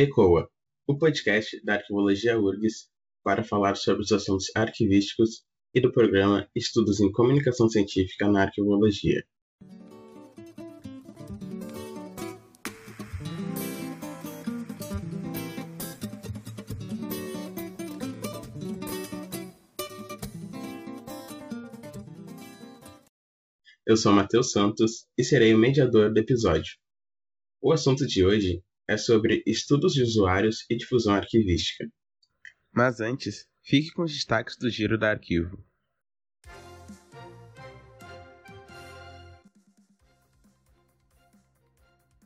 ECOA, 0.00 0.48
o 0.86 0.96
podcast 0.96 1.60
da 1.64 1.74
Arquivologia 1.74 2.38
URGS 2.38 2.88
para 3.24 3.42
falar 3.42 3.74
sobre 3.74 4.02
os 4.02 4.12
assuntos 4.12 4.46
arquivísticos 4.54 5.42
e 5.74 5.80
do 5.80 5.90
programa 5.90 6.48
Estudos 6.54 7.00
em 7.00 7.10
Comunicação 7.10 7.68
Científica 7.68 8.30
na 8.30 8.42
Arquivologia. 8.42 9.26
Eu 23.84 23.96
sou 23.96 24.12
Matheus 24.12 24.52
Santos 24.52 25.08
e 25.18 25.24
serei 25.24 25.52
o 25.52 25.58
mediador 25.58 26.12
do 26.12 26.20
episódio. 26.20 26.76
O 27.60 27.72
assunto 27.72 28.06
de 28.06 28.24
hoje 28.24 28.62
é 28.88 28.96
sobre 28.96 29.42
estudos 29.46 29.92
de 29.92 30.02
usuários 30.02 30.64
e 30.70 30.74
difusão 30.74 31.14
arquivística. 31.14 31.86
Mas 32.72 33.00
antes, 33.00 33.46
fique 33.62 33.92
com 33.92 34.02
os 34.02 34.12
destaques 34.12 34.56
do 34.56 34.70
Giro 34.70 34.96
da 34.96 35.10
Arquivo. 35.10 35.62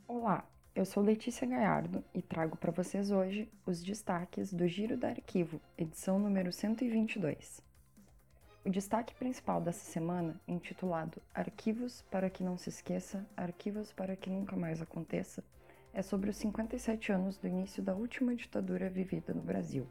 Olá, 0.07 0.49
eu 0.73 0.85
sou 0.85 1.03
Letícia 1.03 1.45
Gaiardo 1.45 2.01
e 2.13 2.21
trago 2.21 2.55
para 2.55 2.71
vocês 2.71 3.11
hoje 3.11 3.49
os 3.65 3.83
destaques 3.83 4.53
do 4.53 4.65
Giro 4.65 4.95
da 4.95 5.09
Arquivo, 5.09 5.59
edição 5.77 6.17
número 6.17 6.53
122. 6.53 7.61
O 8.63 8.69
destaque 8.69 9.13
principal 9.15 9.59
dessa 9.59 9.83
semana, 9.91 10.39
intitulado 10.47 11.21
Arquivos 11.33 12.05
para 12.09 12.29
que 12.29 12.41
não 12.41 12.57
se 12.57 12.69
esqueça, 12.69 13.27
Arquivos 13.35 13.91
para 13.91 14.15
que 14.15 14.29
nunca 14.29 14.55
mais 14.55 14.81
aconteça, 14.81 15.43
é 15.93 16.01
sobre 16.01 16.31
os 16.31 16.37
57 16.37 17.11
anos 17.11 17.37
do 17.37 17.47
início 17.47 17.83
da 17.83 17.93
última 17.93 18.35
ditadura 18.35 18.89
vivida 18.89 19.31
no 19.33 19.41
Brasil. 19.41 19.87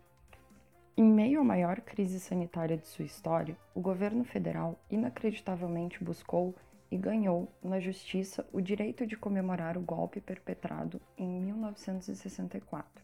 Em 0.97 1.05
meio 1.05 1.41
à 1.41 1.45
maior 1.45 1.81
crise 1.81 2.19
sanitária 2.19 2.77
de 2.77 2.87
sua 2.87 3.05
história, 3.05 3.57
o 3.73 3.81
governo 3.81 4.25
federal 4.25 4.79
inacreditavelmente 4.91 6.03
buscou 6.03 6.55
e 6.91 6.97
ganhou 6.97 7.49
na 7.63 7.79
justiça 7.81 8.47
o 8.53 8.61
direito 8.61 9.07
de 9.07 9.17
comemorar 9.17 9.79
o 9.79 9.81
golpe 9.81 10.21
perpetrado 10.21 11.01
em 11.17 11.41
1964. 11.41 13.03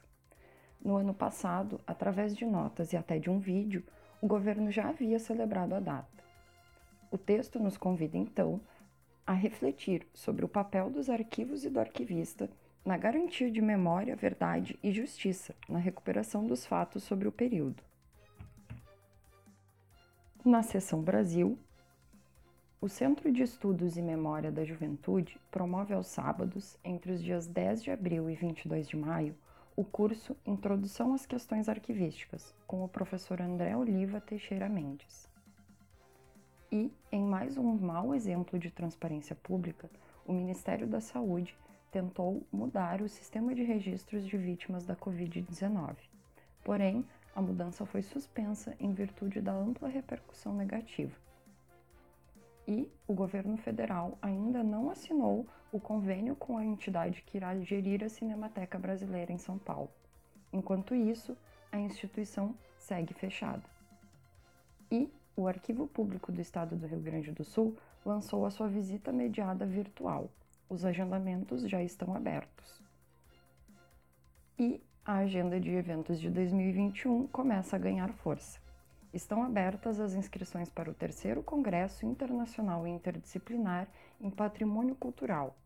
No 0.85 0.97
ano 0.97 1.15
passado, 1.15 1.81
através 1.87 2.37
de 2.37 2.45
notas 2.45 2.93
e 2.93 2.97
até 2.97 3.19
de 3.19 3.31
um 3.31 3.39
vídeo, 3.39 3.85
o 4.21 4.27
governo 4.27 4.71
já 4.71 4.89
havia 4.89 5.19
celebrado 5.19 5.75
a 5.75 5.81
data. 5.81 6.25
O 7.11 7.17
texto 7.17 7.59
nos 7.59 7.79
convida 7.79 8.19
então 8.19 8.61
a 9.27 9.33
refletir 9.33 10.07
sobre 10.13 10.45
o 10.45 10.49
papel 10.49 10.91
dos 10.91 11.09
arquivos 11.09 11.65
e 11.65 11.71
do 11.71 11.81
arquivista 11.81 12.51
na 12.89 12.97
garantia 12.97 13.51
de 13.51 13.61
memória, 13.61 14.17
verdade 14.17 14.79
e 14.83 14.91
justiça 14.91 15.55
na 15.69 15.79
recuperação 15.79 16.47
dos 16.47 16.65
fatos 16.65 17.03
sobre 17.03 17.29
o 17.29 17.33
período. 17.33 17.83
Na 20.43 20.63
seção 20.63 21.03
Brasil, 21.03 21.59
o 22.81 22.89
Centro 22.89 23.31
de 23.31 23.43
Estudos 23.43 23.99
e 23.99 24.01
Memória 24.01 24.51
da 24.51 24.65
Juventude 24.65 25.39
promove 25.51 25.93
aos 25.93 26.07
sábados, 26.07 26.79
entre 26.83 27.13
os 27.13 27.23
dias 27.23 27.47
10 27.47 27.83
de 27.83 27.91
abril 27.91 28.31
e 28.31 28.35
22 28.35 28.89
de 28.89 28.97
maio, 28.97 29.37
o 29.77 29.85
curso 29.85 30.35
Introdução 30.47 31.13
às 31.13 31.27
Questões 31.27 31.69
Arquivísticas, 31.69 32.55
com 32.67 32.83
o 32.83 32.89
professor 32.89 33.43
André 33.43 33.77
Oliva 33.77 34.19
Teixeira 34.19 34.67
Mendes. 34.67 35.29
E, 36.73 36.91
em 37.13 37.23
mais 37.23 37.59
um 37.59 37.71
mau 37.71 38.15
exemplo 38.15 38.59
de 38.59 38.71
transparência 38.71 39.37
pública, 39.37 39.91
o 40.25 40.33
Ministério 40.33 40.87
da 40.87 41.03
Saúde 41.03 41.55
tentou 41.91 42.43
mudar 42.53 43.01
o 43.01 43.09
sistema 43.09 43.55
de 43.55 43.63
registros 43.63 44.27
de 44.27 44.37
vítimas 44.37 44.85
da 44.85 44.95
Covid-19. 44.95 45.97
Porém, 46.65 47.05
a 47.35 47.41
mudança 47.41 47.87
foi 47.87 48.03
suspensa 48.03 48.77
em 48.79 48.93
virtude 48.93 49.41
da 49.41 49.53
ampla 49.53 49.89
repercussão 49.89 50.55
negativa. 50.55 51.17
E 52.67 52.91
o 53.07 53.15
governo 53.15 53.57
federal 53.57 54.19
ainda 54.21 54.63
não 54.63 54.91
assinou 54.91 55.47
o 55.73 55.81
convênio 55.81 56.37
com 56.37 56.59
a 56.59 56.65
entidade 56.65 57.23
que 57.23 57.37
irá 57.37 57.59
gerir 57.61 58.05
a 58.05 58.09
Cinemateca 58.09 58.79
Brasileira 58.79 59.33
em 59.33 59.39
São 59.39 59.57
Paulo. 59.59 59.91
Enquanto 60.53 60.95
isso, 60.95 61.37
a 61.73 61.79
instituição 61.79 62.55
segue 62.77 63.15
fechada. 63.15 63.63
E 64.91 65.11
o 65.37 65.47
Arquivo 65.47 65.87
Público 65.87 66.33
do 66.33 66.41
Estado 66.41 66.75
do 66.77 66.87
Rio 66.87 67.01
Grande 67.01 67.31
do 67.33 67.45
Sul 67.45 67.77
lançou 68.05 68.45
a 68.45 68.51
sua 68.51 68.69
visita 68.69 69.13
mediada 69.13 69.65
virtual, 69.65 70.31
os 70.69 70.85
agendamentos 70.85 71.63
já 71.63 71.83
estão 71.83 72.15
abertos. 72.15 72.83
E 74.59 74.83
a 75.05 75.19
agenda 75.19 75.59
de 75.59 75.71
eventos 75.71 76.21
de 76.21 76.29
2021 76.31 77.27
começa 77.29 77.77
a 77.77 77.79
ganhar 77.79 78.13
força. 78.13 78.61
Estão 79.13 79.43
abertas 79.43 79.99
as 79.99 80.15
inscrições 80.15 80.69
para 80.69 80.91
o 80.91 80.95
terceiro 80.95 81.43
Congresso 81.43 82.05
Internacional 82.05 82.87
Interdisciplinar 82.87 83.89
em 84.21 84.31
Patrimônio 84.31 84.95
Cultural 84.95 85.57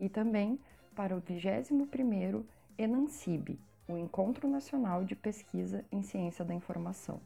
e 0.00 0.08
também 0.08 0.58
para 0.96 1.16
o 1.16 1.22
21º 1.22 2.44
ENANCIB, 2.76 3.60
o 3.86 3.96
Encontro 3.96 4.48
Nacional 4.48 5.04
de 5.04 5.14
Pesquisa 5.14 5.84
em 5.92 6.02
Ciência 6.02 6.44
da 6.44 6.54
Informação. 6.54 7.20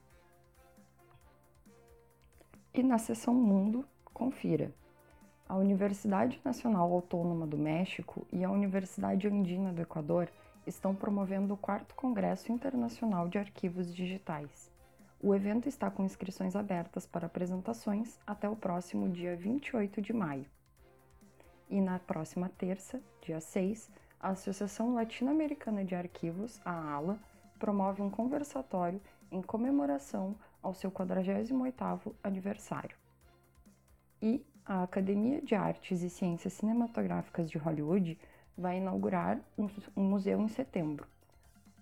E 2.75 2.82
na 2.82 2.99
seção 2.99 3.34
Mundo, 3.34 3.87
confira 4.12 4.75
a 5.52 5.56
Universidade 5.56 6.40
Nacional 6.42 6.90
Autônoma 6.90 7.46
do 7.46 7.58
México 7.58 8.26
e 8.32 8.42
a 8.42 8.50
Universidade 8.50 9.28
Andina 9.28 9.70
do 9.70 9.82
Equador 9.82 10.30
estão 10.66 10.94
promovendo 10.94 11.52
o 11.52 11.58
quarto 11.58 11.94
Congresso 11.94 12.50
Internacional 12.50 13.28
de 13.28 13.36
Arquivos 13.36 13.94
Digitais. 13.94 14.72
O 15.20 15.34
evento 15.34 15.68
está 15.68 15.90
com 15.90 16.06
inscrições 16.06 16.56
abertas 16.56 17.04
para 17.04 17.26
apresentações 17.26 18.18
até 18.26 18.48
o 18.48 18.56
próximo 18.56 19.10
dia 19.10 19.36
28 19.36 20.00
de 20.00 20.14
maio. 20.14 20.46
E 21.69 21.82
na 21.82 21.98
próxima 21.98 22.48
terça, 22.48 23.02
dia 23.20 23.38
6, 23.38 23.90
a 24.19 24.30
Associação 24.30 24.94
Latino-Americana 24.94 25.84
de 25.84 25.94
Arquivos, 25.94 26.62
a 26.64 26.94
ALA, 26.94 27.19
promove 27.58 28.00
um 28.00 28.08
conversatório 28.08 29.02
em 29.30 29.42
comemoração 29.42 30.34
ao 30.62 30.72
seu 30.72 30.90
48º 30.90 32.14
aniversário. 32.24 32.96
E 34.22 34.42
a 34.65 34.84
Academia 34.84 35.41
de 35.43 35.55
Artes 35.55 36.03
e 36.03 36.11
Ciências 36.11 36.53
Cinematográficas 36.53 37.50
de 37.50 37.59
Hollywood 37.59 38.19
vai 38.56 38.78
inaugurar 38.78 39.41
um 39.97 40.03
museu 40.03 40.41
em 40.41 40.49
setembro. 40.49 41.06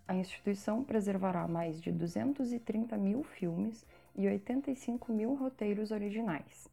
A 0.09 0.15
instituição 0.15 0.83
preservará 0.83 1.47
mais 1.47 1.81
de 1.81 1.93
230 1.93 2.97
mil 2.97 3.23
filmes 3.23 3.87
e 4.17 4.27
85 4.27 5.13
mil 5.13 5.35
roteiros 5.35 5.91
originais. 5.91 6.69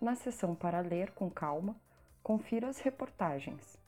Na 0.00 0.14
seção 0.14 0.54
para 0.54 0.80
ler 0.80 1.10
com 1.12 1.30
calma, 1.30 1.74
confira 2.22 2.68
as 2.68 2.78
reportagens. 2.78 3.78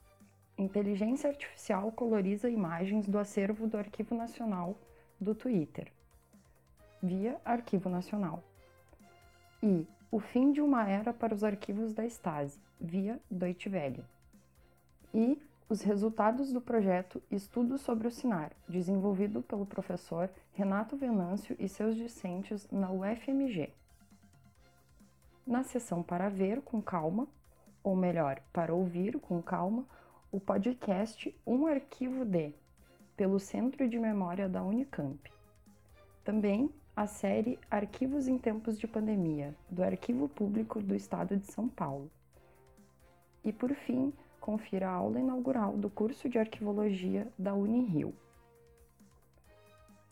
Inteligência 0.56 1.30
Artificial 1.30 1.92
coloriza 1.92 2.50
imagens 2.50 3.06
do 3.06 3.18
acervo 3.18 3.66
do 3.66 3.76
Arquivo 3.76 4.14
Nacional 4.14 4.76
do 5.20 5.34
Twitter, 5.34 5.92
via 7.02 7.40
Arquivo 7.44 7.88
Nacional. 7.88 8.42
E 9.62 9.86
o 10.12 10.20
fim 10.20 10.52
de 10.52 10.60
uma 10.60 10.86
era 10.86 11.10
para 11.10 11.34
os 11.34 11.42
arquivos 11.42 11.94
da 11.94 12.04
Stasi, 12.04 12.60
via 12.78 13.18
Deutsche 13.30 13.70
Welle. 13.70 14.04
E 15.14 15.40
os 15.70 15.80
resultados 15.80 16.52
do 16.52 16.60
projeto 16.60 17.22
Estudos 17.30 17.80
sobre 17.80 18.06
o 18.06 18.10
Sinar, 18.10 18.52
desenvolvido 18.68 19.40
pelo 19.40 19.64
professor 19.64 20.28
Renato 20.52 20.98
Venâncio 20.98 21.56
e 21.58 21.66
seus 21.66 21.96
discentes 21.96 22.68
na 22.70 22.90
UFMG. 22.90 23.72
Na 25.46 25.62
sessão 25.62 26.02
para 26.02 26.28
ver 26.28 26.60
com 26.60 26.82
calma, 26.82 27.26
ou 27.82 27.96
melhor, 27.96 28.38
para 28.52 28.74
ouvir 28.74 29.18
com 29.18 29.40
calma, 29.40 29.86
o 30.30 30.38
podcast 30.38 31.34
Um 31.46 31.66
Arquivo 31.66 32.26
D, 32.26 32.52
pelo 33.16 33.40
Centro 33.40 33.88
de 33.88 33.98
Memória 33.98 34.46
da 34.46 34.62
Unicamp. 34.62 35.32
Também 36.22 36.70
a 36.94 37.06
série 37.06 37.58
Arquivos 37.70 38.28
em 38.28 38.36
Tempos 38.36 38.78
de 38.78 38.86
Pandemia, 38.86 39.54
do 39.70 39.82
Arquivo 39.82 40.28
Público 40.28 40.78
do 40.82 40.94
Estado 40.94 41.38
de 41.38 41.50
São 41.50 41.66
Paulo. 41.66 42.10
E, 43.42 43.50
por 43.50 43.74
fim, 43.74 44.12
confira 44.38 44.90
a 44.90 44.92
aula 44.92 45.18
inaugural 45.18 45.72
do 45.72 45.88
curso 45.88 46.28
de 46.28 46.38
Arquivologia 46.38 47.26
da 47.38 47.54
Unirio. 47.54 48.14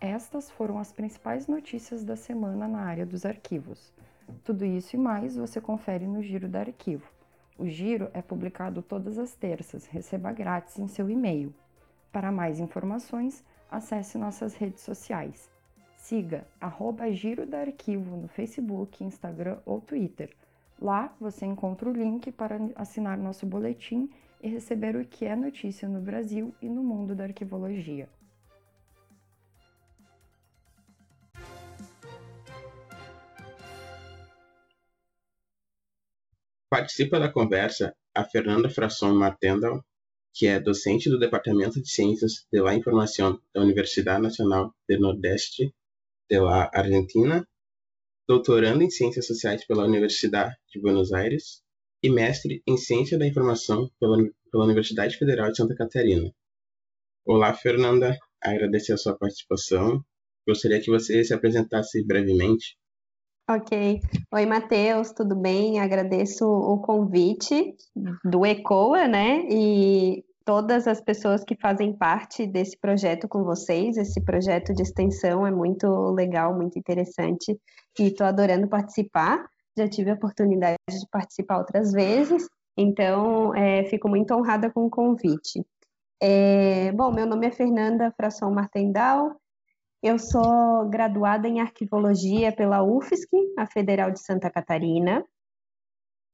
Estas 0.00 0.50
foram 0.50 0.78
as 0.78 0.90
principais 0.90 1.46
notícias 1.46 2.02
da 2.02 2.16
semana 2.16 2.66
na 2.66 2.80
área 2.80 3.04
dos 3.04 3.26
arquivos. 3.26 3.92
Tudo 4.42 4.64
isso 4.64 4.96
e 4.96 4.98
mais 4.98 5.36
você 5.36 5.60
confere 5.60 6.06
no 6.06 6.22
Giro 6.22 6.48
da 6.48 6.60
Arquivo. 6.60 7.06
O 7.58 7.68
Giro 7.68 8.10
é 8.14 8.22
publicado 8.22 8.80
todas 8.80 9.18
as 9.18 9.34
terças, 9.34 9.86
receba 9.86 10.32
grátis 10.32 10.78
em 10.78 10.88
seu 10.88 11.10
e-mail. 11.10 11.54
Para 12.10 12.32
mais 12.32 12.58
informações, 12.58 13.44
acesse 13.70 14.16
nossas 14.16 14.54
redes 14.54 14.80
sociais 14.82 15.50
Siga 16.10 16.44
arroba 16.60 17.08
Giro 17.12 17.46
da 17.46 17.60
Arquivo 17.60 18.16
no 18.16 18.26
Facebook, 18.26 19.04
Instagram 19.04 19.60
ou 19.64 19.80
Twitter. 19.80 20.34
Lá 20.82 21.14
você 21.20 21.46
encontra 21.46 21.88
o 21.88 21.92
link 21.92 22.32
para 22.32 22.58
assinar 22.74 23.16
nosso 23.16 23.46
boletim 23.46 24.10
e 24.42 24.48
receber 24.48 24.96
o 24.96 25.06
que 25.06 25.24
é 25.24 25.36
notícia 25.36 25.88
no 25.88 26.00
Brasil 26.00 26.52
e 26.60 26.68
no 26.68 26.82
mundo 26.82 27.14
da 27.14 27.22
arquivologia. 27.22 28.08
Participa 36.68 37.20
da 37.20 37.32
conversa 37.32 37.94
a 38.12 38.24
Fernanda 38.24 38.68
Frasson 38.68 39.14
Martendal, 39.14 39.80
que 40.34 40.48
é 40.48 40.58
docente 40.58 41.08
do 41.08 41.20
Departamento 41.20 41.80
de 41.80 41.88
Ciências 41.88 42.48
de 42.52 42.60
la 42.60 42.74
Información 42.74 43.40
da 43.54 43.62
Universidade 43.62 44.22
Nacional 44.22 44.74
del 44.88 44.98
Nordeste 44.98 45.72
de 46.30 46.38
la 46.38 46.70
Argentina, 46.72 47.44
doutorando 48.28 48.84
em 48.84 48.90
Ciências 48.90 49.26
Sociais 49.26 49.66
pela 49.66 49.84
Universidade 49.84 50.54
de 50.72 50.80
Buenos 50.80 51.12
Aires 51.12 51.60
e 52.00 52.08
mestre 52.08 52.62
em 52.66 52.76
Ciência 52.76 53.18
da 53.18 53.26
Informação 53.26 53.90
pela, 53.98 54.16
pela 54.52 54.64
Universidade 54.64 55.16
Federal 55.16 55.50
de 55.50 55.56
Santa 55.56 55.74
Catarina. 55.74 56.32
Olá, 57.26 57.52
Fernanda. 57.52 58.16
Agradecer 58.40 58.92
a 58.92 58.96
sua 58.96 59.18
participação. 59.18 60.04
Gostaria 60.46 60.80
que 60.80 60.88
você 60.90 61.24
se 61.24 61.34
apresentasse 61.34 62.06
brevemente. 62.06 62.78
Ok. 63.50 64.00
Oi, 64.32 64.46
Matheus, 64.46 65.10
tudo 65.10 65.34
bem? 65.34 65.80
Agradeço 65.80 66.46
o 66.46 66.80
convite 66.80 67.74
do 68.24 68.46
ECOA, 68.46 69.08
né? 69.08 69.44
E 69.50 70.24
todas 70.50 70.88
as 70.88 71.00
pessoas 71.00 71.44
que 71.44 71.54
fazem 71.54 71.92
parte 71.92 72.44
desse 72.44 72.76
projeto 72.76 73.28
com 73.28 73.44
vocês. 73.44 73.96
Esse 73.96 74.20
projeto 74.20 74.74
de 74.74 74.82
extensão 74.82 75.46
é 75.46 75.50
muito 75.52 75.86
legal, 76.10 76.52
muito 76.52 76.76
interessante 76.76 77.56
e 77.96 78.08
estou 78.08 78.26
adorando 78.26 78.66
participar. 78.66 79.48
Já 79.78 79.86
tive 79.86 80.10
a 80.10 80.14
oportunidade 80.14 80.76
de 80.88 81.06
participar 81.08 81.58
outras 81.58 81.92
vezes, 81.92 82.48
então 82.76 83.54
é, 83.54 83.84
fico 83.84 84.08
muito 84.08 84.34
honrada 84.34 84.68
com 84.72 84.86
o 84.86 84.90
convite. 84.90 85.64
É, 86.20 86.90
bom, 86.90 87.12
meu 87.12 87.26
nome 87.26 87.46
é 87.46 87.52
Fernanda 87.52 88.12
Fração 88.16 88.50
Martendal, 88.50 89.36
eu 90.02 90.18
sou 90.18 90.88
graduada 90.88 91.46
em 91.46 91.60
arquivologia 91.60 92.50
pela 92.50 92.82
UFSC, 92.82 93.28
a 93.56 93.66
Federal 93.66 94.10
de 94.10 94.18
Santa 94.18 94.50
Catarina, 94.50 95.24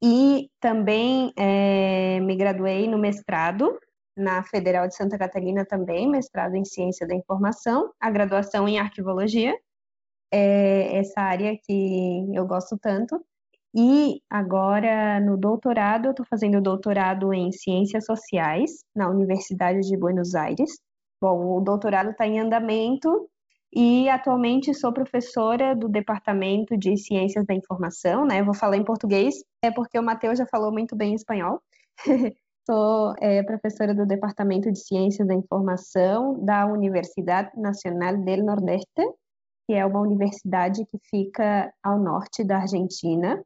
e 0.03 0.49
também 0.59 1.35
é, 1.37 2.19
me 2.21 2.35
graduei 2.35 2.89
no 2.89 2.97
mestrado 2.97 3.79
na 4.17 4.43
Federal 4.43 4.89
de 4.89 4.97
Santa 4.97 5.19
Catarina 5.19 5.65
também, 5.65 6.09
mestrado 6.09 6.55
em 6.55 6.65
Ciência 6.65 7.07
da 7.07 7.15
Informação, 7.15 7.93
a 8.01 8.11
graduação 8.11 8.67
em 8.67 8.79
Arquivologia, 8.79 9.55
é 10.33 10.99
essa 10.99 11.21
área 11.21 11.57
que 11.63 12.27
eu 12.35 12.47
gosto 12.47 12.79
tanto. 12.79 13.25
E 13.75 14.23
agora, 14.31 15.21
no 15.21 15.37
doutorado, 15.37 16.07
eu 16.07 16.11
estou 16.13 16.25
fazendo 16.27 16.63
doutorado 16.63 17.33
em 17.35 17.53
Ciências 17.53 18.07
Sociais 18.07 18.71
na 18.95 19.09
Universidade 19.11 19.81
de 19.81 19.97
Buenos 19.97 20.35
Aires. 20.35 20.81
Bom, 21.21 21.59
o 21.59 21.61
doutorado 21.61 22.11
está 22.11 22.27
em 22.27 22.41
andamento 22.41 23.29
e 23.75 24.09
atualmente 24.09 24.73
sou 24.73 24.93
professora 24.93 25.77
do 25.77 25.89
Departamento 25.89 26.77
de 26.77 26.97
Ciências 26.97 27.45
da 27.45 27.55
Informação, 27.55 28.25
né? 28.25 28.43
Vou 28.43 28.55
falar 28.55 28.79
em 28.79 28.85
português, 28.85 29.35
é 29.63 29.71
porque 29.71 29.99
o 29.99 30.03
Matheus 30.03 30.39
já 30.39 30.47
falou 30.47 30.73
muito 30.73 30.97
bem 30.97 31.15
espanhol. 31.15 31.61
sou 32.67 33.15
é, 33.21 33.43
professora 33.45 33.95
do 33.95 34.05
Departamento 34.05 34.71
de 34.71 34.81
Ciências 34.81 35.27
da 35.27 35.35
Informação 35.35 36.45
da 36.45 36.67
Universidade 36.67 37.51
Nacional 37.57 38.17
del 38.19 38.45
Nordeste, 38.45 39.03
que 39.67 39.75
é 39.75 39.87
uma 39.87 40.01
universidade 40.01 40.85
que 40.85 40.99
fica 41.09 41.73
ao 41.83 41.99
norte 41.99 42.43
da 42.45 42.59
Argentina. 42.59 43.41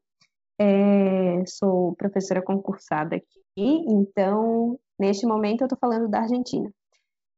É, 0.58 1.44
sou 1.46 1.94
professora 1.96 2.42
concursada 2.42 3.16
aqui, 3.16 3.84
então, 3.88 4.78
neste 4.98 5.26
momento, 5.26 5.62
eu 5.62 5.66
estou 5.66 5.78
falando 5.78 6.08
da 6.08 6.20
Argentina. 6.20 6.70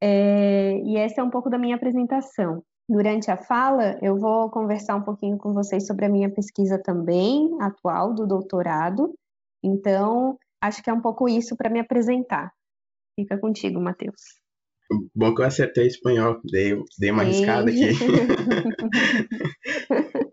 É, 0.00 0.78
e 0.78 0.96
essa 0.96 1.20
é 1.20 1.24
um 1.24 1.30
pouco 1.30 1.50
da 1.50 1.58
minha 1.58 1.76
apresentação. 1.76 2.62
Durante 2.88 3.30
a 3.30 3.36
fala, 3.36 3.98
eu 4.02 4.18
vou 4.18 4.50
conversar 4.50 4.96
um 4.96 5.02
pouquinho 5.02 5.38
com 5.38 5.52
vocês 5.52 5.86
sobre 5.86 6.04
a 6.04 6.08
minha 6.08 6.30
pesquisa 6.30 6.78
também, 6.78 7.56
atual, 7.60 8.12
do 8.12 8.26
doutorado. 8.26 9.14
Então, 9.62 10.36
acho 10.62 10.82
que 10.82 10.88
é 10.88 10.92
um 10.92 11.00
pouco 11.00 11.28
isso 11.28 11.56
para 11.56 11.68
me 11.68 11.80
apresentar. 11.80 12.52
Fica 13.18 13.36
contigo, 13.38 13.80
Matheus. 13.80 14.40
Bom 15.14 15.34
que 15.34 15.42
eu 15.42 15.46
acertei 15.46 15.86
espanhol, 15.86 16.40
dei, 16.44 16.76
dei 16.98 17.10
uma 17.10 17.22
arriscada 17.22 17.70
aqui. 17.70 17.92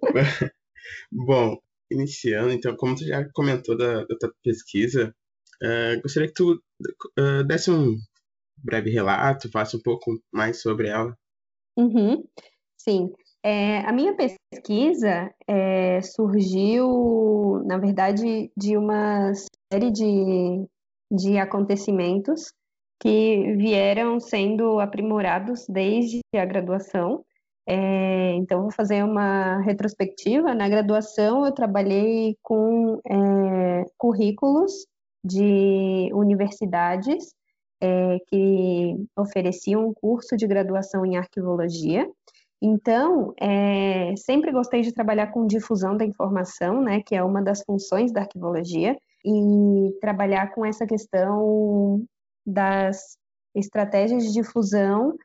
Bom, 1.11 1.57
iniciando, 1.91 2.51
então, 2.51 2.75
como 2.75 2.95
tu 2.95 3.05
já 3.05 3.27
comentou 3.33 3.77
da, 3.77 4.05
da 4.05 4.17
tua 4.17 4.33
pesquisa, 4.43 5.13
uh, 5.63 6.01
gostaria 6.01 6.27
que 6.27 6.35
tu 6.35 6.53
uh, 7.17 7.43
desse 7.45 7.71
um 7.71 7.97
breve 8.57 8.89
relato, 8.89 9.49
faça 9.51 9.77
um 9.77 9.81
pouco 9.81 10.21
mais 10.31 10.61
sobre 10.61 10.89
ela. 10.89 11.17
Uhum. 11.77 12.23
Sim, 12.77 13.11
é, 13.43 13.79
a 13.79 13.91
minha 13.91 14.15
pesquisa 14.15 14.38
é, 15.47 16.01
surgiu, 16.01 17.63
na 17.65 17.77
verdade, 17.77 18.51
de 18.57 18.77
uma 18.77 19.31
série 19.71 19.91
de, 19.91 20.65
de 21.11 21.37
acontecimentos 21.37 22.51
que 22.99 23.55
vieram 23.55 24.19
sendo 24.19 24.79
aprimorados 24.79 25.65
desde 25.69 26.19
a 26.35 26.45
graduação. 26.45 27.23
É, 27.67 28.33
então, 28.33 28.63
vou 28.63 28.71
fazer 28.71 29.03
uma 29.03 29.61
retrospectiva. 29.61 30.55
Na 30.55 30.67
graduação, 30.67 31.45
eu 31.45 31.53
trabalhei 31.53 32.35
com 32.41 32.99
é, 33.07 33.85
currículos 33.97 34.87
de 35.23 36.09
universidades 36.13 37.33
é, 37.81 38.17
que 38.27 38.95
ofereciam 39.15 39.87
um 39.87 39.93
curso 39.93 40.35
de 40.35 40.47
graduação 40.47 41.05
em 41.05 41.17
arquivologia. 41.17 42.09
Então, 42.61 43.33
é, 43.39 44.13
sempre 44.17 44.51
gostei 44.51 44.81
de 44.81 44.93
trabalhar 44.93 45.27
com 45.27 45.47
difusão 45.47 45.95
da 45.95 46.03
informação, 46.05 46.81
né, 46.81 47.01
que 47.01 47.15
é 47.15 47.23
uma 47.23 47.41
das 47.41 47.63
funções 47.63 48.11
da 48.11 48.21
arquivologia, 48.21 48.97
e 49.23 49.97
trabalhar 50.01 50.53
com 50.53 50.65
essa 50.65 50.85
questão 50.85 52.03
das 52.45 53.17
estratégias 53.55 54.23
de 54.23 54.33
difusão 54.33 55.15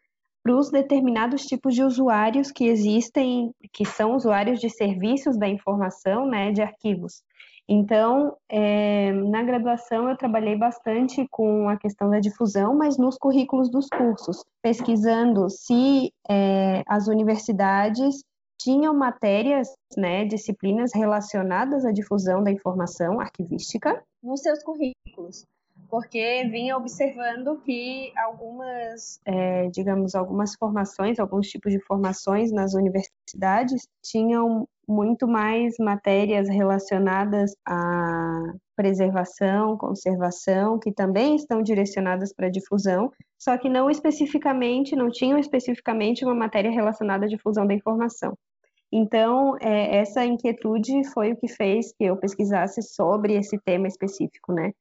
para 0.43 0.57
os 0.57 0.71
determinados 0.71 1.47
tipos 1.47 1.75
de 1.75 1.83
usuários 1.83 2.53
que 2.53 2.67
existem, 2.67 3.53
que 3.73 3.85
são 3.85 4.15
usuários 4.15 4.61
de 4.61 4.69
serviços 4.69 5.39
da 5.39 5.49
informação, 5.49 6.27
né, 6.27 6.53
de 6.53 6.61
arquivos. 6.61 7.23
Então, 7.69 8.37
é, 8.49 9.11
na 9.13 9.43
graduação 9.43 10.09
eu 10.09 10.17
trabalhei 10.17 10.57
bastante 10.57 11.27
com 11.31 11.69
a 11.69 11.79
questão 11.79 12.11
da 12.11 12.21
difusão, 12.21 12.75
mas 12.75 12.99
nos 12.99 13.17
currículos 13.17 13.71
dos 13.71 13.89
cursos, 13.89 14.45
pesquisando 14.63 15.49
se 15.49 16.13
é, 16.29 16.83
as 16.87 17.09
universidades 17.09 18.23
tinham 18.59 18.95
matérias, 18.95 19.69
né, 19.97 20.25
disciplinas 20.25 20.93
relacionadas 20.95 21.85
à 21.85 21.91
difusão 21.91 22.43
da 22.43 22.51
informação 22.51 23.19
arquivística 23.19 24.03
nos 24.23 24.41
seus 24.41 24.63
currículos 24.63 25.45
porque 25.89 26.45
vinha 26.51 26.77
observando 26.77 27.61
que 27.61 28.13
algumas, 28.17 29.21
é, 29.25 29.69
digamos, 29.69 30.15
algumas 30.15 30.55
formações, 30.57 31.19
alguns 31.19 31.49
tipos 31.49 31.73
de 31.73 31.81
formações 31.81 32.51
nas 32.51 32.75
universidades 32.75 33.87
tinham 34.03 34.67
muito 34.89 35.27
mais 35.27 35.75
matérias 35.79 36.49
relacionadas 36.49 37.55
à 37.67 38.53
preservação, 38.77 39.77
conservação, 39.79 40.79
que 40.79 40.93
também 40.93 41.37
estão 41.37 41.63
direcionadas 41.63 42.33
para 42.33 42.51
difusão, 42.51 43.11
só 43.39 43.57
que 43.57 43.69
não 43.69 43.91
especificamente, 43.91 44.97
não 44.97 45.11
tinham 45.11 45.39
especificamente 45.39 46.25
uma 46.25 46.35
matéria 46.35 46.71
relacionada 46.71 47.27
à 47.27 47.29
difusão 47.29 47.67
da 47.67 47.75
informação. 47.75 48.37
Então, 48.93 49.57
é, 49.61 49.97
essa 49.97 50.25
inquietude 50.25 51.05
foi 51.13 51.33
o 51.33 51.37
que 51.37 51.49
fez 51.49 51.93
que 51.93 52.05
eu 52.05 52.17
pesquisasse 52.17 52.83
sobre 52.83 53.35
esse 53.35 53.59
tema 53.59 53.89
específico, 53.89 54.53
né? 54.53 54.73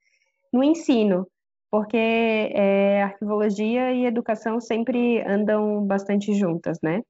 no 0.53 0.63
ensino, 0.63 1.27
porque 1.71 1.97
é, 1.97 3.01
arquivologia 3.01 3.91
e 3.91 4.05
educação 4.05 4.61
sempre 4.61 5.19
andam 5.27 5.83
bastante 5.83 6.31
juntas, 6.35 6.77
né? 6.83 7.01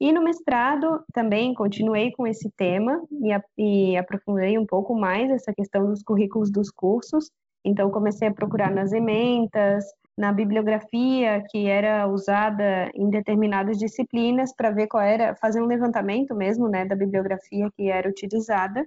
E 0.00 0.12
no 0.12 0.22
mestrado 0.22 1.04
também 1.12 1.52
continuei 1.54 2.12
com 2.12 2.26
esse 2.26 2.50
tema 2.50 3.02
e, 3.10 3.90
e 3.90 3.96
aprofundei 3.96 4.56
um 4.56 4.64
pouco 4.64 4.94
mais 4.94 5.30
essa 5.30 5.52
questão 5.52 5.86
dos 5.86 6.02
currículos 6.02 6.50
dos 6.50 6.70
cursos. 6.70 7.30
Então 7.64 7.90
comecei 7.90 8.28
a 8.28 8.32
procurar 8.32 8.70
nas 8.70 8.92
ementas, 8.92 9.84
na 10.16 10.32
bibliografia 10.32 11.44
que 11.50 11.66
era 11.66 12.06
usada 12.08 12.90
em 12.94 13.10
determinadas 13.10 13.78
disciplinas 13.78 14.54
para 14.54 14.70
ver 14.70 14.86
qual 14.86 15.02
era, 15.02 15.34
fazer 15.36 15.60
um 15.60 15.66
levantamento 15.66 16.34
mesmo, 16.34 16.68
né, 16.68 16.84
da 16.84 16.96
bibliografia 16.96 17.68
que 17.76 17.88
era 17.88 18.08
utilizada 18.08 18.86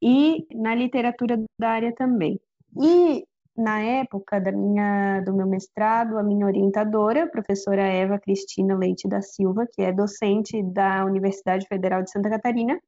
e 0.00 0.46
na 0.54 0.74
literatura 0.74 1.42
da 1.58 1.70
área 1.70 1.92
também. 1.94 2.40
E 2.80 3.24
na 3.56 3.80
época 3.80 4.40
da 4.40 4.52
minha, 4.52 5.20
do 5.20 5.34
meu 5.34 5.46
mestrado, 5.46 6.18
a 6.18 6.22
minha 6.22 6.46
orientadora, 6.46 7.24
a 7.24 7.28
professora 7.28 7.82
Eva 7.82 8.18
Cristina 8.18 8.76
Leite 8.76 9.08
da 9.08 9.22
Silva, 9.22 9.66
que 9.72 9.82
é 9.82 9.92
docente 9.92 10.62
da 10.62 11.04
Universidade 11.04 11.66
Federal 11.66 12.02
de 12.02 12.10
Santa 12.10 12.28
Catarina, 12.28 12.78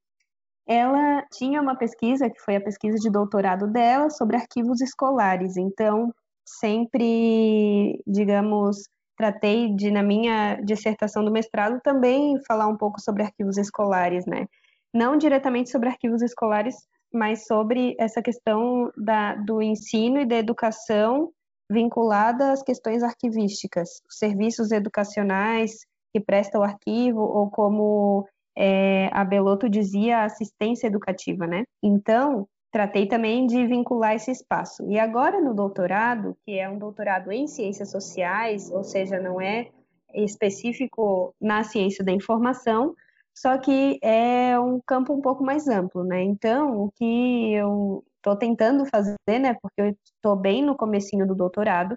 ela 0.67 1.25
tinha 1.33 1.63
uma 1.63 1.75
pesquisa, 1.75 2.29
que 2.29 2.41
foi 2.41 2.57
a 2.57 2.61
pesquisa 2.61 2.99
de 2.99 3.11
doutorado 3.11 3.67
dela, 3.67 4.11
sobre 4.11 4.37
arquivos 4.37 4.83
escolares. 4.83 5.57
Então, 5.57 6.13
sempre, 6.45 8.03
digamos, 8.07 8.83
tratei 9.17 9.75
de, 9.75 9.91
na 9.91 10.03
minha 10.03 10.57
dissertação 10.57 11.25
do 11.25 11.33
mestrado, 11.33 11.81
também 11.83 12.39
falar 12.47 12.69
um 12.69 12.77
pouco 12.77 13.01
sobre 13.01 13.23
arquivos 13.23 13.57
escolares, 13.57 14.27
né? 14.27 14.47
Não 14.93 15.17
diretamente 15.17 15.71
sobre 15.71 15.89
arquivos 15.89 16.21
escolares, 16.21 16.77
mas 17.13 17.47
sobre 17.47 17.95
essa 17.99 18.23
questão 18.23 18.93
da, 18.97 19.35
do 19.35 19.63
ensino 19.63 20.21
e 20.21 20.27
da 20.27 20.37
educação 20.37 21.33
vinculada 21.71 22.53
às 22.53 22.63
questões 22.63 23.03
arquivísticas, 23.03 23.89
os 24.09 24.19
serviços 24.19 24.71
educacionais 24.71 25.87
que 26.13 26.21
presta 26.21 26.59
o 26.59 26.63
arquivo, 26.63 27.21
ou 27.21 27.51
como 27.51 28.27
é, 28.57 29.11
a 29.13 29.25
Beloto 29.25 29.69
dizia, 29.69 30.25
assistência 30.25 30.87
educativa, 30.87 31.47
né? 31.47 31.65
Então, 31.83 32.49
tratei 32.73 33.07
também 33.07 33.47
de 33.47 33.67
vincular 33.67 34.15
esse 34.15 34.31
espaço. 34.31 34.89
E 34.91 34.99
agora 34.99 35.41
no 35.41 35.55
doutorado, 35.55 36.37
que 36.45 36.59
é 36.59 36.69
um 36.69 36.79
doutorado 36.79 37.31
em 37.31 37.47
ciências 37.47 37.91
sociais, 37.91 38.71
ou 38.71 38.83
seja, 38.83 39.21
não 39.21 39.41
é 39.41 39.69
específico 40.15 41.35
na 41.41 41.63
ciência 41.63 42.05
da 42.05 42.13
informação, 42.13 42.95
só 43.41 43.57
que 43.57 44.01
é 44.03 44.59
um 44.59 44.81
campo 44.85 45.13
um 45.13 45.21
pouco 45.21 45.45
mais 45.45 45.69
amplo, 45.69 46.03
né? 46.03 46.23
Então, 46.23 46.83
o 46.83 46.91
que 46.91 47.53
eu 47.55 48.05
estou 48.17 48.37
tentando 48.37 48.85
fazer, 48.87 49.17
né, 49.29 49.55
porque 49.63 49.81
eu 49.81 49.97
estou 50.05 50.35
bem 50.35 50.61
no 50.63 50.77
comecinho 50.77 51.25
do 51.27 51.37
doutorado, 51.37 51.97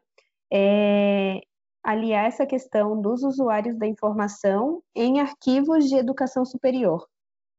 é 0.54 1.42
aliar 1.84 2.28
essa 2.28 2.46
questão 2.46 3.02
dos 3.02 3.24
usuários 3.24 3.76
da 3.76 3.88
informação 3.88 4.84
em 4.96 5.20
arquivos 5.20 5.86
de 5.90 5.96
educação 5.96 6.46
superior. 6.46 7.08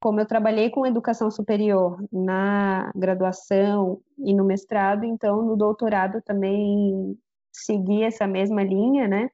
Como 0.01 0.21
eu 0.21 0.27
trabalhei 0.27 0.71
com 0.71 0.87
educação 0.87 1.29
superior 1.31 1.99
na 2.13 2.93
graduação 2.95 4.01
e 4.19 4.33
no 4.33 4.45
mestrado, 4.45 5.05
então 5.05 5.43
no 5.43 5.57
doutorado 5.57 6.23
também 6.23 7.19
segui 7.53 8.05
essa 8.05 8.29
mesma 8.29 8.63
linha, 8.63 9.09
né? 9.09 9.29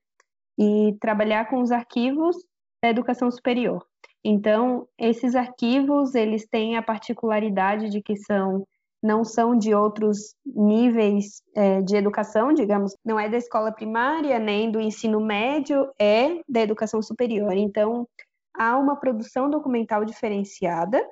E 0.58 0.96
trabalhar 1.00 1.50
com 1.50 1.60
os 1.60 1.70
arquivos 1.70 2.36
da 2.82 2.90
educação 2.90 3.30
superior. 3.30 3.84
Então, 4.30 4.86
esses 4.98 5.34
arquivos, 5.34 6.14
eles 6.14 6.46
têm 6.46 6.76
a 6.76 6.82
particularidade 6.82 7.88
de 7.88 8.02
que 8.02 8.14
são 8.14 8.62
não 9.02 9.24
são 9.24 9.56
de 9.56 9.74
outros 9.74 10.34
níveis 10.44 11.40
é, 11.54 11.80
de 11.80 11.96
educação, 11.96 12.52
digamos, 12.52 12.94
não 13.02 13.18
é 13.18 13.26
da 13.26 13.38
escola 13.38 13.72
primária, 13.72 14.38
nem 14.38 14.70
do 14.70 14.80
ensino 14.80 15.18
médio, 15.18 15.88
é 15.98 16.42
da 16.46 16.60
educação 16.60 17.00
superior. 17.00 17.56
Então, 17.56 18.06
há 18.52 18.76
uma 18.76 18.96
produção 18.96 19.48
documental 19.48 20.04
diferenciada, 20.04 21.02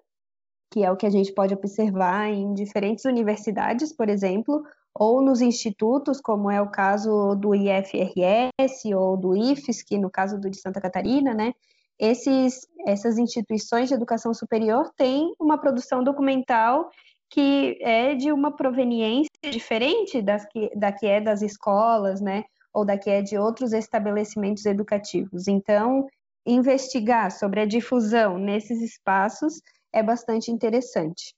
que 0.70 0.84
é 0.84 0.90
o 0.90 0.96
que 0.96 1.06
a 1.06 1.10
gente 1.10 1.32
pode 1.32 1.54
observar 1.54 2.28
em 2.28 2.52
diferentes 2.52 3.06
universidades, 3.06 3.94
por 3.94 4.10
exemplo, 4.10 4.62
ou 4.94 5.22
nos 5.22 5.40
institutos, 5.40 6.20
como 6.20 6.50
é 6.50 6.60
o 6.60 6.70
caso 6.70 7.34
do 7.36 7.54
IFRS 7.54 8.92
ou 8.94 9.16
do 9.16 9.34
IFSC, 9.34 9.96
no 9.96 10.10
caso 10.10 10.38
do 10.38 10.50
de 10.50 10.60
Santa 10.60 10.82
Catarina, 10.82 11.32
né? 11.32 11.54
Esses, 11.98 12.66
essas 12.86 13.18
instituições 13.18 13.88
de 13.88 13.94
educação 13.94 14.34
superior 14.34 14.90
têm 14.96 15.32
uma 15.38 15.58
produção 15.58 16.02
documental 16.02 16.90
que 17.28 17.78
é 17.80 18.14
de 18.14 18.30
uma 18.30 18.54
proveniência 18.54 19.30
diferente 19.50 20.22
das 20.22 20.46
que, 20.46 20.70
da 20.76 20.92
que 20.92 21.06
é 21.06 21.20
das 21.20 21.42
escolas, 21.42 22.20
né, 22.20 22.44
ou 22.72 22.84
da 22.84 22.96
que 22.96 23.10
é 23.10 23.20
de 23.22 23.36
outros 23.36 23.72
estabelecimentos 23.72 24.64
educativos. 24.64 25.48
Então, 25.48 26.06
investigar 26.46 27.32
sobre 27.32 27.60
a 27.60 27.66
difusão 27.66 28.38
nesses 28.38 28.80
espaços 28.80 29.60
é 29.92 30.02
bastante 30.02 30.50
interessante. 30.50 31.34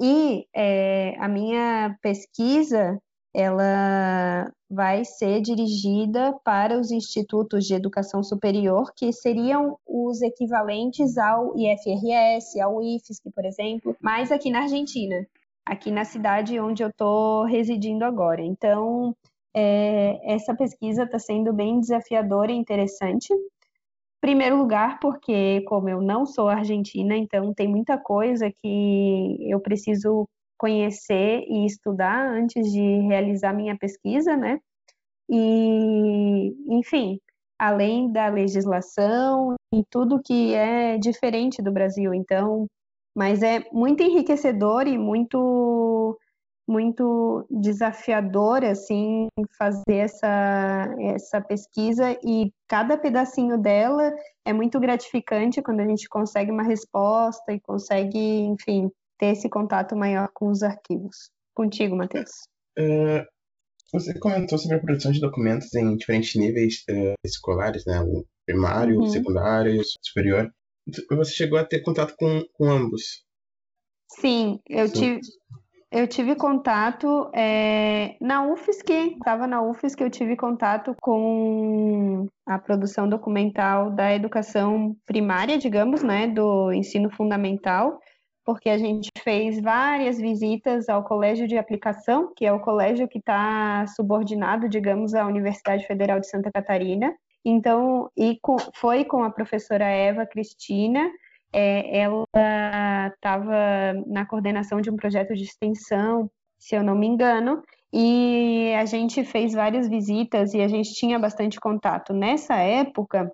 E 0.00 0.46
é, 0.54 1.14
a 1.18 1.28
minha 1.28 1.96
pesquisa 2.00 2.98
ela 3.34 4.50
vai 4.70 5.04
ser 5.04 5.40
dirigida 5.40 6.34
para 6.44 6.78
os 6.78 6.90
institutos 6.90 7.64
de 7.64 7.74
educação 7.74 8.22
superior, 8.22 8.92
que 8.94 9.12
seriam 9.12 9.78
os 9.86 10.20
equivalentes 10.22 11.16
ao 11.16 11.54
IFRS, 11.56 12.60
ao 12.60 12.82
IFSC, 12.82 13.30
por 13.34 13.44
exemplo, 13.44 13.96
mas 14.00 14.30
aqui 14.30 14.50
na 14.50 14.62
Argentina, 14.62 15.26
aqui 15.64 15.90
na 15.90 16.04
cidade 16.04 16.58
onde 16.60 16.82
eu 16.82 16.88
estou 16.88 17.44
residindo 17.44 18.04
agora. 18.04 18.42
Então, 18.42 19.14
é, 19.54 20.34
essa 20.34 20.54
pesquisa 20.54 21.04
está 21.04 21.18
sendo 21.18 21.52
bem 21.52 21.80
desafiadora 21.80 22.52
e 22.52 22.56
interessante. 22.56 23.28
Primeiro 24.20 24.56
lugar, 24.56 24.98
porque 25.00 25.62
como 25.62 25.88
eu 25.88 26.00
não 26.02 26.26
sou 26.26 26.48
argentina, 26.48 27.16
então 27.16 27.54
tem 27.54 27.68
muita 27.68 27.96
coisa 27.96 28.50
que 28.62 29.36
eu 29.48 29.60
preciso 29.60 30.28
conhecer 30.58 31.44
e 31.48 31.66
estudar 31.66 32.28
antes 32.28 32.70
de 32.72 33.00
realizar 33.06 33.52
minha 33.54 33.76
pesquisa, 33.78 34.36
né? 34.36 34.58
E, 35.30 36.54
enfim, 36.68 37.20
além 37.58 38.10
da 38.12 38.28
legislação 38.28 39.54
e 39.74 39.84
tudo 39.90 40.22
que 40.22 40.54
é 40.54 40.98
diferente 40.98 41.62
do 41.62 41.72
Brasil. 41.72 42.14
Então, 42.14 42.66
mas 43.16 43.42
é 43.42 43.64
muito 43.72 44.02
enriquecedor 44.02 44.86
e 44.86 44.98
muito 44.98 46.18
muito 46.68 47.46
desafiador 47.50 48.62
assim 48.62 49.26
fazer 49.58 49.96
essa 49.96 50.94
essa 51.00 51.40
pesquisa 51.40 52.12
e 52.22 52.52
cada 52.68 52.98
pedacinho 52.98 53.56
dela 53.56 54.14
é 54.44 54.52
muito 54.52 54.78
gratificante 54.78 55.62
quando 55.62 55.80
a 55.80 55.86
gente 55.86 56.06
consegue 56.08 56.50
uma 56.50 56.62
resposta 56.62 57.52
e 57.52 57.60
consegue, 57.60 58.18
enfim, 58.18 58.90
ter 59.18 59.32
esse 59.32 59.48
contato 59.48 59.96
maior 59.96 60.28
com 60.32 60.48
os 60.48 60.62
arquivos. 60.62 61.30
Contigo, 61.54 61.96
Matheus. 61.96 62.30
Uh, 62.78 63.26
você 63.92 64.18
comentou 64.18 64.58
sobre 64.58 64.76
a 64.76 64.80
produção 64.80 65.10
de 65.10 65.20
documentos 65.20 65.74
em 65.74 65.96
diferentes 65.96 66.34
níveis 66.36 66.84
uh, 66.90 67.14
escolares, 67.24 67.84
né? 67.86 68.00
O 68.00 68.24
primário, 68.46 69.00
uhum. 69.00 69.08
secundário, 69.08 69.80
superior. 70.02 70.50
Você 71.10 71.32
chegou 71.32 71.58
a 71.58 71.64
ter 71.64 71.80
contato 71.80 72.14
com, 72.16 72.42
com 72.54 72.64
ambos? 72.70 73.24
Sim, 74.20 74.60
eu 74.68 74.88
Sim. 74.88 74.94
tive. 74.94 75.20
Eu 75.90 76.06
tive 76.06 76.34
contato 76.34 77.30
é, 77.34 78.14
na 78.20 78.46
UFSC, 78.46 78.92
estava 79.16 79.46
na 79.46 79.62
UFSC, 79.62 80.02
eu 80.02 80.10
tive 80.10 80.36
contato 80.36 80.94
com 81.00 82.26
a 82.46 82.58
produção 82.58 83.08
documental 83.08 83.90
da 83.90 84.14
educação 84.14 84.94
primária, 85.06 85.56
digamos, 85.56 86.02
né, 86.02 86.26
do 86.26 86.70
ensino 86.74 87.08
fundamental 87.08 87.98
porque 88.48 88.70
a 88.70 88.78
gente 88.78 89.10
fez 89.22 89.60
várias 89.60 90.18
visitas 90.18 90.88
ao 90.88 91.04
colégio 91.04 91.46
de 91.46 91.58
aplicação, 91.58 92.32
que 92.34 92.46
é 92.46 92.50
o 92.50 92.58
colégio 92.58 93.06
que 93.06 93.18
está 93.18 93.86
subordinado, 93.88 94.70
digamos, 94.70 95.12
à 95.12 95.26
Universidade 95.26 95.86
Federal 95.86 96.18
de 96.18 96.30
Santa 96.30 96.50
Catarina. 96.50 97.14
Então, 97.44 98.10
e 98.16 98.38
com, 98.40 98.56
foi 98.74 99.04
com 99.04 99.22
a 99.22 99.28
professora 99.28 99.84
Eva 99.84 100.24
Cristina, 100.24 101.10
é, 101.52 101.98
ela 101.98 102.24
estava 103.14 103.92
na 104.06 104.24
coordenação 104.24 104.80
de 104.80 104.88
um 104.88 104.96
projeto 104.96 105.34
de 105.34 105.44
extensão, 105.44 106.30
se 106.58 106.74
eu 106.74 106.82
não 106.82 106.94
me 106.94 107.06
engano, 107.06 107.62
e 107.92 108.72
a 108.78 108.86
gente 108.86 109.24
fez 109.24 109.52
várias 109.52 109.90
visitas 109.90 110.54
e 110.54 110.62
a 110.62 110.68
gente 110.68 110.94
tinha 110.94 111.18
bastante 111.18 111.60
contato. 111.60 112.14
Nessa 112.14 112.54
época, 112.54 113.30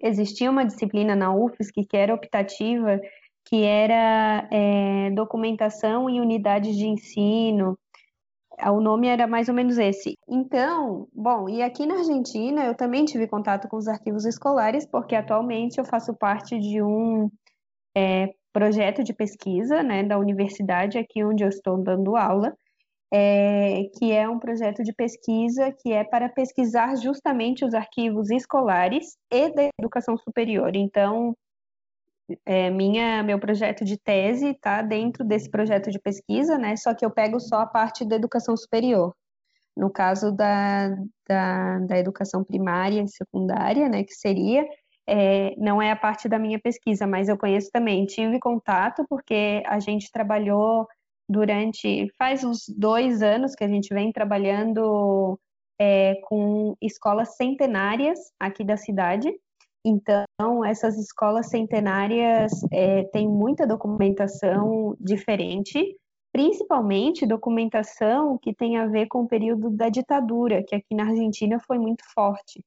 existia 0.00 0.48
uma 0.48 0.64
disciplina 0.64 1.16
na 1.16 1.34
UFSC 1.34 1.84
que 1.84 1.96
era 1.96 2.14
optativa 2.14 3.00
que 3.48 3.64
era 3.64 4.46
é, 4.52 5.10
documentação 5.10 6.08
e 6.10 6.20
unidades 6.20 6.76
de 6.76 6.86
ensino. 6.86 7.78
O 8.66 8.80
nome 8.80 9.08
era 9.08 9.26
mais 9.26 9.48
ou 9.48 9.54
menos 9.54 9.78
esse. 9.78 10.18
Então, 10.28 11.08
bom, 11.14 11.48
e 11.48 11.62
aqui 11.62 11.86
na 11.86 11.94
Argentina 11.94 12.66
eu 12.66 12.74
também 12.74 13.04
tive 13.04 13.26
contato 13.26 13.68
com 13.68 13.76
os 13.76 13.88
arquivos 13.88 14.26
escolares, 14.26 14.84
porque 14.86 15.14
atualmente 15.14 15.78
eu 15.78 15.84
faço 15.84 16.14
parte 16.14 16.58
de 16.58 16.82
um 16.82 17.30
é, 17.96 18.34
projeto 18.52 19.02
de 19.02 19.14
pesquisa 19.14 19.82
né, 19.82 20.02
da 20.02 20.18
universidade 20.18 20.98
aqui 20.98 21.24
onde 21.24 21.42
eu 21.44 21.48
estou 21.48 21.82
dando 21.82 22.16
aula, 22.16 22.52
é, 23.14 23.84
que 23.96 24.12
é 24.12 24.28
um 24.28 24.38
projeto 24.38 24.82
de 24.82 24.92
pesquisa 24.92 25.72
que 25.80 25.92
é 25.92 26.04
para 26.04 26.28
pesquisar 26.28 26.96
justamente 26.96 27.64
os 27.64 27.72
arquivos 27.72 28.30
escolares 28.30 29.16
e 29.32 29.50
da 29.54 29.70
educação 29.80 30.18
superior. 30.18 30.74
Então, 30.74 31.34
é, 32.44 32.70
minha, 32.70 33.22
meu 33.22 33.38
projeto 33.38 33.84
de 33.84 33.96
tese 33.96 34.48
está 34.50 34.82
dentro 34.82 35.24
desse 35.24 35.50
projeto 35.50 35.90
de 35.90 35.98
pesquisa, 35.98 36.58
né? 36.58 36.76
Só 36.76 36.94
que 36.94 37.04
eu 37.04 37.10
pego 37.10 37.40
só 37.40 37.60
a 37.62 37.66
parte 37.66 38.04
da 38.04 38.16
educação 38.16 38.56
superior. 38.56 39.14
No 39.76 39.90
caso 39.90 40.32
da, 40.32 40.88
da, 41.28 41.78
da 41.80 41.98
educação 41.98 42.44
primária 42.44 43.02
e 43.02 43.08
secundária, 43.08 43.88
né? 43.88 44.04
Que 44.04 44.14
seria, 44.14 44.66
é, 45.06 45.54
não 45.56 45.80
é 45.80 45.90
a 45.90 45.96
parte 45.96 46.28
da 46.28 46.38
minha 46.38 46.58
pesquisa, 46.60 47.06
mas 47.06 47.28
eu 47.28 47.38
conheço 47.38 47.70
também. 47.72 48.04
Tive 48.06 48.38
contato 48.38 49.04
porque 49.08 49.62
a 49.66 49.80
gente 49.80 50.10
trabalhou 50.12 50.86
durante, 51.28 52.12
faz 52.18 52.44
uns 52.44 52.64
dois 52.68 53.22
anos 53.22 53.54
que 53.54 53.64
a 53.64 53.68
gente 53.68 53.92
vem 53.92 54.12
trabalhando 54.12 55.38
é, 55.78 56.16
com 56.24 56.74
escolas 56.80 57.36
centenárias 57.36 58.18
aqui 58.38 58.64
da 58.64 58.76
cidade, 58.76 59.30
então, 59.84 60.64
essas 60.64 60.98
escolas 60.98 61.48
centenárias 61.48 62.52
é, 62.72 63.04
têm 63.04 63.28
muita 63.28 63.66
documentação 63.66 64.96
diferente, 65.00 65.96
principalmente 66.32 67.26
documentação 67.26 68.38
que 68.38 68.54
tem 68.54 68.76
a 68.76 68.86
ver 68.86 69.06
com 69.06 69.22
o 69.22 69.28
período 69.28 69.70
da 69.70 69.88
ditadura, 69.88 70.62
que 70.62 70.74
aqui 70.74 70.94
na 70.94 71.04
Argentina 71.04 71.58
foi 71.66 71.78
muito 71.78 72.02
forte. 72.14 72.62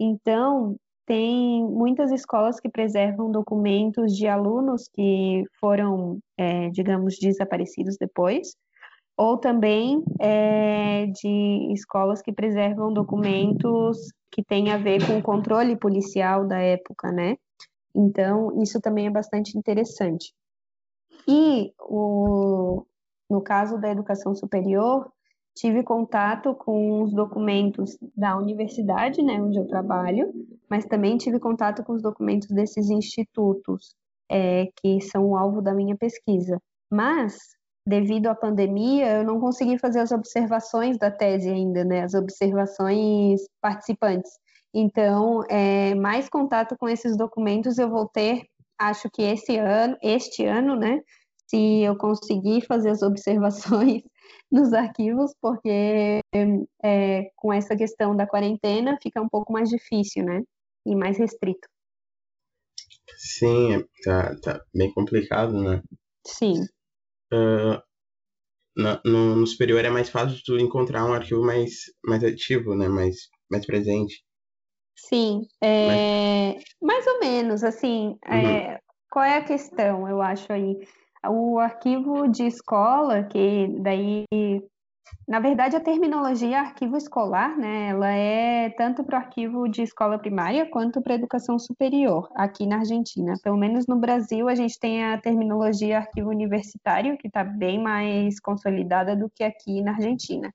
Então, 0.00 0.76
tem 1.06 1.64
muitas 1.64 2.12
escolas 2.12 2.60
que 2.60 2.68
preservam 2.68 3.30
documentos 3.30 4.14
de 4.14 4.26
alunos 4.26 4.88
que 4.92 5.42
foram, 5.58 6.18
é, 6.36 6.68
digamos, 6.68 7.18
desaparecidos 7.18 7.96
depois, 7.98 8.54
ou 9.18 9.36
também 9.36 10.04
é, 10.20 11.06
de 11.06 11.72
escolas 11.72 12.22
que 12.22 12.32
preservam 12.32 12.92
documentos 12.92 14.12
que 14.30 14.44
têm 14.44 14.70
a 14.70 14.78
ver 14.78 15.04
com 15.04 15.18
o 15.18 15.22
controle 15.22 15.76
policial 15.76 16.46
da 16.46 16.60
época, 16.60 17.10
né? 17.10 17.36
Então, 17.92 18.62
isso 18.62 18.80
também 18.80 19.08
é 19.08 19.10
bastante 19.10 19.58
interessante. 19.58 20.32
E 21.26 21.72
o, 21.80 22.84
no 23.28 23.42
caso 23.42 23.76
da 23.80 23.90
educação 23.90 24.36
superior, 24.36 25.10
tive 25.56 25.82
contato 25.82 26.54
com 26.54 27.02
os 27.02 27.12
documentos 27.12 27.98
da 28.16 28.36
universidade, 28.36 29.20
né, 29.20 29.42
onde 29.42 29.58
eu 29.58 29.66
trabalho, 29.66 30.32
mas 30.70 30.84
também 30.84 31.16
tive 31.16 31.40
contato 31.40 31.82
com 31.82 31.94
os 31.94 32.02
documentos 32.02 32.48
desses 32.48 32.88
institutos, 32.88 33.96
é, 34.30 34.68
que 34.76 35.00
são 35.00 35.26
o 35.26 35.36
alvo 35.36 35.60
da 35.60 35.74
minha 35.74 35.96
pesquisa. 35.96 36.62
Mas, 36.88 37.57
devido 37.88 38.26
à 38.26 38.34
pandemia, 38.34 39.18
eu 39.18 39.24
não 39.24 39.40
consegui 39.40 39.78
fazer 39.78 40.00
as 40.00 40.12
observações 40.12 40.98
da 40.98 41.10
tese 41.10 41.48
ainda, 41.48 41.84
né, 41.84 42.02
as 42.02 42.14
observações 42.14 43.40
participantes. 43.60 44.30
Então, 44.74 45.42
é, 45.48 45.94
mais 45.94 46.28
contato 46.28 46.76
com 46.78 46.88
esses 46.88 47.16
documentos 47.16 47.78
eu 47.78 47.88
vou 47.88 48.06
ter, 48.06 48.42
acho 48.78 49.08
que 49.10 49.22
esse 49.22 49.56
ano, 49.56 49.96
este 50.02 50.44
ano, 50.44 50.76
né, 50.76 51.00
se 51.48 51.82
eu 51.82 51.96
conseguir 51.96 52.66
fazer 52.66 52.90
as 52.90 53.00
observações 53.02 54.02
nos 54.52 54.72
arquivos, 54.72 55.32
porque 55.40 56.20
é, 56.84 57.30
com 57.36 57.52
essa 57.52 57.74
questão 57.76 58.14
da 58.14 58.26
quarentena 58.26 58.98
fica 59.02 59.20
um 59.20 59.28
pouco 59.28 59.52
mais 59.52 59.68
difícil, 59.68 60.24
né? 60.24 60.42
E 60.86 60.94
mais 60.94 61.18
restrito. 61.18 61.68
Sim, 63.16 63.74
é, 63.74 63.84
tá, 64.04 64.36
tá 64.42 64.64
bem 64.74 64.92
complicado, 64.92 65.52
né? 65.62 65.82
Sim. 66.26 66.66
Uh, 67.32 67.80
no, 68.76 69.00
no, 69.04 69.36
no, 69.36 69.46
superior 69.46 69.84
é 69.84 69.90
mais 69.90 70.08
fácil 70.08 70.36
de 70.36 70.44
tu 70.44 70.56
encontrar 70.56 71.04
um 71.04 71.12
arquivo 71.12 71.42
mais, 71.42 71.72
mais 72.04 72.22
ativo, 72.22 72.74
né? 72.74 72.88
Mais, 72.88 73.28
mais 73.50 73.66
presente. 73.66 74.22
Sim, 74.96 75.42
é, 75.60 76.54
Mas... 76.54 76.64
mais 76.82 77.06
ou 77.06 77.20
menos, 77.20 77.62
assim, 77.62 78.16
uhum. 78.28 78.34
é, 78.34 78.80
qual 79.10 79.24
é 79.24 79.36
a 79.36 79.44
questão, 79.44 80.08
eu 80.08 80.20
acho 80.20 80.52
aí? 80.52 80.76
O 81.26 81.58
arquivo 81.58 82.28
de 82.28 82.44
escola, 82.46 83.24
que 83.24 83.68
daí, 83.80 84.24
na 85.26 85.40
verdade, 85.40 85.76
a 85.76 85.80
terminologia 85.80 86.60
arquivo 86.60 86.96
escolar, 86.96 87.56
né, 87.56 87.88
ela 87.90 88.10
é 88.10 88.70
tanto 88.70 89.04
para 89.04 89.18
o 89.18 89.22
arquivo 89.22 89.68
de 89.68 89.82
escola 89.82 90.18
primária 90.18 90.68
quanto 90.70 91.02
para 91.02 91.14
educação 91.14 91.58
superior, 91.58 92.30
aqui 92.34 92.66
na 92.66 92.78
Argentina. 92.78 93.34
Pelo 93.42 93.56
menos 93.56 93.86
no 93.86 93.96
Brasil, 93.96 94.48
a 94.48 94.54
gente 94.54 94.78
tem 94.78 95.04
a 95.04 95.18
terminologia 95.18 95.98
arquivo 95.98 96.30
universitário, 96.30 97.18
que 97.18 97.26
está 97.28 97.44
bem 97.44 97.82
mais 97.82 98.40
consolidada 98.40 99.14
do 99.14 99.30
que 99.30 99.44
aqui 99.44 99.82
na 99.82 99.92
Argentina. 99.92 100.52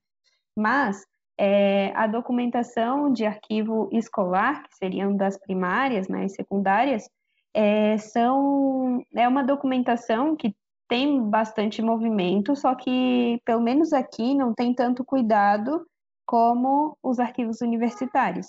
Mas 0.56 1.06
é, 1.38 1.92
a 1.96 2.08
documentação 2.08 3.12
de 3.12 3.26
arquivo 3.26 3.90
escolar, 3.92 4.64
que 4.64 4.76
seriam 4.76 5.16
das 5.16 5.38
primárias 5.38 6.08
né, 6.08 6.26
e 6.26 6.30
secundárias, 6.30 7.10
é, 7.54 7.98
são, 7.98 9.06
é 9.16 9.28
uma 9.28 9.44
documentação 9.44 10.36
que 10.36 10.56
tem 10.88 11.22
bastante 11.30 11.82
movimento, 11.82 12.56
só 12.56 12.76
que, 12.76 13.40
pelo 13.46 13.62
menos 13.62 13.94
aqui, 13.94 14.36
não 14.36 14.54
tem 14.54 14.74
tanto 14.74 15.04
cuidado 15.04 15.86
como 16.26 16.98
os 17.04 17.20
arquivos 17.20 17.62
universitários, 17.62 18.48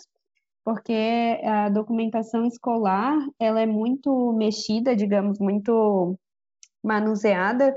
porque 0.64 1.40
a 1.44 1.68
documentação 1.68 2.44
escolar, 2.46 3.16
ela 3.38 3.60
é 3.60 3.66
muito 3.66 4.32
mexida, 4.32 4.94
digamos, 4.94 5.38
muito 5.38 6.18
manuseada 6.82 7.74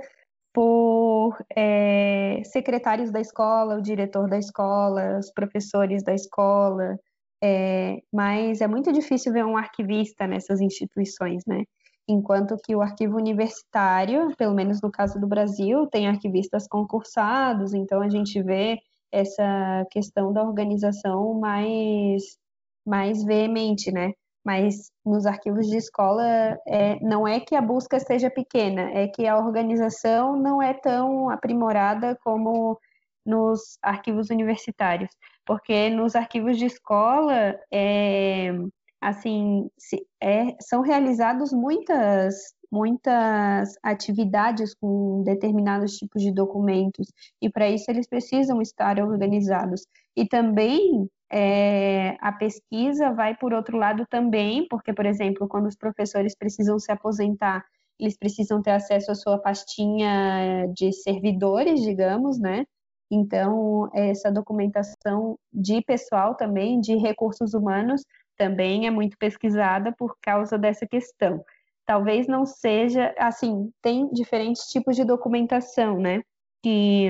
por 0.53 1.37
é, 1.55 2.41
secretários 2.45 3.11
da 3.11 3.21
escola, 3.21 3.77
o 3.77 3.81
diretor 3.81 4.27
da 4.27 4.37
escola, 4.37 5.19
os 5.19 5.31
professores 5.31 6.03
da 6.03 6.13
escola, 6.13 6.97
é, 7.43 8.01
mas 8.11 8.61
é 8.61 8.67
muito 8.67 8.91
difícil 8.91 9.31
ver 9.31 9.45
um 9.45 9.57
arquivista 9.57 10.25
nessas 10.25 10.59
instituições, 10.59 11.43
né? 11.45 11.63
Enquanto 12.07 12.57
que 12.57 12.75
o 12.75 12.81
arquivo 12.81 13.17
universitário, 13.17 14.33
pelo 14.37 14.55
menos 14.55 14.81
no 14.81 14.89
caso 14.91 15.19
do 15.19 15.27
Brasil, 15.27 15.87
tem 15.87 16.07
arquivistas 16.07 16.67
concursados, 16.67 17.73
então 17.73 18.01
a 18.01 18.09
gente 18.09 18.41
vê 18.41 18.79
essa 19.11 19.85
questão 19.91 20.31
da 20.31 20.43
organização 20.43 21.33
mais, 21.33 22.37
mais 22.85 23.23
veemente, 23.23 23.91
né? 23.91 24.13
Mas 24.43 24.89
nos 25.05 25.25
arquivos 25.25 25.67
de 25.67 25.75
escola, 25.77 26.23
é, 26.65 26.97
não 27.01 27.27
é 27.27 27.39
que 27.39 27.55
a 27.55 27.61
busca 27.61 27.99
seja 27.99 28.29
pequena, 28.29 28.89
é 28.91 29.07
que 29.07 29.27
a 29.27 29.37
organização 29.37 30.37
não 30.37 30.61
é 30.61 30.73
tão 30.73 31.29
aprimorada 31.29 32.17
como 32.23 32.79
nos 33.25 33.77
arquivos 33.81 34.29
universitários, 34.29 35.11
porque 35.45 35.89
nos 35.89 36.15
arquivos 36.15 36.57
de 36.57 36.65
escola, 36.65 37.59
é, 37.71 38.53
assim, 39.01 39.69
se, 39.77 40.05
é, 40.21 40.55
são 40.61 40.81
realizados 40.81 41.53
muitas 41.53 42.35
muitas 42.69 43.75
atividades 43.81 44.73
com 44.75 45.23
determinados 45.23 45.93
tipos 45.93 46.21
de 46.21 46.33
documentos 46.33 47.07
e 47.41 47.49
para 47.49 47.69
isso 47.69 47.89
eles 47.89 48.09
precisam 48.09 48.61
estar 48.61 48.99
organizados. 48.99 49.85
E 50.17 50.27
também 50.27 51.09
é, 51.31 52.17
a 52.19 52.31
pesquisa 52.33 53.13
vai 53.13 53.37
por 53.37 53.53
outro 53.53 53.77
lado 53.77 54.05
também 54.09 54.67
porque 54.69 54.93
por 54.93 55.05
exemplo 55.05 55.47
quando 55.47 55.67
os 55.67 55.77
professores 55.77 56.35
precisam 56.37 56.77
se 56.79 56.91
aposentar 56.91 57.63
eles 57.99 58.17
precisam 58.17 58.61
ter 58.61 58.71
acesso 58.71 59.11
à 59.11 59.15
sua 59.15 59.37
pastinha 59.39 60.67
de 60.73 60.91
servidores 60.93 61.81
digamos 61.81 62.39
né? 62.39 62.65
Então, 63.09 63.89
essa 63.93 64.29
documentação 64.31 65.39
de 65.53 65.81
pessoal 65.81 66.35
também, 66.35 66.81
de 66.81 66.95
recursos 66.97 67.53
humanos, 67.53 68.03
também 68.37 68.87
é 68.87 68.91
muito 68.91 69.17
pesquisada 69.17 69.91
por 69.97 70.15
causa 70.21 70.57
dessa 70.57 70.85
questão. 70.87 71.43
Talvez 71.85 72.27
não 72.27 72.45
seja, 72.45 73.13
assim, 73.17 73.71
tem 73.81 74.09
diferentes 74.11 74.63
tipos 74.63 74.95
de 74.95 75.03
documentação, 75.03 75.99
né? 75.99 76.21
Que, 76.63 77.09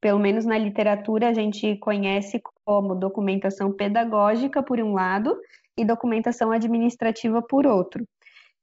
pelo 0.00 0.18
menos 0.18 0.44
na 0.44 0.58
literatura, 0.58 1.28
a 1.28 1.34
gente 1.34 1.76
conhece 1.76 2.40
como 2.64 2.94
documentação 2.94 3.72
pedagógica, 3.72 4.62
por 4.62 4.80
um 4.80 4.94
lado, 4.94 5.38
e 5.76 5.84
documentação 5.84 6.50
administrativa, 6.50 7.42
por 7.42 7.66
outro 7.66 8.06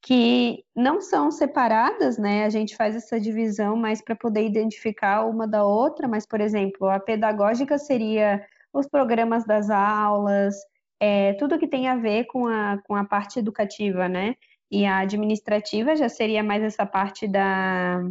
que 0.01 0.63
não 0.75 0.99
são 0.99 1.29
separadas, 1.31 2.17
né? 2.17 2.43
A 2.45 2.49
gente 2.49 2.75
faz 2.75 2.95
essa 2.95 3.19
divisão 3.19 3.75
mais 3.75 4.01
para 4.01 4.15
poder 4.15 4.43
identificar 4.43 5.25
uma 5.25 5.47
da 5.47 5.63
outra, 5.63 6.07
mas, 6.07 6.25
por 6.25 6.41
exemplo, 6.41 6.89
a 6.89 6.99
pedagógica 6.99 7.77
seria 7.77 8.43
os 8.73 8.87
programas 8.87 9.45
das 9.45 9.69
aulas, 9.69 10.55
é, 11.01 11.33
tudo 11.33 11.57
que 11.57 11.67
tem 11.67 11.87
a 11.87 11.95
ver 11.95 12.25
com 12.25 12.45
a, 12.45 12.77
com 12.83 12.95
a 12.95 13.03
parte 13.03 13.39
educativa, 13.39 14.07
né? 14.07 14.35
E 14.69 14.85
a 14.85 14.99
administrativa 14.99 15.95
já 15.95 16.07
seria 16.07 16.43
mais 16.43 16.61
essa 16.61 16.85
parte 16.85 17.27
da, 17.27 18.07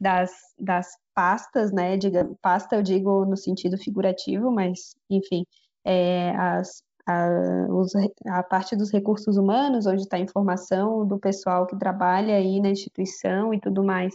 das, 0.00 0.30
das 0.56 0.86
pastas, 1.12 1.72
né? 1.72 1.96
Diga, 1.96 2.30
pasta 2.40 2.76
eu 2.76 2.82
digo 2.82 3.24
no 3.24 3.36
sentido 3.36 3.76
figurativo, 3.76 4.52
mas, 4.52 4.94
enfim, 5.10 5.44
é, 5.84 6.30
as, 6.36 6.80
a, 7.04 7.66
os, 7.70 7.92
a 8.28 8.42
parte 8.44 8.76
dos 8.76 8.92
recursos 8.92 9.36
humanos, 9.36 9.86
onde 9.86 10.02
está 10.02 10.16
a 10.16 10.20
informação 10.20 11.04
do 11.04 11.18
pessoal 11.18 11.66
que 11.66 11.76
trabalha 11.76 12.36
aí 12.36 12.60
na 12.60 12.70
instituição 12.70 13.52
e 13.52 13.60
tudo 13.60 13.82
mais. 13.82 14.14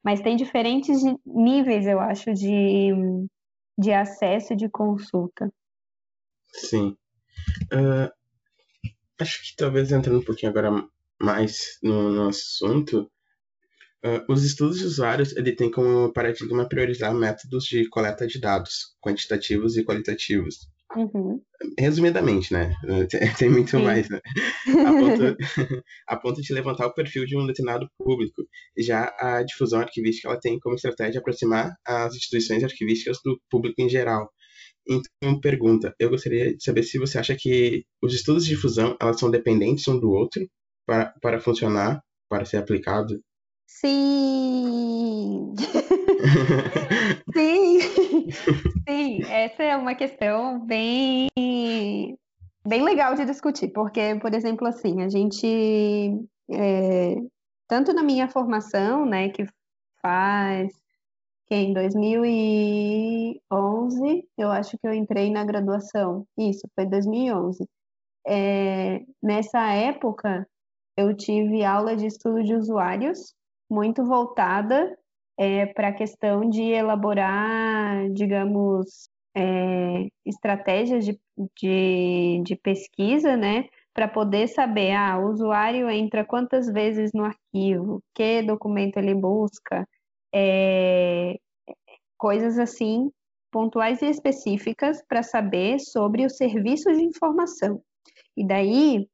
Mas 0.00 0.20
tem 0.20 0.36
diferentes 0.36 1.02
níveis, 1.26 1.88
eu 1.88 1.98
acho, 1.98 2.32
de, 2.32 2.92
de 3.76 3.92
acesso 3.92 4.52
e 4.52 4.56
de 4.56 4.68
consulta. 4.68 5.52
Sim. 6.52 6.96
Uh, 7.72 8.10
acho 9.20 9.42
que 9.42 9.56
talvez 9.56 9.92
entrando 9.92 10.18
um 10.20 10.24
pouquinho 10.24 10.50
agora 10.50 10.70
mais 11.20 11.78
no, 11.82 12.10
no 12.10 12.28
assunto, 12.28 13.10
Uh, 14.06 14.20
os 14.30 14.44
estudos 14.44 14.80
de 14.80 14.84
usuários 14.84 15.34
ele 15.34 15.56
tem 15.56 15.70
como 15.70 16.12
paradigma 16.12 16.68
priorizar 16.68 17.14
métodos 17.14 17.64
de 17.64 17.88
coleta 17.88 18.26
de 18.26 18.38
dados 18.38 18.94
quantitativos 19.00 19.78
e 19.78 19.82
qualitativos, 19.82 20.68
Uhum. 20.96 21.40
Resumidamente, 21.78 22.52
né? 22.52 22.72
Tem 23.38 23.50
muito 23.50 23.70
Sim. 23.70 23.82
mais, 23.82 24.08
né? 24.08 24.20
A 24.86 24.92
ponto, 24.92 25.36
a 26.06 26.16
ponto, 26.16 26.42
de 26.42 26.52
levantar 26.52 26.86
o 26.86 26.94
perfil 26.94 27.26
de 27.26 27.36
um 27.36 27.46
determinado 27.46 27.88
público. 27.98 28.46
Já 28.78 29.12
a 29.18 29.42
difusão 29.42 29.80
arquivística 29.80 30.28
ela 30.28 30.38
tem 30.38 30.58
como 30.60 30.76
estratégia 30.76 31.20
aproximar 31.20 31.74
as 31.84 32.14
instituições 32.14 32.62
arquivísticas 32.62 33.18
do 33.24 33.40
público 33.50 33.80
em 33.80 33.88
geral. 33.88 34.30
Então, 34.86 35.40
pergunta, 35.40 35.94
eu 35.98 36.10
gostaria 36.10 36.54
de 36.56 36.62
saber 36.62 36.82
se 36.82 36.98
você 36.98 37.18
acha 37.18 37.34
que 37.38 37.84
os 38.02 38.14
estudos 38.14 38.44
de 38.44 38.54
difusão 38.54 38.96
elas 39.00 39.18
são 39.18 39.30
dependentes 39.30 39.86
um 39.88 39.98
do 39.98 40.10
outro 40.10 40.46
para, 40.86 41.14
para 41.20 41.40
funcionar, 41.40 42.02
para 42.28 42.44
ser 42.44 42.58
aplicado? 42.58 43.20
Sim! 43.66 45.54
Sim, 47.34 47.80
sim, 48.88 49.22
essa 49.24 49.62
é 49.62 49.76
uma 49.76 49.94
questão 49.94 50.64
bem, 50.64 51.28
bem 52.66 52.82
legal 52.82 53.14
de 53.14 53.24
discutir, 53.24 53.68
porque, 53.72 54.14
por 54.20 54.32
exemplo, 54.32 54.66
assim, 54.68 55.02
a 55.02 55.08
gente, 55.08 55.46
é, 56.50 57.16
tanto 57.68 57.92
na 57.92 58.02
minha 58.02 58.28
formação, 58.28 59.04
né, 59.04 59.30
que 59.30 59.44
faz, 60.00 60.72
que 61.46 61.54
em 61.54 61.72
2011, 61.72 64.28
eu 64.38 64.50
acho 64.50 64.78
que 64.78 64.86
eu 64.86 64.94
entrei 64.94 65.30
na 65.30 65.44
graduação, 65.44 66.26
isso, 66.38 66.62
foi 66.74 66.86
2011. 66.86 67.66
É, 68.26 69.00
nessa 69.22 69.72
época, 69.72 70.46
eu 70.96 71.14
tive 71.16 71.64
aula 71.64 71.96
de 71.96 72.06
estudo 72.06 72.42
de 72.42 72.54
usuários, 72.54 73.34
muito 73.70 74.04
voltada 74.04 74.96
é, 75.38 75.66
para 75.66 75.88
a 75.88 75.94
questão 75.94 76.48
de 76.48 76.62
elaborar, 76.62 78.10
digamos, 78.12 79.08
é, 79.36 80.06
estratégias 80.24 81.04
de, 81.04 81.18
de, 81.60 82.42
de 82.44 82.56
pesquisa, 82.56 83.36
né? 83.36 83.68
Para 83.92 84.08
poder 84.08 84.48
saber, 84.48 84.92
ah, 84.92 85.18
o 85.18 85.30
usuário 85.30 85.90
entra 85.90 86.24
quantas 86.24 86.66
vezes 86.72 87.10
no 87.12 87.24
arquivo, 87.24 88.02
que 88.14 88.42
documento 88.42 88.98
ele 88.98 89.14
busca, 89.14 89.86
é, 90.34 91.38
coisas 92.18 92.58
assim, 92.58 93.10
pontuais 93.52 94.02
e 94.02 94.06
específicas 94.06 95.00
para 95.06 95.22
saber 95.22 95.78
sobre 95.78 96.26
os 96.26 96.36
serviços 96.36 96.96
de 96.96 97.04
informação. 97.04 97.80
E 98.36 98.44
daí, 98.44 99.08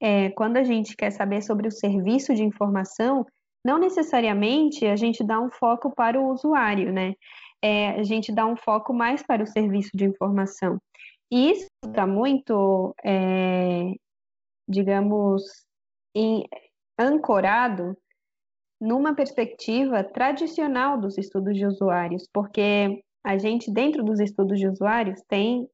é, 0.00 0.30
quando 0.30 0.56
a 0.56 0.64
gente 0.64 0.96
quer 0.96 1.10
saber 1.10 1.42
sobre 1.42 1.68
o 1.68 1.70
serviço 1.70 2.34
de 2.34 2.42
informação, 2.42 3.26
não 3.62 3.78
necessariamente 3.78 4.86
a 4.86 4.96
gente 4.96 5.22
dá 5.22 5.38
um 5.38 5.50
foco 5.50 5.94
para 5.94 6.18
o 6.18 6.32
usuário, 6.32 6.90
né? 6.90 7.12
É, 7.62 7.90
a 7.90 8.02
gente 8.02 8.32
dá 8.32 8.46
um 8.46 8.56
foco 8.56 8.94
mais 8.94 9.22
para 9.22 9.42
o 9.42 9.46
serviço 9.46 9.90
de 9.94 10.06
informação. 10.06 10.80
E 11.30 11.50
isso 11.50 11.66
está 11.84 12.06
muito, 12.06 12.94
é, 13.04 13.92
digamos, 14.66 15.42
em, 16.14 16.44
ancorado 16.98 17.94
numa 18.80 19.14
perspectiva 19.14 20.02
tradicional 20.02 20.98
dos 20.98 21.18
estudos 21.18 21.56
de 21.56 21.66
usuários, 21.66 22.26
porque 22.32 23.02
a 23.24 23.36
gente, 23.36 23.70
dentro 23.70 24.02
dos 24.02 24.18
estudos 24.18 24.58
de 24.58 24.66
usuários, 24.66 25.20
tem 25.28 25.68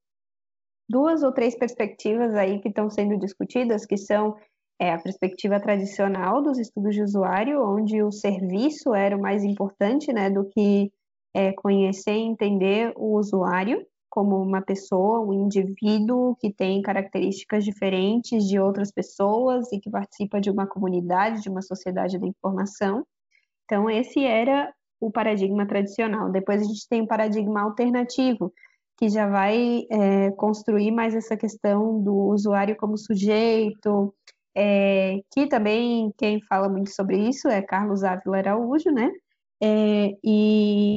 duas 0.88 1.22
ou 1.22 1.32
três 1.32 1.56
perspectivas 1.56 2.34
aí 2.34 2.60
que 2.60 2.68
estão 2.68 2.90
sendo 2.90 3.18
discutidas, 3.18 3.86
que 3.86 3.96
são 3.96 4.36
é, 4.80 4.92
a 4.92 4.98
perspectiva 4.98 5.60
tradicional 5.60 6.42
dos 6.42 6.58
estudos 6.58 6.94
de 6.94 7.02
usuário, 7.02 7.62
onde 7.62 8.02
o 8.02 8.10
serviço 8.10 8.94
era 8.94 9.16
o 9.16 9.20
mais 9.20 9.44
importante, 9.44 10.12
né, 10.12 10.28
do 10.28 10.44
que 10.44 10.92
é, 11.34 11.52
conhecer 11.52 12.12
e 12.12 12.22
entender 12.22 12.92
o 12.96 13.16
usuário 13.16 13.86
como 14.16 14.40
uma 14.40 14.62
pessoa, 14.62 15.20
um 15.20 15.44
indivíduo 15.44 16.34
que 16.36 16.50
tem 16.50 16.80
características 16.80 17.62
diferentes 17.62 18.48
de 18.48 18.58
outras 18.58 18.90
pessoas 18.90 19.70
e 19.70 19.78
que 19.78 19.90
participa 19.90 20.40
de 20.40 20.50
uma 20.50 20.66
comunidade, 20.66 21.42
de 21.42 21.50
uma 21.50 21.60
sociedade 21.60 22.18
da 22.18 22.26
informação. 22.26 23.06
Então, 23.66 23.90
esse 23.90 24.24
era 24.24 24.72
o 24.98 25.10
paradigma 25.10 25.66
tradicional. 25.66 26.32
Depois 26.32 26.62
a 26.62 26.64
gente 26.64 26.88
tem 26.88 27.02
o 27.02 27.06
paradigma 27.06 27.60
alternativo, 27.60 28.54
que 28.96 29.10
já 29.10 29.28
vai 29.28 29.84
é, 29.90 30.30
construir 30.30 30.92
mais 30.92 31.14
essa 31.14 31.36
questão 31.36 32.02
do 32.02 32.14
usuário 32.14 32.74
como 32.74 32.96
sujeito, 32.96 34.14
é, 34.56 35.20
que 35.30 35.46
também 35.46 36.10
quem 36.16 36.40
fala 36.40 36.70
muito 36.70 36.88
sobre 36.88 37.18
isso 37.18 37.48
é 37.48 37.60
Carlos 37.60 38.02
Ávila 38.02 38.38
Araújo, 38.38 38.90
né? 38.90 39.10
É, 39.62 40.12
e, 40.22 40.96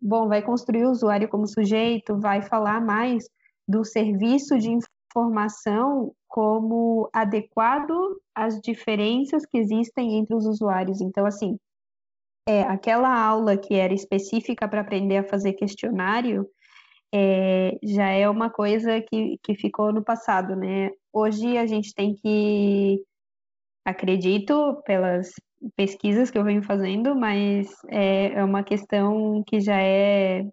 bom, 0.00 0.28
vai 0.28 0.42
construir 0.42 0.84
o 0.84 0.90
usuário 0.90 1.28
como 1.28 1.46
sujeito, 1.46 2.18
vai 2.18 2.42
falar 2.42 2.80
mais 2.80 3.24
do 3.66 3.84
serviço 3.84 4.58
de 4.58 4.70
informação 4.70 6.12
como 6.28 7.08
adequado 7.12 8.20
às 8.34 8.60
diferenças 8.60 9.46
que 9.46 9.58
existem 9.58 10.18
entre 10.18 10.34
os 10.34 10.46
usuários. 10.46 11.00
Então, 11.00 11.24
assim, 11.24 11.58
é, 12.48 12.62
aquela 12.62 13.08
aula 13.18 13.56
que 13.56 13.74
era 13.74 13.94
específica 13.94 14.68
para 14.68 14.82
aprender 14.82 15.18
a 15.18 15.28
fazer 15.28 15.54
questionário 15.54 16.46
é, 17.14 17.78
já 17.82 18.08
é 18.08 18.28
uma 18.28 18.50
coisa 18.50 19.00
que, 19.00 19.38
que 19.42 19.54
ficou 19.54 19.92
no 19.92 20.04
passado, 20.04 20.54
né? 20.54 20.90
Hoje 21.12 21.56
a 21.56 21.66
gente 21.66 21.94
tem 21.94 22.14
que, 22.14 23.02
acredito, 23.84 24.82
pelas 24.84 25.30
pesquisas 25.74 26.30
que 26.30 26.38
eu 26.38 26.44
venho 26.44 26.62
fazendo, 26.62 27.14
mas 27.14 27.68
é, 27.88 28.32
é 28.34 28.44
uma 28.44 28.62
questão 28.62 29.42
que 29.46 29.60
já 29.60 29.80
é 29.80 30.44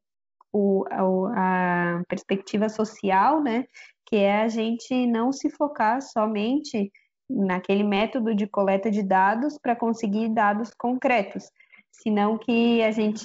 o, 0.51 0.85
a, 0.91 1.99
a 1.99 2.03
perspectiva 2.07 2.69
social, 2.69 3.41
né? 3.41 3.65
Que 4.05 4.17
é 4.17 4.41
a 4.41 4.47
gente 4.47 5.07
não 5.07 5.31
se 5.31 5.49
focar 5.49 6.01
somente 6.01 6.91
naquele 7.29 7.83
método 7.83 8.35
de 8.35 8.47
coleta 8.47 8.91
de 8.91 9.01
dados 9.01 9.57
para 9.61 9.75
conseguir 9.75 10.29
dados 10.29 10.71
concretos, 10.77 11.49
senão 11.91 12.37
que 12.37 12.81
a 12.83 12.91
gente 12.91 13.23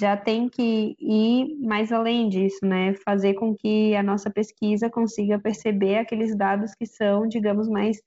já 0.00 0.16
tem 0.16 0.48
que 0.48 0.96
ir 0.98 1.56
mais 1.60 1.92
além 1.92 2.28
disso, 2.28 2.64
né? 2.64 2.94
Fazer 3.04 3.34
com 3.34 3.54
que 3.54 3.94
a 3.94 4.02
nossa 4.02 4.30
pesquisa 4.30 4.90
consiga 4.90 5.38
perceber 5.38 5.98
aqueles 5.98 6.36
dados 6.36 6.74
que 6.74 6.86
são, 6.86 7.28
digamos, 7.28 7.68
mais, 7.68 7.98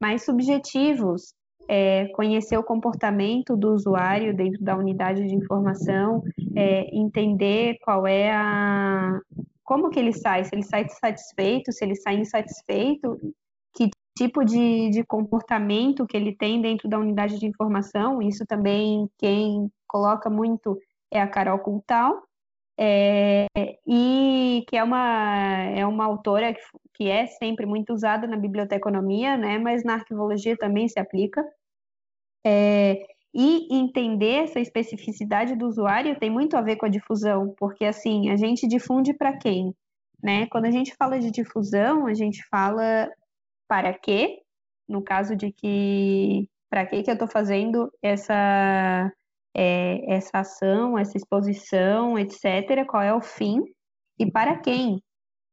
mais 0.00 0.24
subjetivos, 0.24 1.34
é, 1.68 2.06
conhecer 2.08 2.56
o 2.56 2.64
comportamento 2.64 3.56
do 3.56 3.74
usuário 3.74 4.34
dentro 4.34 4.64
da 4.64 4.76
unidade 4.76 5.26
de 5.26 5.34
informação, 5.34 6.22
é, 6.56 6.88
entender 6.96 7.78
qual 7.84 8.06
é 8.06 8.32
a 8.32 9.20
como 9.62 9.90
que 9.90 9.98
ele 9.98 10.14
sai, 10.14 10.44
se 10.44 10.54
ele 10.54 10.62
sai 10.62 10.88
satisfeito, 10.88 11.70
se 11.70 11.84
ele 11.84 11.94
sai 11.94 12.16
insatisfeito, 12.16 13.18
tipo 14.18 14.44
de, 14.44 14.90
de 14.90 15.04
comportamento 15.04 16.04
que 16.04 16.16
ele 16.16 16.34
tem 16.34 16.60
dentro 16.60 16.88
da 16.88 16.98
unidade 16.98 17.38
de 17.38 17.46
informação. 17.46 18.20
Isso 18.20 18.44
também 18.44 19.08
quem 19.16 19.70
coloca 19.86 20.28
muito 20.28 20.76
é 21.10 21.20
a 21.20 21.28
Carol 21.28 21.60
Cultal, 21.60 22.20
é, 22.76 23.46
e 23.86 24.64
que 24.68 24.76
é 24.76 24.82
uma, 24.82 25.46
é 25.74 25.86
uma 25.86 26.04
autora 26.04 26.52
que, 26.52 26.60
que 26.94 27.08
é 27.08 27.26
sempre 27.26 27.64
muito 27.64 27.92
usada 27.92 28.26
na 28.26 28.36
biblioteconomia, 28.36 29.36
né, 29.36 29.58
mas 29.58 29.84
na 29.84 29.94
arquivologia 29.94 30.56
também 30.56 30.88
se 30.88 30.98
aplica. 30.98 31.44
É, 32.46 33.06
e 33.34 33.68
entender 33.70 34.44
essa 34.44 34.60
especificidade 34.60 35.54
do 35.54 35.66
usuário 35.66 36.18
tem 36.18 36.30
muito 36.30 36.56
a 36.56 36.62
ver 36.62 36.76
com 36.76 36.86
a 36.86 36.88
difusão, 36.88 37.54
porque 37.58 37.84
assim, 37.84 38.30
a 38.30 38.36
gente 38.36 38.66
difunde 38.66 39.14
para 39.14 39.36
quem? 39.36 39.74
Né? 40.22 40.46
Quando 40.46 40.64
a 40.64 40.70
gente 40.70 40.94
fala 40.96 41.20
de 41.20 41.30
difusão, 41.30 42.06
a 42.06 42.14
gente 42.14 42.42
fala 42.48 43.08
para 43.68 43.92
quê, 43.92 44.40
no 44.88 45.02
caso 45.02 45.36
de 45.36 45.52
que 45.52 46.48
para 46.70 46.86
que 46.86 47.02
que 47.02 47.10
eu 47.10 47.14
estou 47.14 47.28
fazendo 47.28 47.90
essa 48.02 49.12
é, 49.56 50.14
essa 50.14 50.38
ação, 50.40 50.98
essa 50.98 51.16
exposição, 51.16 52.18
etc. 52.18 52.86
Qual 52.88 53.02
é 53.02 53.14
o 53.14 53.20
fim 53.20 53.60
e 54.18 54.30
para 54.30 54.58
quem? 54.58 55.02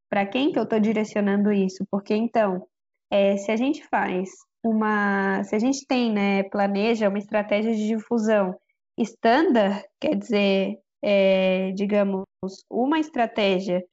Para 0.09 0.25
quem 0.25 0.51
que 0.51 0.59
eu 0.59 0.63
estou 0.63 0.79
direcionando 0.79 1.51
isso? 1.51 1.85
Porque 1.89 2.15
então, 2.15 2.65
é, 3.11 3.37
se 3.37 3.51
a 3.51 3.55
gente 3.55 3.85
faz 3.87 4.29
uma, 4.65 5.43
se 5.43 5.55
a 5.55 5.59
gente 5.59 5.85
tem, 5.85 6.11
né, 6.11 6.41
planeja 6.43 7.07
uma 7.07 7.19
estratégia 7.19 7.71
de 7.75 7.87
difusão 7.87 8.55
standard, 8.97 9.83
quer 10.01 10.15
dizer, 10.15 10.79
é, 11.03 11.71
digamos, 11.73 12.25
uma 12.67 12.99
estratégia 12.99 13.83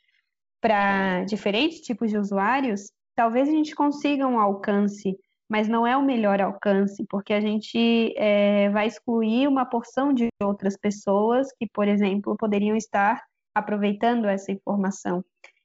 para 0.62 1.24
diferentes 1.24 1.80
tipos 1.80 2.10
de 2.10 2.16
usuários, 2.16 2.90
talvez 3.14 3.48
a 3.48 3.52
gente 3.52 3.74
consiga 3.74 4.26
um 4.26 4.38
alcance, 4.38 5.14
mas 5.46 5.68
não 5.68 5.86
é 5.86 5.94
o 5.94 6.02
melhor 6.02 6.40
alcance, 6.40 7.04
porque 7.06 7.34
a 7.34 7.40
gente 7.40 8.14
é, 8.16 8.70
vai 8.70 8.86
excluir 8.86 9.46
uma 9.48 9.66
porção 9.66 10.10
de 10.10 10.28
outras 10.42 10.78
pessoas 10.78 11.48
que, 11.58 11.66
por 11.70 11.86
exemplo, 11.86 12.34
poderiam 12.38 12.76
estar 12.76 13.22
aproveitando 13.54 14.26
essa 14.26 14.50
informação. 14.50 15.22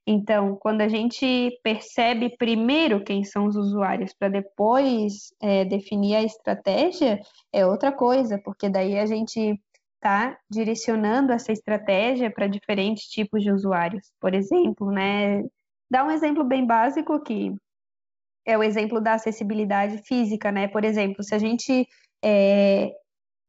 Então, 0.08 0.56
quando 0.56 0.82
a 0.82 0.88
gente 0.88 1.60
percebe 1.62 2.36
primeiro 2.38 3.04
quem 3.04 3.26
são 3.26 3.46
os 3.46 3.58
usuários 3.58 4.14
para 4.14 4.30
depois 4.30 5.34
é, 5.42 5.66
definir 5.66 6.16
a 6.16 6.24
estratégia, 6.24 7.20
é 7.52 7.66
outra 7.66 7.92
coisa, 7.92 8.40
porque 8.44 8.70
daí 8.70 8.98
a 8.98 9.06
gente 9.06 9.60
está 9.96 10.40
direcionando 10.50 11.34
essa 11.34 11.52
estratégia 11.52 12.32
para 12.32 12.48
diferentes 12.48 13.04
tipos 13.06 13.44
de 13.44 13.52
usuários. 13.52 14.12
Por 14.22 14.34
exemplo, 14.34 14.90
né, 14.92 15.44
Dá 15.90 16.04
um 16.04 16.12
exemplo 16.12 16.44
bem 16.44 16.66
básico 16.66 17.20
que 17.22 17.56
é 18.46 18.58
o 18.58 18.64
exemplo 18.64 19.02
da 19.02 19.14
acessibilidade 19.14 20.00
física, 20.06 20.52
né? 20.52 20.68
Por 20.68 20.84
exemplo, 20.84 21.24
se 21.24 21.34
a 21.34 21.40
gente 21.40 21.88
é, 22.24 22.92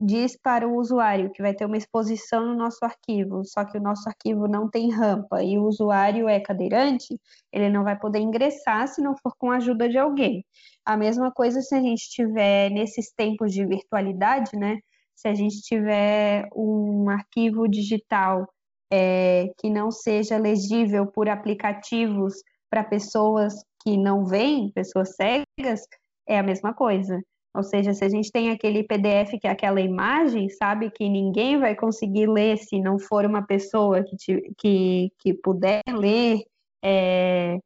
diz 0.01 0.37
para 0.41 0.67
o 0.69 0.77
usuário 0.77 1.31
que 1.33 1.43
vai 1.43 1.55
ter 1.55 1.65
uma 1.65 1.77
exposição 1.77 2.45
no 2.47 2.55
nosso 2.55 2.85
arquivo, 2.85 3.45
só 3.45 3.65
que 3.65 3.79
o 3.79 3.83
nosso 3.83 4.09
arquivo 4.09 4.47
não 4.47 4.71
tem 4.71 4.91
rampa 4.91 5.43
e 5.43 5.59
o 5.59 5.65
usuário 5.65 6.29
é 6.29 6.41
cadeirante, 6.41 7.19
ele 7.53 7.69
não 7.69 7.85
vai 7.85 7.99
poder 7.99 8.21
ingressar 8.21 8.87
se 8.89 9.03
não 9.03 9.17
for 9.17 9.33
com 9.39 9.51
a 9.51 9.57
ajuda 9.57 9.89
de 9.89 9.99
alguém. 9.99 10.45
A 10.85 10.97
mesma 10.97 11.33
coisa 11.33 11.61
se 11.61 11.75
a 11.75 11.81
gente 11.81 12.09
tiver 12.11 12.71
nesses 12.71 13.13
tempos 13.13 13.53
de 13.53 13.67
virtualidade, 13.67 14.57
né? 14.57 14.79
se 15.19 15.27
a 15.27 15.35
gente 15.35 15.61
tiver 15.63 16.49
um 16.55 17.11
arquivo 17.11 17.67
digital 17.67 18.49
é, 18.91 19.49
que 19.59 19.69
não 19.69 19.91
seja 19.91 20.39
legível 20.39 21.09
por 21.09 21.29
aplicativos 21.29 22.35
para 22.71 22.85
pessoas 22.85 23.53
que 23.83 23.97
não 23.97 24.25
veem, 24.25 24.71
pessoas 24.71 25.17
cegas, 25.17 25.81
é 26.25 26.39
a 26.39 26.43
mesma 26.43 26.73
coisa. 26.73 27.21
Ou 27.59 27.65
seja, 27.65 27.93
se 27.93 28.05
a 28.05 28.09
gente 28.09 28.31
tem 28.31 28.51
aquele 28.53 28.85
PDF 28.85 29.33
que 29.41 29.49
é 29.49 29.51
aquela 29.51 29.81
imagem, 29.81 30.49
sabe, 30.49 30.93
que 30.93 31.09
ninguém 31.09 31.59
vai 31.59 31.75
conseguir 31.75 32.29
ler 32.29 32.57
se 32.57 32.81
não 32.81 33.01
for 33.01 33.27
uma 33.27 33.43
pessoa 33.43 34.05
que, 34.05 34.17
te, 34.17 34.55
que, 34.57 35.13
que 35.19 35.35
puder 35.35 35.83
ler, 35.89 36.45
é, 36.81 37.59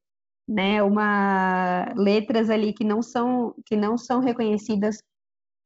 né, 0.48 0.82
uma 0.82 1.92
letras 1.94 2.48
ali 2.48 2.72
que 2.72 2.84
não 2.84 3.02
são 3.02 3.54
que 3.66 3.76
não 3.76 3.98
são 3.98 4.20
reconhecidas 4.20 4.96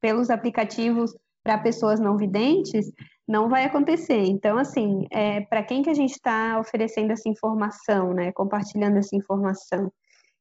pelos 0.00 0.28
aplicativos 0.28 1.14
para 1.44 1.58
pessoas 1.58 2.00
não 2.00 2.16
videntes, 2.16 2.90
não 3.28 3.48
vai 3.48 3.64
acontecer. 3.64 4.24
Então, 4.24 4.58
assim, 4.58 5.06
é, 5.12 5.42
para 5.42 5.62
quem 5.62 5.82
que 5.84 5.90
a 5.90 5.94
gente 5.94 6.14
está 6.14 6.58
oferecendo 6.58 7.12
essa 7.12 7.28
informação, 7.28 8.12
né, 8.12 8.32
compartilhando 8.32 8.96
essa 8.96 9.14
informação? 9.14 9.88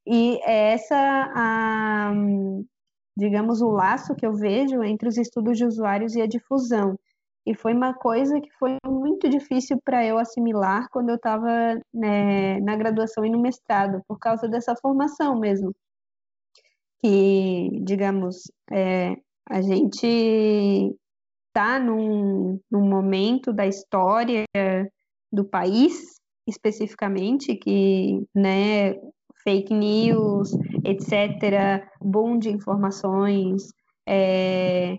E 0.08 0.40
é 0.44 0.74
essa 0.74 0.98
a, 1.36 2.14
digamos, 3.18 3.62
o 3.62 3.70
laço 3.70 4.16
que 4.16 4.26
eu 4.26 4.34
vejo 4.34 4.84
entre 4.84 5.08
os 5.08 5.18
estudos 5.18 5.58
de 5.58 5.66
usuários 5.66 6.16
e 6.16 6.22
a 6.22 6.28
difusão. 6.28 6.98
E 7.46 7.54
foi 7.54 7.74
uma 7.74 7.94
coisa 7.94 8.42
que 8.42 8.52
foi 8.54 8.78
muito 8.86 9.30
difícil 9.30 9.80
para 9.84 10.04
eu 10.04 10.18
assimilar 10.18 10.90
quando 10.90 11.10
eu 11.10 11.16
estava 11.16 11.80
né, 11.94 12.60
na 12.62 12.76
graduação 12.76 13.24
e 13.24 13.30
no 13.30 13.40
mestrado, 13.40 14.02
por 14.08 14.18
causa 14.18 14.48
dessa 14.48 14.76
formação 14.76 15.40
mesmo. 15.40 15.74
Que, 17.04 17.70
digamos, 17.84 18.52
é, 18.72 19.16
a 19.48 19.62
gente 19.62 20.98
está 21.48 21.80
num, 21.80 22.60
num 22.70 22.90
momento 22.90 23.54
da 23.54 23.68
história 23.68 24.44
do 25.32 25.46
país, 25.46 26.16
especificamente, 26.48 27.56
que 27.56 28.26
né, 28.34 28.96
fake 29.46 29.74
news, 29.74 30.52
etc., 30.84 31.88
boom 32.02 32.40
de 32.40 32.50
informações, 32.50 33.72
é, 34.08 34.98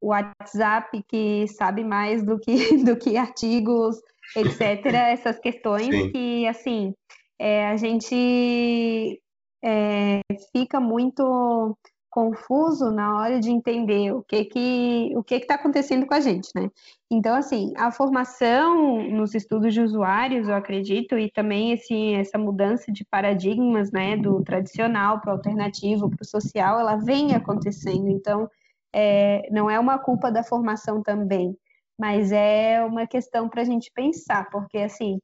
WhatsApp 0.00 1.02
que 1.08 1.46
sabe 1.48 1.84
mais 1.84 2.24
do 2.24 2.38
que, 2.38 2.54
do 2.84 2.96
que 2.96 3.16
artigos, 3.16 3.96
etc., 4.36 4.86
essas 4.94 5.38
questões 5.38 5.94
Sim. 5.94 6.10
que, 6.10 6.46
assim, 6.46 6.94
é, 7.38 7.66
a 7.66 7.76
gente 7.76 9.20
é, 9.62 10.20
fica 10.52 10.80
muito 10.80 11.76
confuso 12.12 12.90
na 12.90 13.16
hora 13.18 13.40
de 13.40 13.50
entender 13.50 14.12
o 14.12 14.22
que 14.22 14.44
que 14.44 15.12
o 15.16 15.24
que 15.24 15.36
está 15.36 15.54
acontecendo 15.54 16.06
com 16.06 16.12
a 16.12 16.20
gente, 16.20 16.50
né? 16.54 16.70
Então, 17.10 17.34
assim, 17.34 17.72
a 17.74 17.90
formação 17.90 19.02
nos 19.08 19.34
estudos 19.34 19.72
de 19.72 19.80
usuários, 19.80 20.46
eu 20.46 20.54
acredito, 20.54 21.18
e 21.18 21.30
também 21.30 21.72
esse, 21.72 22.12
essa 22.14 22.36
mudança 22.36 22.92
de 22.92 23.04
paradigmas, 23.06 23.90
né, 23.90 24.16
do 24.16 24.42
tradicional 24.44 25.20
para 25.20 25.30
o 25.30 25.36
alternativo, 25.36 26.10
para 26.10 26.22
o 26.22 26.26
social, 26.26 26.78
ela 26.78 26.96
vem 26.96 27.34
acontecendo. 27.34 28.08
Então, 28.08 28.48
é, 28.94 29.48
não 29.50 29.70
é 29.70 29.78
uma 29.80 29.98
culpa 29.98 30.30
da 30.30 30.44
formação 30.44 31.02
também, 31.02 31.56
mas 31.98 32.30
é 32.30 32.84
uma 32.84 33.06
questão 33.06 33.48
para 33.48 33.62
a 33.62 33.64
gente 33.64 33.90
pensar, 33.94 34.50
porque, 34.50 34.78
assim, 34.78 35.18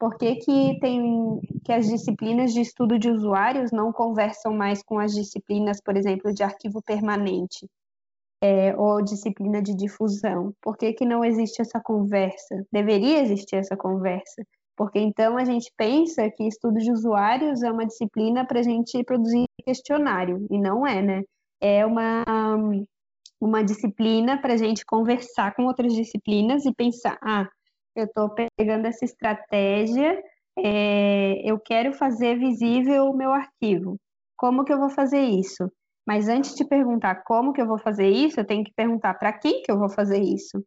por 0.00 0.16
que, 0.16 0.36
que, 0.36 0.80
tem, 0.80 1.38
que 1.62 1.70
as 1.70 1.86
disciplinas 1.86 2.54
de 2.54 2.62
estudo 2.62 2.98
de 2.98 3.10
usuários 3.10 3.70
não 3.70 3.92
conversam 3.92 4.54
mais 4.54 4.82
com 4.82 4.98
as 4.98 5.12
disciplinas, 5.12 5.78
por 5.78 5.94
exemplo, 5.94 6.32
de 6.32 6.42
arquivo 6.42 6.80
permanente 6.82 7.68
é, 8.42 8.74
ou 8.74 9.02
disciplina 9.04 9.60
de 9.60 9.76
difusão? 9.76 10.54
Por 10.62 10.78
que, 10.78 10.94
que 10.94 11.04
não 11.04 11.22
existe 11.22 11.60
essa 11.60 11.78
conversa? 11.78 12.66
Deveria 12.72 13.20
existir 13.20 13.56
essa 13.56 13.76
conversa, 13.76 14.42
porque 14.74 14.98
então 14.98 15.36
a 15.36 15.44
gente 15.44 15.70
pensa 15.76 16.30
que 16.30 16.48
estudo 16.48 16.78
de 16.78 16.90
usuários 16.90 17.62
é 17.62 17.70
uma 17.70 17.84
disciplina 17.86 18.46
para 18.46 18.60
a 18.60 18.62
gente 18.62 19.04
produzir 19.04 19.44
questionário, 19.62 20.46
e 20.50 20.58
não 20.58 20.86
é, 20.86 21.02
né? 21.02 21.22
É 21.60 21.84
uma, 21.84 22.24
uma 23.38 23.62
disciplina 23.62 24.40
para 24.40 24.54
a 24.54 24.56
gente 24.56 24.82
conversar 24.86 25.54
com 25.54 25.64
outras 25.64 25.92
disciplinas 25.92 26.64
e 26.64 26.72
pensar, 26.72 27.18
ah, 27.22 27.46
eu 28.00 28.06
estou 28.06 28.34
pegando 28.56 28.86
essa 28.86 29.04
estratégia, 29.04 30.22
é, 30.58 31.50
eu 31.50 31.58
quero 31.58 31.92
fazer 31.92 32.38
visível 32.38 33.06
o 33.06 33.16
meu 33.16 33.32
arquivo. 33.32 33.96
Como 34.36 34.64
que 34.64 34.72
eu 34.72 34.78
vou 34.78 34.90
fazer 34.90 35.22
isso? 35.22 35.70
Mas 36.06 36.28
antes 36.28 36.54
de 36.54 36.64
perguntar 36.64 37.22
como 37.24 37.52
que 37.52 37.60
eu 37.60 37.66
vou 37.66 37.78
fazer 37.78 38.08
isso, 38.08 38.40
eu 38.40 38.46
tenho 38.46 38.64
que 38.64 38.72
perguntar 38.74 39.14
para 39.14 39.32
quem 39.32 39.62
que 39.62 39.70
eu 39.70 39.78
vou 39.78 39.88
fazer 39.88 40.20
isso. 40.20 40.64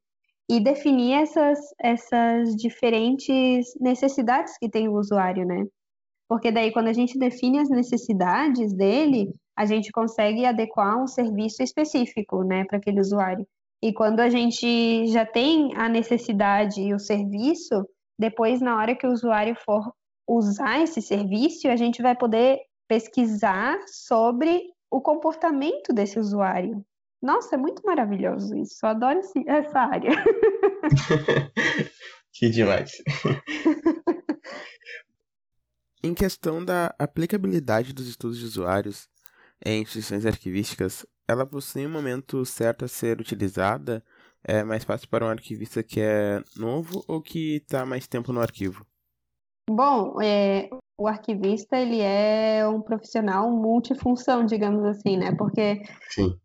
E 0.49 0.59
definir 0.59 1.13
essas, 1.13 1.59
essas 1.79 2.55
diferentes 2.55 3.65
necessidades 3.79 4.57
que 4.57 4.69
tem 4.69 4.87
o 4.87 4.97
usuário, 4.97 5.45
né? 5.45 5.65
Porque 6.27 6.51
daí, 6.51 6.71
quando 6.71 6.87
a 6.87 6.93
gente 6.93 7.17
define 7.17 7.59
as 7.59 7.69
necessidades 7.69 8.73
dele, 8.73 9.33
a 9.55 9.65
gente 9.65 9.91
consegue 9.91 10.45
adequar 10.45 11.01
um 11.01 11.07
serviço 11.07 11.61
específico, 11.61 12.43
né, 12.43 12.65
para 12.65 12.77
aquele 12.77 12.99
usuário. 12.99 13.45
E 13.83 13.91
quando 13.91 14.21
a 14.21 14.29
gente 14.29 15.07
já 15.07 15.25
tem 15.25 15.75
a 15.75 15.89
necessidade 15.89 16.79
e 16.79 16.93
o 16.93 16.99
serviço, 16.99 17.85
depois, 18.17 18.61
na 18.61 18.77
hora 18.77 18.95
que 18.95 19.05
o 19.05 19.11
usuário 19.11 19.57
for 19.57 19.93
usar 20.25 20.81
esse 20.81 21.01
serviço, 21.01 21.67
a 21.67 21.75
gente 21.75 22.01
vai 22.01 22.15
poder 22.15 22.59
pesquisar 22.87 23.77
sobre 23.87 24.61
o 24.89 25.01
comportamento 25.01 25.91
desse 25.91 26.17
usuário. 26.17 26.81
Nossa, 27.21 27.55
é 27.55 27.57
muito 27.57 27.85
maravilhoso 27.85 28.55
isso. 28.55 28.77
Eu 28.81 28.89
adoro 28.89 29.19
essa 29.47 29.79
área. 29.79 30.11
que 32.31 32.49
demais. 32.49 32.91
em 36.01 36.13
questão 36.13 36.63
da 36.63 36.95
aplicabilidade 36.97 37.91
dos 37.91 38.07
estudos 38.07 38.39
de 38.39 38.45
usuários 38.45 39.09
em 39.65 39.81
instituições 39.81 40.25
arquivísticas, 40.25 41.05
ela 41.27 41.45
possui 41.45 41.85
um 41.85 41.91
momento 41.91 42.45
certo 42.45 42.85
a 42.85 42.87
ser 42.87 43.19
utilizada? 43.19 44.03
É 44.43 44.63
mais 44.63 44.83
fácil 44.83 45.07
para 45.07 45.25
um 45.25 45.29
arquivista 45.29 45.81
que 45.81 46.01
é 46.01 46.41
novo 46.57 47.03
ou 47.07 47.21
que 47.21 47.57
está 47.57 47.85
mais 47.85 48.07
tempo 48.07 48.33
no 48.33 48.41
arquivo? 48.41 48.85
Bom, 49.69 50.21
é, 50.21 50.69
o 50.97 51.07
arquivista 51.07 51.77
ele 51.77 52.01
é 52.01 52.67
um 52.67 52.81
profissional 52.81 53.49
multifunção, 53.49 54.45
digamos 54.45 54.83
assim, 54.83 55.15
né? 55.15 55.33
Porque 55.35 55.81
Sim. 56.09 56.37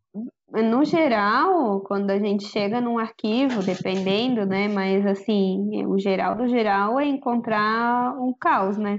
no 0.53 0.85
geral, 0.85 1.81
quando 1.81 2.11
a 2.11 2.19
gente 2.19 2.45
chega 2.45 2.81
num 2.81 2.99
arquivo, 2.99 3.63
dependendo, 3.63 4.47
né? 4.47 4.69
Mas 4.69 5.05
assim, 5.05 5.85
o 5.87 5.99
geral 5.99 6.37
do 6.37 6.47
geral 6.47 7.01
é 7.01 7.07
encontrar 7.07 8.17
um 8.21 8.33
caos, 8.33 8.79
né? 8.79 8.99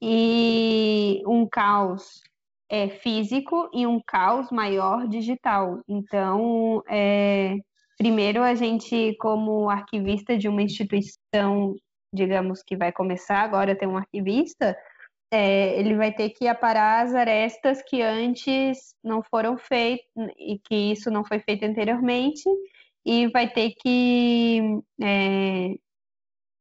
E 0.00 1.22
um 1.26 1.46
caos 1.46 2.22
é, 2.68 2.88
físico 2.88 3.70
e 3.72 3.86
um 3.86 4.00
caos 4.06 4.50
maior 4.50 5.08
digital. 5.08 5.80
Então, 5.88 6.82
é, 6.88 7.56
primeiro 7.96 8.42
a 8.42 8.54
gente, 8.54 9.16
como 9.18 9.70
arquivista 9.70 10.36
de 10.36 10.48
uma 10.48 10.62
instituição, 10.62 11.74
digamos 12.12 12.62
que 12.62 12.76
vai 12.76 12.92
começar 12.92 13.40
agora 13.40 13.72
a 13.72 13.76
ter 13.76 13.86
um 13.86 13.96
arquivista, 13.96 14.76
é, 15.30 15.78
ele 15.78 15.94
vai 15.94 16.12
ter 16.12 16.30
que 16.30 16.48
aparar 16.48 17.04
as 17.04 17.14
arestas 17.14 17.82
que 17.82 18.00
antes 18.02 18.94
não 19.04 19.22
foram 19.22 19.58
feitas 19.58 20.06
e 20.38 20.58
que 20.58 20.92
isso 20.92 21.10
não 21.10 21.24
foi 21.24 21.38
feito 21.40 21.64
anteriormente 21.64 22.48
e 23.04 23.26
vai 23.28 23.48
ter 23.48 23.74
que, 23.80 24.60
é, 25.02 25.74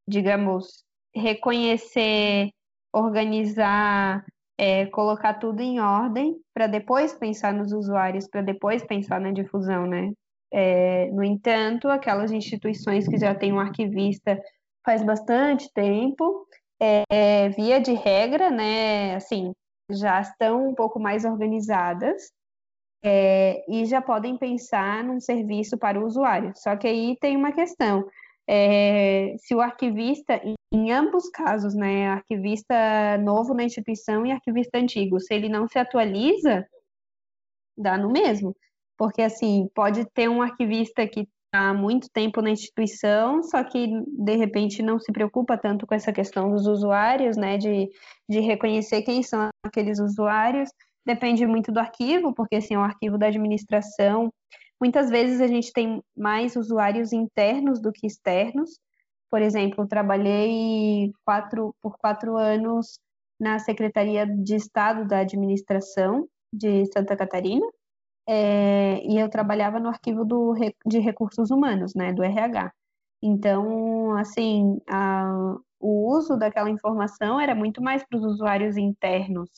digamos, 0.07 0.83
reconhecer, 1.15 2.49
organizar 2.93 4.25
é, 4.57 4.85
colocar 4.87 5.35
tudo 5.35 5.61
em 5.61 5.79
ordem 5.79 6.35
para 6.53 6.67
depois 6.67 7.13
pensar 7.13 7.53
nos 7.53 7.71
usuários, 7.71 8.27
para 8.27 8.41
depois 8.41 8.83
pensar 8.83 9.21
na 9.21 9.31
difusão, 9.31 9.85
né? 9.85 10.11
É, 10.51 11.11
no 11.11 11.23
entanto, 11.23 11.89
aquelas 11.89 12.31
instituições 12.31 13.07
que 13.07 13.17
já 13.17 13.35
têm 13.35 13.53
um 13.53 13.59
arquivista 13.59 14.41
faz 14.85 15.03
bastante 15.03 15.69
tempo, 15.73 16.47
é, 16.79 17.49
via 17.49 17.79
de 17.79 17.93
regra, 17.93 18.49
né, 18.49 19.15
assim, 19.15 19.51
já 19.91 20.21
estão 20.21 20.69
um 20.69 20.73
pouco 20.73 20.99
mais 20.99 21.25
organizadas 21.25 22.31
é, 23.03 23.63
e 23.69 23.85
já 23.85 24.01
podem 24.01 24.37
pensar 24.37 25.03
num 25.03 25.19
serviço 25.19 25.77
para 25.77 25.99
o 25.99 26.05
usuário. 26.05 26.53
Só 26.55 26.75
que 26.77 26.87
aí 26.87 27.17
tem 27.19 27.35
uma 27.35 27.51
questão 27.51 28.05
é, 28.47 29.35
se 29.39 29.53
o 29.53 29.61
arquivista, 29.61 30.39
em 30.77 30.91
ambos 30.91 31.29
casos, 31.29 31.73
né, 31.75 32.07
arquivista 32.07 33.17
novo 33.17 33.53
na 33.53 33.63
instituição 33.63 34.25
e 34.25 34.31
arquivista 34.31 34.77
antigo, 34.77 35.19
se 35.19 35.33
ele 35.33 35.49
não 35.49 35.67
se 35.67 35.79
atualiza, 35.79 36.67
dá 37.77 37.97
no 37.97 38.11
mesmo. 38.11 38.55
Porque, 38.97 39.21
assim, 39.21 39.69
pode 39.73 40.05
ter 40.11 40.29
um 40.29 40.41
arquivista 40.41 41.07
que 41.07 41.21
está 41.21 41.69
há 41.69 41.73
muito 41.73 42.09
tempo 42.11 42.41
na 42.41 42.51
instituição, 42.51 43.41
só 43.43 43.63
que, 43.63 43.87
de 44.05 44.35
repente, 44.35 44.83
não 44.83 44.99
se 44.99 45.11
preocupa 45.11 45.57
tanto 45.57 45.87
com 45.87 45.95
essa 45.95 46.13
questão 46.13 46.51
dos 46.51 46.67
usuários, 46.67 47.37
né, 47.37 47.57
de, 47.57 47.89
de 48.29 48.39
reconhecer 48.39 49.01
quem 49.01 49.23
são 49.23 49.49
aqueles 49.65 49.99
usuários. 49.99 50.69
Depende 51.05 51.45
muito 51.47 51.71
do 51.71 51.79
arquivo, 51.79 52.33
porque, 52.33 52.57
assim, 52.57 52.75
é 52.75 52.79
um 52.79 52.83
arquivo 52.83 53.17
da 53.17 53.27
administração, 53.27 54.31
Muitas 54.79 55.09
vezes 55.09 55.41
a 55.41 55.47
gente 55.47 55.73
tem 55.73 56.03
mais 56.15 56.55
usuários 56.55 57.11
internos 57.11 57.81
do 57.81 57.91
que 57.91 58.05
externos. 58.05 58.79
Por 59.29 59.41
exemplo, 59.41 59.87
trabalhei 59.87 61.11
quatro, 61.25 61.75
por 61.81 61.97
quatro 61.97 62.37
anos 62.37 62.99
na 63.39 63.59
Secretaria 63.59 64.25
de 64.25 64.55
Estado 64.55 65.07
da 65.07 65.19
Administração 65.19 66.27
de 66.51 66.85
Santa 66.87 67.15
Catarina, 67.15 67.65
é, 68.27 69.01
e 69.05 69.17
eu 69.19 69.29
trabalhava 69.29 69.79
no 69.79 69.89
arquivo 69.89 70.25
do, 70.25 70.53
de 70.85 70.99
recursos 70.99 71.49
humanos, 71.51 71.93
né, 71.95 72.13
do 72.13 72.23
RH. 72.23 72.71
Então, 73.21 74.17
assim, 74.17 74.79
a, 74.87 75.55
o 75.79 76.11
uso 76.15 76.37
daquela 76.37 76.69
informação 76.69 77.39
era 77.39 77.55
muito 77.55 77.81
mais 77.81 78.03
para 78.05 78.17
os 78.17 78.23
usuários 78.25 78.77
internos. 78.77 79.49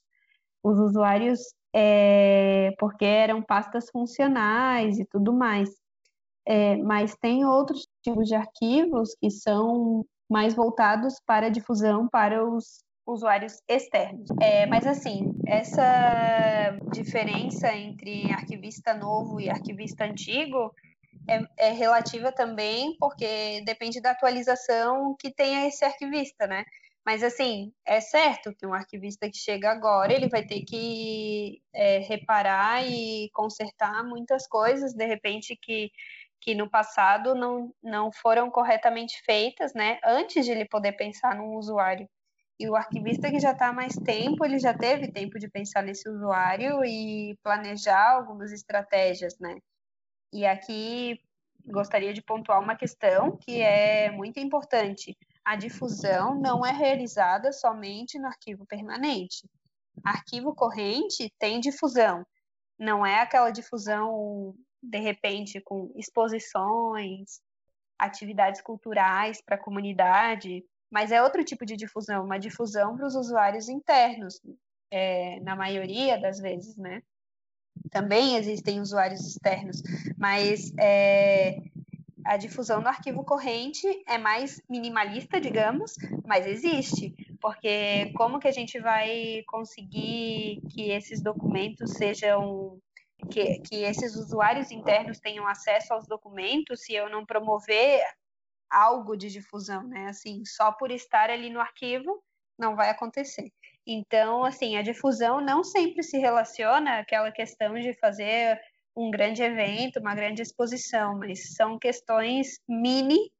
Os 0.63 0.77
usuários, 0.79 1.39
é, 1.73 2.73
porque 2.79 3.05
eram 3.05 3.41
pastas 3.41 3.89
funcionais 3.91 4.99
e 4.99 5.05
tudo 5.05 5.33
mais. 5.33 5.69
É, 6.45 6.77
mas 6.77 7.15
tem 7.17 7.45
outros 7.45 7.87
tipos 8.09 8.27
de 8.27 8.35
arquivos 8.35 9.15
que 9.19 9.29
são 9.29 10.05
mais 10.29 10.53
voltados 10.53 11.15
para 11.25 11.49
difusão 11.49 12.07
para 12.07 12.43
os 12.43 12.83
usuários 13.05 13.61
externos. 13.67 14.29
É, 14.39 14.65
mas 14.67 14.85
assim, 14.85 15.33
essa 15.45 16.77
diferença 16.91 17.73
entre 17.73 18.31
arquivista 18.31 18.93
novo 18.93 19.39
e 19.39 19.49
arquivista 19.49 20.05
antigo 20.05 20.71
é, 21.27 21.69
é, 21.69 21.71
relativa 21.71 22.31
também, 22.31 22.95
porque 22.99 23.61
depende 23.65 23.99
da 23.99 24.11
atualização 24.11 25.15
que 25.17 25.31
tenha 25.31 25.67
esse 25.67 25.83
arquivista, 25.83 26.45
né? 26.45 26.63
Mas 27.05 27.23
assim, 27.23 27.73
é 27.87 27.99
certo 27.99 28.53
que 28.53 28.67
um 28.67 28.73
arquivista 28.73 29.27
que 29.29 29.37
chega 29.37 29.71
agora, 29.71 30.13
ele 30.13 30.29
vai 30.29 30.45
ter 30.45 30.61
que 30.61 31.59
é, 31.73 31.99
reparar 31.99 32.85
e 32.85 33.29
consertar 33.33 34.03
muitas 34.03 34.45
coisas, 34.47 34.93
de 34.93 35.05
repente, 35.05 35.57
que, 35.59 35.89
que 36.41 36.55
no 36.55 36.69
passado 36.69 37.35
não, 37.35 37.73
não 37.83 38.11
foram 38.11 38.49
corretamente 38.49 39.21
feitas, 39.23 39.73
né? 39.73 39.99
Antes 40.03 40.45
de 40.45 40.51
ele 40.51 40.65
poder 40.65 40.93
pensar 40.93 41.35
num 41.35 41.55
usuário. 41.55 42.07
E 42.59 42.69
o 42.69 42.75
arquivista 42.75 43.29
que 43.29 43.39
já 43.39 43.51
está 43.51 43.69
há 43.69 43.73
mais 43.73 43.95
tempo, 43.95 44.43
ele 44.43 44.59
já 44.59 44.73
teve 44.73 45.11
tempo 45.11 45.39
de 45.39 45.49
pensar 45.49 45.81
nesse 45.81 46.09
usuário 46.09 46.83
e 46.83 47.37
planejar 47.41 48.11
algumas 48.11 48.51
estratégias, 48.51 49.37
né? 49.39 49.55
E 50.33 50.45
aqui 50.45 51.21
gostaria 51.65 52.13
de 52.13 52.21
pontuar 52.21 52.61
uma 52.61 52.75
questão 52.75 53.37
que 53.37 53.61
é 53.61 54.11
muito 54.11 54.39
importante. 54.39 55.17
A 55.45 55.55
difusão 55.55 56.39
não 56.39 56.65
é 56.65 56.71
realizada 56.71 57.51
somente 57.51 58.19
no 58.19 58.27
arquivo 58.27 58.65
permanente. 58.65 59.47
Arquivo 60.03 60.53
corrente 60.53 61.33
tem 61.39 61.59
difusão. 61.59 62.25
Não 62.77 63.05
é 63.05 63.21
aquela 63.21 63.51
difusão, 63.51 64.53
de 64.81 64.99
repente, 64.99 65.59
com 65.61 65.91
exposições, 65.95 67.41
atividades 67.97 68.61
culturais 68.61 69.41
para 69.41 69.55
a 69.55 69.59
comunidade, 69.59 70.63
mas 70.89 71.11
é 71.11 71.21
outro 71.21 71.43
tipo 71.43 71.65
de 71.65 71.75
difusão, 71.75 72.23
uma 72.23 72.39
difusão 72.39 72.95
para 72.95 73.05
os 73.05 73.15
usuários 73.15 73.69
internos, 73.69 74.41
é, 74.89 75.39
na 75.41 75.55
maioria 75.55 76.19
das 76.19 76.39
vezes, 76.39 76.77
né? 76.77 77.03
Também 77.91 78.35
existem 78.35 78.79
usuários 78.79 79.21
externos, 79.21 79.81
mas 80.17 80.73
é, 80.79 81.61
a 82.25 82.37
difusão 82.37 82.81
do 82.81 82.87
arquivo 82.87 83.23
corrente 83.23 83.87
é 84.07 84.17
mais 84.17 84.61
minimalista, 84.69 85.39
digamos, 85.39 85.95
mas 86.25 86.45
existe, 86.45 87.15
porque 87.39 88.11
como 88.15 88.39
que 88.39 88.47
a 88.47 88.51
gente 88.51 88.79
vai 88.79 89.43
conseguir 89.47 90.61
que 90.69 90.89
esses 90.91 91.21
documentos 91.21 91.91
sejam 91.91 92.79
que, 93.31 93.59
que 93.59 93.83
esses 93.83 94.15
usuários 94.15 94.71
internos 94.71 95.19
tenham 95.19 95.47
acesso 95.47 95.93
aos 95.93 96.07
documentos 96.07 96.81
se 96.83 96.93
eu 96.93 97.09
não 97.09 97.25
promover 97.25 98.01
algo 98.69 99.15
de 99.15 99.29
difusão, 99.29 99.83
né? 99.87 100.07
Assim, 100.07 100.43
só 100.45 100.71
por 100.71 100.91
estar 100.91 101.29
ali 101.29 101.49
no 101.49 101.59
arquivo 101.59 102.23
não 102.57 102.75
vai 102.75 102.89
acontecer. 102.89 103.51
Então, 103.87 104.43
assim, 104.43 104.75
a 104.77 104.81
difusão 104.81 105.41
não 105.41 105.63
sempre 105.63 106.03
se 106.03 106.17
relaciona 106.17 106.99
àquela 106.99 107.31
questão 107.31 107.73
de 107.75 107.93
fazer 107.99 108.59
um 108.95 109.09
grande 109.09 109.41
evento, 109.41 109.99
uma 109.99 110.13
grande 110.13 110.41
exposição, 110.41 111.17
mas 111.17 111.55
são 111.55 111.79
questões 111.79 112.59
mini 112.67 113.31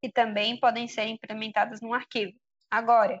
que 0.00 0.10
também 0.10 0.58
podem 0.60 0.86
ser 0.86 1.06
implementadas 1.06 1.80
num 1.80 1.92
arquivo. 1.92 2.32
Agora, 2.70 3.20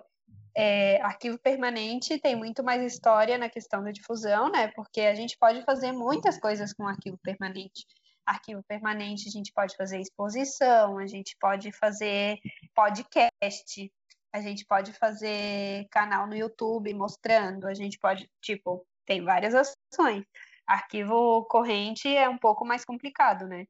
é, 0.58 1.00
arquivo 1.02 1.38
permanente 1.38 2.18
tem 2.18 2.34
muito 2.34 2.64
mais 2.64 2.82
história 2.82 3.38
na 3.38 3.48
questão 3.48 3.82
da 3.82 3.92
difusão, 3.92 4.50
né? 4.50 4.68
Porque 4.74 5.02
a 5.02 5.14
gente 5.14 5.38
pode 5.38 5.62
fazer 5.62 5.92
muitas 5.92 6.38
coisas 6.38 6.72
com 6.72 6.86
arquivo 6.86 7.16
permanente 7.22 7.86
arquivo 8.26 8.62
permanente, 8.64 9.26
a 9.26 9.30
gente 9.30 9.52
pode 9.54 9.74
fazer 9.74 10.00
exposição, 10.00 10.98
a 10.98 11.06
gente 11.06 11.34
pode 11.40 11.72
fazer 11.72 12.36
podcast, 12.74 13.90
a 14.32 14.40
gente 14.40 14.66
pode 14.66 14.92
fazer 14.92 15.86
canal 15.90 16.26
no 16.26 16.36
YouTube 16.36 16.92
mostrando, 16.92 17.66
a 17.66 17.72
gente 17.72 17.98
pode, 17.98 18.28
tipo, 18.42 18.86
tem 19.06 19.24
várias 19.24 19.54
ações. 19.54 20.24
Arquivo 20.66 21.46
corrente 21.46 22.06
é 22.06 22.28
um 22.28 22.36
pouco 22.36 22.66
mais 22.66 22.84
complicado, 22.84 23.46
né? 23.46 23.64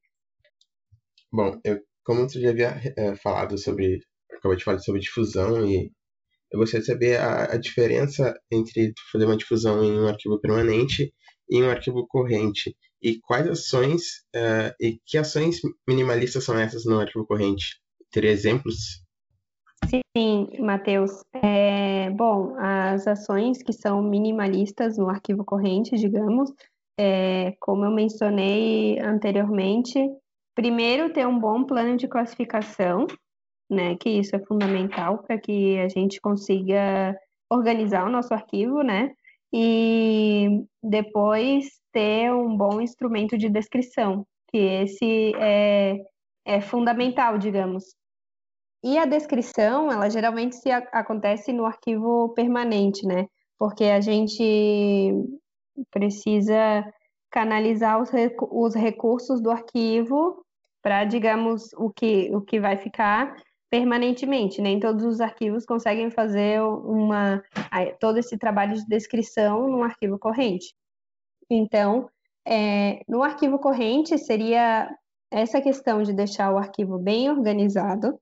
Bom, 1.32 1.60
eu, 1.62 1.80
como 2.02 2.28
você 2.28 2.40
já 2.40 2.50
havia 2.50 2.80
é, 2.96 3.14
falado 3.14 3.56
sobre, 3.56 4.00
acabou 4.32 4.56
de 4.56 4.64
falar 4.64 4.80
sobre 4.80 5.00
difusão 5.00 5.64
e 5.64 5.92
eu 6.50 6.58
gostaria 6.58 6.80
de 6.80 6.86
saber 6.86 7.20
a, 7.20 7.54
a 7.54 7.56
diferença 7.58 8.34
entre 8.50 8.92
fazer 9.12 9.24
uma 9.24 9.36
difusão 9.36 9.82
em 9.84 9.98
um 9.98 10.08
arquivo 10.08 10.40
permanente 10.40 11.12
e 11.48 11.62
um 11.62 11.70
arquivo 11.70 12.06
corrente 12.06 12.74
e 13.02 13.20
quais 13.20 13.46
ações 13.46 14.02
uh, 14.34 14.74
e 14.80 15.00
que 15.06 15.16
ações 15.16 15.60
minimalistas 15.86 16.44
são 16.44 16.58
essas 16.58 16.84
no 16.84 17.00
arquivo 17.00 17.26
corrente? 17.26 17.80
Teria 18.10 18.30
exemplos? 18.30 19.02
Sim, 20.16 20.48
Matheus. 20.58 21.22
É, 21.34 22.10
bom, 22.10 22.56
as 22.58 23.06
ações 23.06 23.62
que 23.62 23.72
são 23.72 24.02
minimalistas 24.02 24.98
no 24.98 25.08
arquivo 25.08 25.44
corrente, 25.44 25.96
digamos, 25.96 26.52
é, 26.98 27.54
como 27.60 27.84
eu 27.84 27.90
mencionei 27.90 28.98
anteriormente, 28.98 29.98
primeiro 30.54 31.12
ter 31.12 31.26
um 31.26 31.38
bom 31.38 31.64
plano 31.64 31.96
de 31.96 32.08
classificação, 32.08 33.06
né, 33.68 33.96
que 33.96 34.08
isso 34.08 34.34
é 34.34 34.38
fundamental 34.40 35.18
para 35.18 35.38
que 35.38 35.78
a 35.78 35.88
gente 35.88 36.20
consiga 36.20 37.16
organizar 37.50 38.06
o 38.06 38.10
nosso 38.10 38.32
arquivo, 38.32 38.82
né, 38.82 39.12
e 39.52 40.64
depois 40.82 41.66
ter 41.92 42.32
um 42.32 42.56
bom 42.56 42.80
instrumento 42.80 43.36
de 43.36 43.48
descrição, 43.48 44.26
que 44.48 44.58
esse 44.58 45.32
é, 45.36 45.96
é 46.44 46.60
fundamental, 46.60 47.38
digamos. 47.38 47.84
E 48.82 48.96
a 48.96 49.06
descrição, 49.06 49.90
ela 49.90 50.08
geralmente 50.08 50.56
se 50.56 50.70
a, 50.70 50.78
acontece 50.92 51.52
no 51.52 51.64
arquivo 51.64 52.32
permanente, 52.34 53.06
né? 53.06 53.26
Porque 53.58 53.84
a 53.84 54.00
gente 54.00 55.12
precisa 55.90 56.84
canalizar 57.30 58.00
os, 58.00 58.10
os 58.50 58.74
recursos 58.74 59.40
do 59.40 59.50
arquivo 59.50 60.44
para, 60.80 61.04
digamos, 61.04 61.72
o 61.74 61.90
que, 61.90 62.30
o 62.32 62.40
que 62.40 62.60
vai 62.60 62.76
ficar 62.76 63.34
permanentemente. 63.70 64.60
Nem 64.60 64.80
todos 64.80 65.04
os 65.04 65.20
arquivos 65.20 65.64
conseguem 65.64 66.10
fazer 66.10 66.60
uma, 66.62 67.42
todo 68.00 68.18
esse 68.18 68.36
trabalho 68.38 68.74
de 68.74 68.86
descrição 68.86 69.68
num 69.68 69.82
arquivo 69.82 70.18
corrente. 70.18 70.74
Então, 71.50 72.08
é, 72.46 73.02
no 73.08 73.22
arquivo 73.22 73.58
corrente 73.58 74.16
seria 74.18 74.88
essa 75.30 75.60
questão 75.60 76.02
de 76.02 76.12
deixar 76.12 76.52
o 76.52 76.58
arquivo 76.58 76.98
bem 76.98 77.30
organizado. 77.30 78.18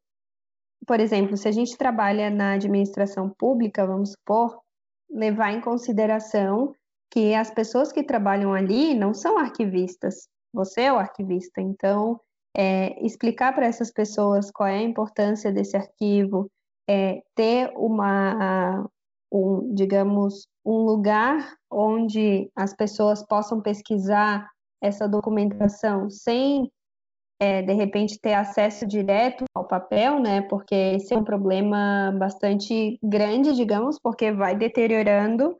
Por 0.86 1.00
exemplo, 1.00 1.36
se 1.36 1.48
a 1.48 1.52
gente 1.52 1.76
trabalha 1.76 2.30
na 2.30 2.52
administração 2.52 3.30
pública, 3.30 3.86
vamos 3.86 4.12
supor, 4.12 4.60
levar 5.08 5.52
em 5.52 5.60
consideração 5.60 6.74
que 7.10 7.34
as 7.34 7.50
pessoas 7.50 7.92
que 7.92 8.02
trabalham 8.02 8.52
ali 8.52 8.94
não 8.94 9.14
são 9.14 9.38
arquivistas, 9.38 10.28
você 10.52 10.82
é 10.82 10.92
o 10.92 10.98
arquivista, 10.98 11.60
então 11.60 12.20
é, 12.56 13.04
explicar 13.04 13.54
para 13.54 13.66
essas 13.66 13.92
pessoas 13.92 14.50
qual 14.50 14.68
é 14.68 14.78
a 14.78 14.82
importância 14.82 15.52
desse 15.52 15.76
arquivo, 15.76 16.50
é, 16.88 17.20
ter 17.34 17.70
uma, 17.76 18.88
um, 19.30 19.74
digamos, 19.74 20.48
um 20.64 20.78
lugar 20.78 21.54
onde 21.70 22.50
as 22.56 22.74
pessoas 22.74 23.22
possam 23.26 23.60
pesquisar 23.60 24.48
essa 24.82 25.06
documentação 25.06 26.08
sem, 26.08 26.70
é, 27.40 27.60
de 27.60 27.74
repente, 27.74 28.18
ter 28.20 28.34
acesso 28.34 28.86
direto 28.86 29.44
ao 29.54 29.66
papel, 29.66 30.18
né? 30.18 30.40
Porque 30.42 30.74
esse 30.74 31.12
é 31.12 31.18
um 31.18 31.24
problema 31.24 32.14
bastante 32.18 32.98
grande, 33.02 33.54
digamos, 33.54 33.98
porque 34.00 34.32
vai 34.32 34.56
deteriorando 34.56 35.56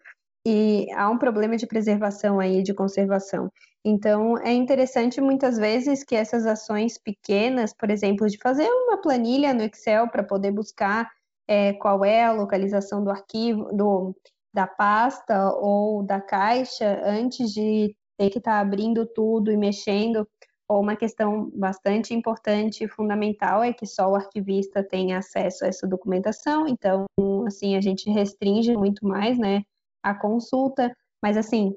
e 0.46 0.86
há 0.94 1.10
um 1.10 1.18
problema 1.18 1.56
de 1.56 1.66
preservação 1.66 2.38
aí, 2.38 2.62
de 2.62 2.72
conservação. 2.72 3.50
Então, 3.88 4.36
é 4.38 4.52
interessante 4.52 5.20
muitas 5.20 5.56
vezes 5.56 6.02
que 6.02 6.16
essas 6.16 6.44
ações 6.44 6.98
pequenas, 6.98 7.72
por 7.72 7.88
exemplo, 7.88 8.28
de 8.28 8.36
fazer 8.36 8.68
uma 8.68 9.00
planilha 9.00 9.54
no 9.54 9.62
Excel 9.62 10.08
para 10.08 10.24
poder 10.24 10.50
buscar 10.50 11.08
é, 11.46 11.72
qual 11.74 12.04
é 12.04 12.24
a 12.24 12.32
localização 12.32 13.04
do 13.04 13.10
arquivo, 13.10 13.68
do, 13.72 14.12
da 14.52 14.66
pasta 14.66 15.52
ou 15.52 16.02
da 16.02 16.20
caixa, 16.20 17.00
antes 17.04 17.52
de 17.52 17.94
ter 18.18 18.28
que 18.28 18.38
estar 18.38 18.54
tá 18.54 18.60
abrindo 18.60 19.06
tudo 19.06 19.52
e 19.52 19.56
mexendo, 19.56 20.28
ou 20.68 20.80
uma 20.80 20.96
questão 20.96 21.48
bastante 21.54 22.12
importante 22.12 22.82
e 22.82 22.88
fundamental 22.88 23.62
é 23.62 23.72
que 23.72 23.86
só 23.86 24.10
o 24.10 24.16
arquivista 24.16 24.82
tem 24.82 25.14
acesso 25.14 25.64
a 25.64 25.68
essa 25.68 25.86
documentação, 25.86 26.66
então, 26.66 27.06
assim, 27.46 27.76
a 27.76 27.80
gente 27.80 28.10
restringe 28.10 28.76
muito 28.76 29.06
mais, 29.06 29.38
né, 29.38 29.62
a 30.02 30.12
consulta, 30.12 30.92
mas, 31.22 31.36
assim, 31.36 31.72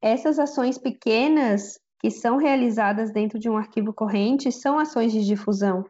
essas 0.00 0.38
ações 0.38 0.78
pequenas 0.78 1.78
que 2.00 2.10
são 2.10 2.36
realizadas 2.36 3.12
dentro 3.12 3.38
de 3.38 3.50
um 3.50 3.56
arquivo 3.56 3.92
corrente 3.92 4.52
são 4.52 4.78
ações 4.78 5.12
de 5.12 5.24
difusão. 5.24 5.84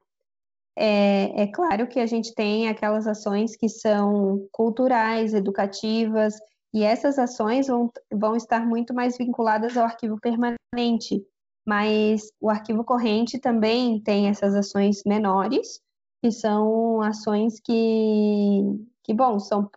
É, 0.76 1.42
é 1.42 1.46
claro 1.48 1.88
que 1.88 1.98
a 1.98 2.06
gente 2.06 2.34
tem 2.34 2.68
aquelas 2.68 3.06
ações 3.06 3.56
que 3.56 3.68
são 3.68 4.46
culturais, 4.52 5.34
educativas, 5.34 6.34
e 6.72 6.84
essas 6.84 7.18
ações 7.18 7.66
vão, 7.66 7.90
vão 8.12 8.36
estar 8.36 8.64
muito 8.66 8.94
mais 8.94 9.16
vinculadas 9.18 9.76
ao 9.76 9.84
arquivo 9.84 10.18
permanente, 10.20 11.24
mas 11.66 12.30
o 12.40 12.48
arquivo 12.48 12.84
corrente 12.84 13.38
também 13.38 14.00
tem 14.00 14.28
essas 14.28 14.54
ações 14.54 15.02
menores, 15.04 15.80
que 16.22 16.30
são 16.30 17.00
ações 17.02 17.60
que, 17.60 18.62
que 19.02 19.14
bom, 19.14 19.38
são, 19.38 19.70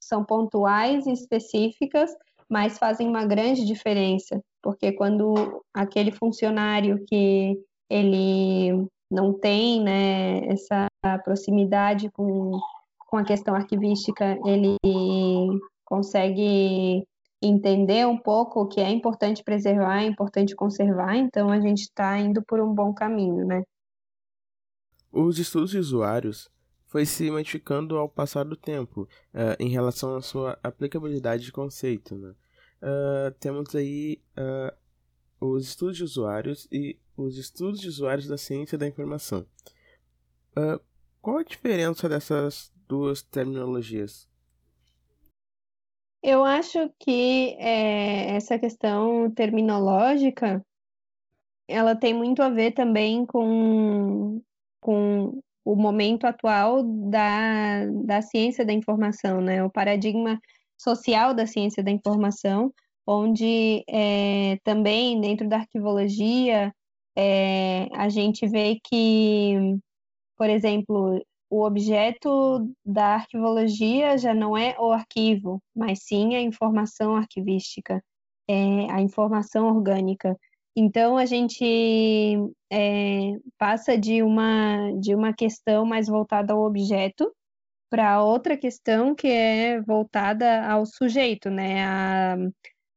são 0.00 0.24
pontuais 0.24 1.06
e 1.06 1.12
específicas, 1.12 2.10
mas 2.48 2.78
fazem 2.78 3.06
uma 3.06 3.24
grande 3.26 3.64
diferença, 3.64 4.40
porque 4.62 4.92
quando 4.92 5.62
aquele 5.74 6.10
funcionário 6.10 7.04
que 7.06 7.58
ele 7.90 8.86
não 9.10 9.32
tem 9.32 9.82
né, 9.82 10.46
essa 10.46 10.86
proximidade 11.24 12.10
com, 12.10 12.58
com 12.98 13.16
a 13.16 13.24
questão 13.24 13.54
arquivística, 13.54 14.38
ele 14.44 14.76
consegue 15.84 17.04
entender 17.42 18.06
um 18.06 18.18
pouco 18.18 18.62
o 18.62 18.66
que 18.66 18.80
é 18.80 18.90
importante 18.90 19.44
preservar, 19.44 20.02
é 20.02 20.06
importante 20.06 20.56
conservar, 20.56 21.16
então 21.16 21.50
a 21.50 21.60
gente 21.60 21.82
está 21.82 22.18
indo 22.18 22.42
por 22.42 22.60
um 22.60 22.74
bom 22.74 22.92
caminho, 22.92 23.46
né? 23.46 23.62
Os 25.12 25.38
estudos 25.38 25.70
de 25.70 25.78
usuários 25.78 26.50
foi 26.88 27.04
se 27.04 27.30
modificando 27.30 27.96
ao 27.96 28.08
passar 28.08 28.44
do 28.44 28.56
tempo 28.56 29.02
uh, 29.34 29.54
em 29.60 29.68
relação 29.68 30.16
à 30.16 30.22
sua 30.22 30.58
aplicabilidade 30.62 31.44
de 31.44 31.52
conceito. 31.52 32.16
Né? 32.16 32.34
Uh, 32.82 33.30
temos 33.38 33.74
aí 33.74 34.20
uh, 34.36 34.74
os 35.46 35.68
estudos 35.68 35.98
de 35.98 36.04
usuários 36.04 36.66
e 36.72 36.98
os 37.16 37.36
estudos 37.36 37.80
de 37.80 37.88
usuários 37.88 38.26
da 38.26 38.38
ciência 38.38 38.78
da 38.78 38.86
informação. 38.86 39.46
qual 41.20 41.38
a 41.38 41.44
diferença 41.44 42.08
dessas 42.08 42.72
duas 42.88 43.22
terminologias? 43.22 44.28
Eu 46.22 46.42
acho 46.44 46.90
que 46.98 47.54
é, 47.58 48.34
essa 48.34 48.58
questão 48.58 49.30
terminológica, 49.30 50.64
ela 51.68 51.94
tem 51.94 52.14
muito 52.14 52.42
a 52.42 52.48
ver 52.48 52.72
também 52.72 53.24
com, 53.26 54.42
com 54.80 55.40
o 55.68 55.76
momento 55.76 56.24
atual 56.26 56.82
da, 56.82 57.84
da 58.06 58.22
ciência 58.22 58.64
da 58.64 58.72
informação, 58.72 59.42
né? 59.42 59.62
O 59.62 59.70
paradigma 59.70 60.40
social 60.78 61.34
da 61.34 61.46
ciência 61.46 61.82
da 61.82 61.90
informação, 61.90 62.72
onde 63.06 63.84
é, 63.86 64.56
também 64.64 65.20
dentro 65.20 65.46
da 65.46 65.56
arquivologia 65.56 66.72
é, 67.14 67.86
a 67.92 68.08
gente 68.08 68.46
vê 68.48 68.78
que, 68.82 69.76
por 70.38 70.48
exemplo, 70.48 71.22
o 71.50 71.62
objeto 71.62 72.66
da 72.82 73.16
arquivologia 73.16 74.16
já 74.16 74.32
não 74.32 74.56
é 74.56 74.74
o 74.78 74.90
arquivo, 74.90 75.60
mas 75.76 76.00
sim 76.04 76.34
a 76.34 76.40
informação 76.40 77.14
arquivística, 77.14 78.02
é, 78.48 78.90
a 78.90 79.02
informação 79.02 79.66
orgânica. 79.66 80.34
Então 80.76 81.16
a 81.16 81.26
gente 81.26 81.64
é, 82.70 83.32
passa 83.58 83.96
de 83.98 84.22
uma 84.22 84.92
de 85.00 85.14
uma 85.14 85.32
questão 85.32 85.84
mais 85.84 86.06
voltada 86.08 86.52
ao 86.52 86.62
objeto 86.62 87.32
para 87.90 88.22
outra 88.22 88.56
questão 88.56 89.14
que 89.14 89.28
é 89.28 89.80
voltada 89.82 90.66
ao 90.70 90.86
sujeito, 90.86 91.50
né? 91.50 91.84
A, 91.86 92.36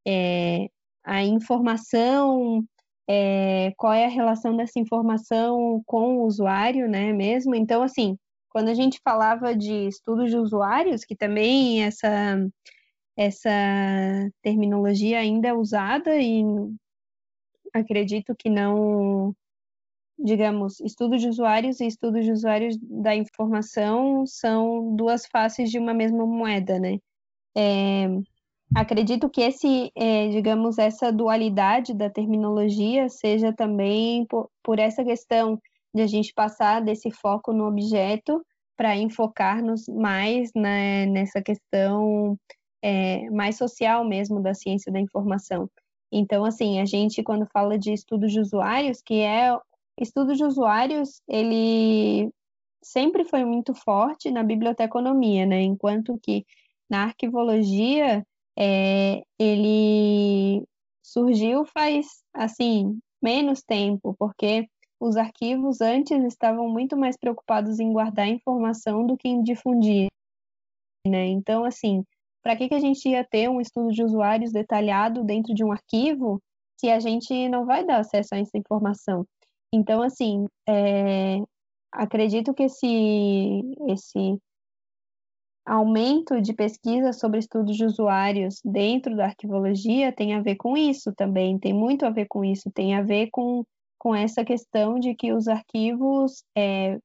é, 0.08 0.68
a 1.04 1.24
informação, 1.24 2.64
é, 3.10 3.74
qual 3.78 3.94
é 3.94 4.06
a 4.06 4.10
relação 4.10 4.56
dessa 4.56 4.80
informação 4.80 5.82
com 5.86 6.18
o 6.18 6.26
usuário, 6.26 6.90
né? 6.90 7.14
Mesmo. 7.14 7.56
Então, 7.56 7.84
assim, 7.84 8.18
quando 8.50 8.70
a 8.70 8.74
gente 8.74 9.00
falava 9.04 9.56
de 9.56 9.88
estudos 9.88 10.30
de 10.30 10.38
usuários, 10.38 11.06
que 11.06 11.16
também 11.16 11.84
essa, 11.84 12.38
essa 13.18 13.50
terminologia 14.42 15.20
ainda 15.20 15.50
é 15.50 15.54
usada 15.54 16.18
e 16.18 16.44
acredito 17.74 18.36
que 18.38 18.50
não, 18.50 19.34
digamos, 20.18 20.80
estudos 20.80 21.22
de 21.22 21.28
usuários 21.28 21.80
e 21.80 21.88
estudos 21.88 22.26
de 22.26 22.32
usuários 22.32 22.78
da 22.82 23.16
informação 23.16 24.26
são 24.26 24.96
duas 24.96 25.26
faces 25.26 25.70
de 25.70 25.80
uma 25.80 25.94
mesma 25.94 26.26
moeda, 26.26 26.80
né? 26.80 27.00
É, 27.56 28.08
acredito 28.76 29.30
que 29.30 29.42
esse, 29.42 29.92
é, 29.96 30.30
digamos, 30.30 30.78
essa 30.78 31.12
dualidade 31.12 31.94
da 31.94 32.10
terminologia 32.10 33.10
seja 33.10 33.54
também 33.54 34.26
por, 34.28 34.50
por 34.64 34.80
essa 34.80 35.04
questão 35.04 35.60
de 35.94 36.02
a 36.02 36.08
gente 36.08 36.34
passar 36.34 36.82
desse 36.82 37.12
foco 37.12 37.52
no 37.52 37.68
objeto 37.68 38.42
para 38.78 38.96
enfocar-nos 38.96 39.88
mais 39.88 40.52
né, 40.56 41.06
nessa 41.06 41.42
questão 41.42 42.38
é, 42.82 43.30
mais 43.30 43.58
social 43.58 44.04
mesmo 44.08 44.42
da 44.42 44.54
ciência 44.54 44.92
da 44.92 45.00
informação. 45.00 45.70
Então, 46.12 46.44
assim, 46.44 46.80
a 46.80 46.86
gente 46.86 47.24
quando 47.24 47.46
fala 47.48 47.78
de 47.78 47.94
estudos 47.94 48.32
de 48.32 48.40
usuários, 48.40 49.02
que 49.02 49.22
é 49.22 49.58
estudo 49.98 50.36
de 50.36 50.44
usuários, 50.44 51.22
ele 51.28 52.32
sempre 52.84 53.24
foi 53.24 53.46
muito 53.46 53.74
forte 53.74 54.32
na 54.32 54.44
biblioteconomia, 54.44 55.46
né? 55.46 55.62
Enquanto 55.62 56.20
que 56.22 56.46
na 56.90 57.04
arquivologia 57.04 58.26
é, 58.58 59.24
ele 59.40 60.66
surgiu 61.04 61.66
faz 61.66 62.24
assim 62.34 63.00
menos 63.22 63.62
tempo, 63.62 64.16
porque 64.18 64.68
os 65.00 65.16
arquivos 65.18 65.82
antes 65.82 66.24
estavam 66.26 66.68
muito 66.70 66.98
mais 66.98 67.18
preocupados 67.18 67.80
em 67.80 67.92
guardar 67.92 68.28
informação 68.28 69.06
do 69.06 69.18
que 69.18 69.28
em 69.28 69.44
difundir, 69.44 70.10
né? 71.08 71.28
Então, 71.28 71.64
assim, 71.64 72.04
para 72.42 72.56
que, 72.56 72.68
que 72.68 72.76
a 72.76 72.80
gente 72.80 73.08
ia 73.08 73.24
ter 73.24 73.50
um 73.50 73.62
estudo 73.62 73.92
de 73.92 74.04
usuários 74.04 74.52
detalhado 74.52 75.24
dentro 75.24 75.54
de 75.54 75.64
um 75.64 75.72
arquivo 75.72 76.42
se 76.80 76.90
a 76.90 77.00
gente 77.00 77.48
não 77.50 77.66
vai 77.66 77.86
dar 77.86 78.00
acesso 78.00 78.34
a 78.34 78.40
essa 78.40 78.58
informação? 78.58 79.26
Então, 79.74 80.02
assim, 80.02 80.46
é, 80.68 81.40
acredito 81.92 82.54
que 82.54 82.64
esse, 82.64 83.62
esse 83.88 84.38
aumento 85.66 86.42
de 86.42 86.54
pesquisa 86.54 87.14
sobre 87.14 87.40
estudos 87.40 87.78
de 87.78 87.86
usuários 87.86 88.60
dentro 88.66 89.16
da 89.16 89.26
arquivologia 89.26 90.12
tem 90.12 90.34
a 90.34 90.42
ver 90.42 90.56
com 90.56 90.76
isso 90.76 91.14
também, 91.16 91.60
tem 91.60 91.74
muito 91.74 92.06
a 92.06 92.10
ver 92.10 92.26
com 92.28 92.44
isso, 92.44 92.72
tem 92.72 92.96
a 92.96 93.02
ver 93.02 93.30
com 93.32 93.64
com 94.02 94.16
essa 94.16 94.44
questão 94.44 94.98
de 94.98 95.14
que 95.14 95.32
os 95.32 95.48
arquivos 95.48 96.44
é, 96.58 96.98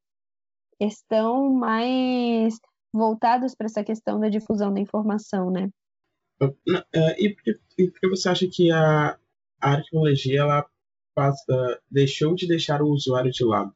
estão 0.80 1.52
mais 1.52 2.58
voltados 2.96 3.54
para 3.54 3.66
essa 3.66 3.84
questão 3.84 4.18
da 4.18 4.28
difusão 4.28 4.72
da 4.72 4.80
informação, 4.80 5.50
né? 5.50 5.68
É, 6.92 7.22
e 7.22 7.34
por 7.34 8.00
que 8.00 8.08
você 8.08 8.28
acha 8.28 8.46
que 8.50 8.70
a, 8.70 9.18
a 9.60 9.70
arqueologia 9.70 10.40
ela 10.40 10.66
passa, 11.14 11.80
deixou 11.90 12.34
de 12.34 12.46
deixar 12.46 12.82
o 12.82 12.88
usuário 12.88 13.30
de 13.30 13.44
lado? 13.44 13.74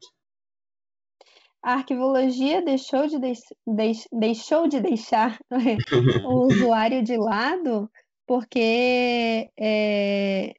A 1.63 1.73
arquivologia 1.73 2.63
deixou 2.63 3.07
de, 3.07 3.19
deix, 3.19 3.41
deix, 3.67 4.07
deixou 4.11 4.67
de 4.67 4.79
deixar 4.79 5.39
o 6.25 6.47
usuário 6.47 7.03
de 7.03 7.17
lado 7.17 7.89
porque 8.25 9.51
é, 9.59 10.53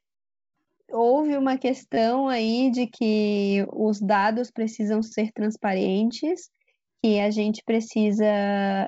houve 0.91 1.35
uma 1.35 1.57
questão 1.57 2.27
aí 2.27 2.69
de 2.69 2.87
que 2.87 3.65
os 3.73 3.99
dados 3.99 4.51
precisam 4.51 5.01
ser 5.01 5.31
transparentes, 5.31 6.49
que 7.03 7.19
a 7.19 7.29
gente 7.29 7.61
precisa 7.65 8.25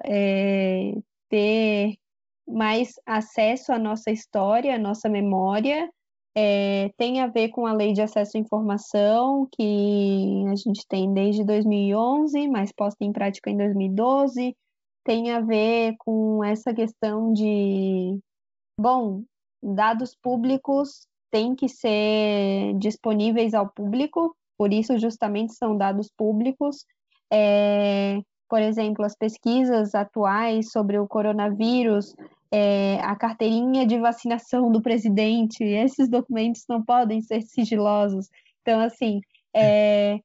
é, 0.05 0.93
ter 1.29 1.95
mais 2.47 2.93
acesso 3.05 3.73
à 3.73 3.77
nossa 3.77 4.09
história, 4.09 4.75
à 4.75 4.79
nossa 4.79 5.09
memória. 5.09 5.91
É, 6.37 6.89
tem 6.97 7.19
a 7.19 7.27
ver 7.27 7.49
com 7.49 7.65
a 7.65 7.73
lei 7.73 7.91
de 7.91 8.01
acesso 8.01 8.37
à 8.37 8.39
informação, 8.39 9.47
que 9.51 10.45
a 10.47 10.55
gente 10.55 10.85
tem 10.87 11.13
desde 11.13 11.43
2011, 11.43 12.47
mas 12.47 12.71
posta 12.71 13.03
em 13.03 13.11
prática 13.11 13.49
em 13.49 13.57
2012. 13.57 14.55
Tem 15.03 15.31
a 15.31 15.41
ver 15.41 15.95
com 15.99 16.41
essa 16.41 16.73
questão 16.73 17.33
de, 17.33 18.17
bom, 18.79 19.23
dados 19.61 20.15
públicos 20.15 21.05
têm 21.31 21.53
que 21.53 21.67
ser 21.67 22.73
disponíveis 22.77 23.53
ao 23.53 23.69
público, 23.69 24.33
por 24.57 24.71
isso 24.71 24.97
justamente 24.97 25.53
são 25.53 25.75
dados 25.75 26.09
públicos. 26.15 26.85
É, 27.31 28.19
por 28.49 28.61
exemplo, 28.61 29.03
as 29.03 29.15
pesquisas 29.15 29.95
atuais 29.95 30.71
sobre 30.71 30.97
o 30.99 31.07
coronavírus, 31.07 32.15
é, 32.51 32.99
a 33.01 33.15
carteirinha 33.15 33.85
de 33.85 33.99
vacinação 33.99 34.71
do 34.71 34.81
presidente, 34.81 35.63
esses 35.63 36.07
documentos 36.07 36.63
não 36.69 36.83
podem 36.83 37.21
ser 37.21 37.41
sigilosos. 37.41 38.29
Então, 38.61 38.79
assim, 38.79 39.19
é, 39.53 40.19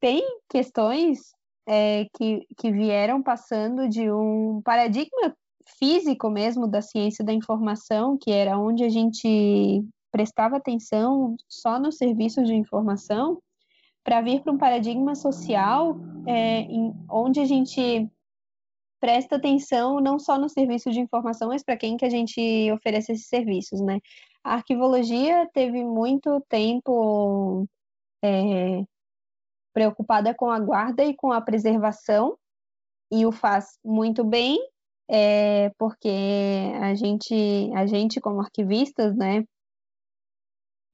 tem 0.00 0.22
questões 0.48 1.32
é, 1.68 2.06
que, 2.16 2.46
que 2.56 2.72
vieram 2.72 3.22
passando 3.22 3.88
de 3.88 4.10
um 4.10 4.60
paradigma 4.64 5.34
físico 5.78 6.28
mesmo 6.30 6.66
da 6.66 6.82
ciência 6.82 7.24
da 7.24 7.32
informação, 7.32 8.18
que 8.18 8.30
era 8.30 8.58
onde 8.58 8.82
a 8.82 8.88
gente 8.88 9.84
prestava 10.10 10.56
atenção 10.56 11.36
só 11.48 11.78
nos 11.78 11.96
serviços 11.96 12.48
de 12.48 12.54
informação, 12.54 13.40
para 14.04 14.20
vir 14.20 14.42
para 14.42 14.52
um 14.52 14.58
paradigma 14.58 15.14
social 15.14 15.96
é, 16.26 16.60
em, 16.60 16.94
onde 17.08 17.40
a 17.40 17.44
gente 17.44 18.08
presta 19.00 19.36
atenção 19.36 19.98
não 20.00 20.18
só 20.18 20.38
no 20.38 20.48
serviço 20.48 20.90
de 20.90 21.00
informação, 21.00 21.48
mas 21.48 21.62
para 21.62 21.76
quem 21.76 21.96
que 21.96 22.04
a 22.04 22.10
gente 22.10 22.70
oferece 22.72 23.12
esses 23.12 23.28
serviços, 23.28 23.80
né? 23.80 23.98
A 24.44 24.54
arquivologia 24.54 25.48
teve 25.52 25.84
muito 25.84 26.40
tempo 26.48 27.66
é, 28.22 28.82
preocupada 29.72 30.34
com 30.34 30.50
a 30.50 30.58
guarda 30.58 31.04
e 31.04 31.14
com 31.14 31.32
a 31.32 31.40
preservação, 31.40 32.36
e 33.10 33.26
o 33.26 33.32
faz 33.32 33.78
muito 33.84 34.22
bem, 34.22 34.58
é, 35.08 35.70
porque 35.78 36.72
a 36.80 36.94
gente, 36.94 37.34
a 37.74 37.86
gente 37.86 38.20
como 38.20 38.40
arquivistas, 38.40 39.16
né, 39.16 39.44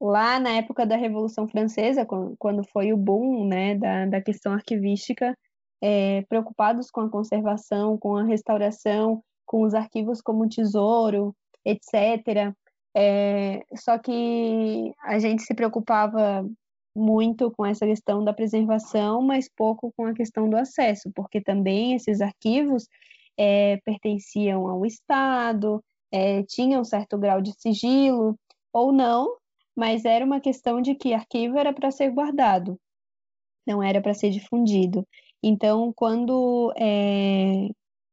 lá 0.00 0.38
na 0.38 0.50
época 0.50 0.86
da 0.86 0.96
Revolução 0.96 1.48
Francesa, 1.48 2.06
quando 2.38 2.64
foi 2.64 2.92
o 2.92 2.96
boom, 2.96 3.46
né, 3.46 3.74
da, 3.74 4.06
da 4.06 4.20
questão 4.20 4.52
arquivística, 4.52 5.36
é, 5.80 6.22
preocupados 6.28 6.90
com 6.90 7.02
a 7.02 7.10
conservação, 7.10 7.98
com 7.98 8.16
a 8.16 8.24
restauração, 8.24 9.22
com 9.44 9.62
os 9.62 9.74
arquivos 9.74 10.20
como 10.20 10.48
tesouro, 10.48 11.34
etc. 11.64 12.54
É, 12.94 13.62
só 13.74 13.98
que 13.98 14.92
a 15.02 15.18
gente 15.18 15.42
se 15.42 15.54
preocupava 15.54 16.46
muito 16.94 17.50
com 17.50 17.64
essa 17.66 17.86
questão 17.86 18.24
da 18.24 18.32
preservação, 18.32 19.20
mas 19.20 19.50
pouco 19.54 19.92
com 19.96 20.06
a 20.06 20.14
questão 20.14 20.48
do 20.48 20.56
acesso, 20.56 21.10
porque 21.14 21.40
também 21.40 21.94
esses 21.94 22.22
arquivos 22.22 22.88
é, 23.36 23.76
pertenciam 23.84 24.66
ao 24.66 24.86
Estado, 24.86 25.84
é, 26.10 26.42
tinham 26.44 26.82
certo 26.84 27.18
grau 27.18 27.42
de 27.42 27.52
sigilo, 27.60 28.38
ou 28.72 28.92
não, 28.92 29.36
mas 29.76 30.04
era 30.04 30.24
uma 30.24 30.40
questão 30.40 30.80
de 30.80 30.94
que 30.94 31.12
arquivo 31.12 31.58
era 31.58 31.72
para 31.72 31.90
ser 31.90 32.10
guardado, 32.10 32.78
não 33.66 33.82
era 33.82 34.00
para 34.00 34.14
ser 34.14 34.30
difundido. 34.30 35.06
Então, 35.42 35.92
quando, 35.94 36.72
é, 36.78 37.68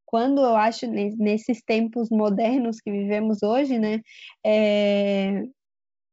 quando 0.05 0.41
eu 0.41 0.55
acho 0.55 0.87
nesses 0.87 1.63
tempos 1.63 2.09
modernos 2.09 2.79
que 2.81 2.91
vivemos 2.91 3.41
hoje, 3.41 3.79
né, 3.79 4.01
é, 4.45 5.43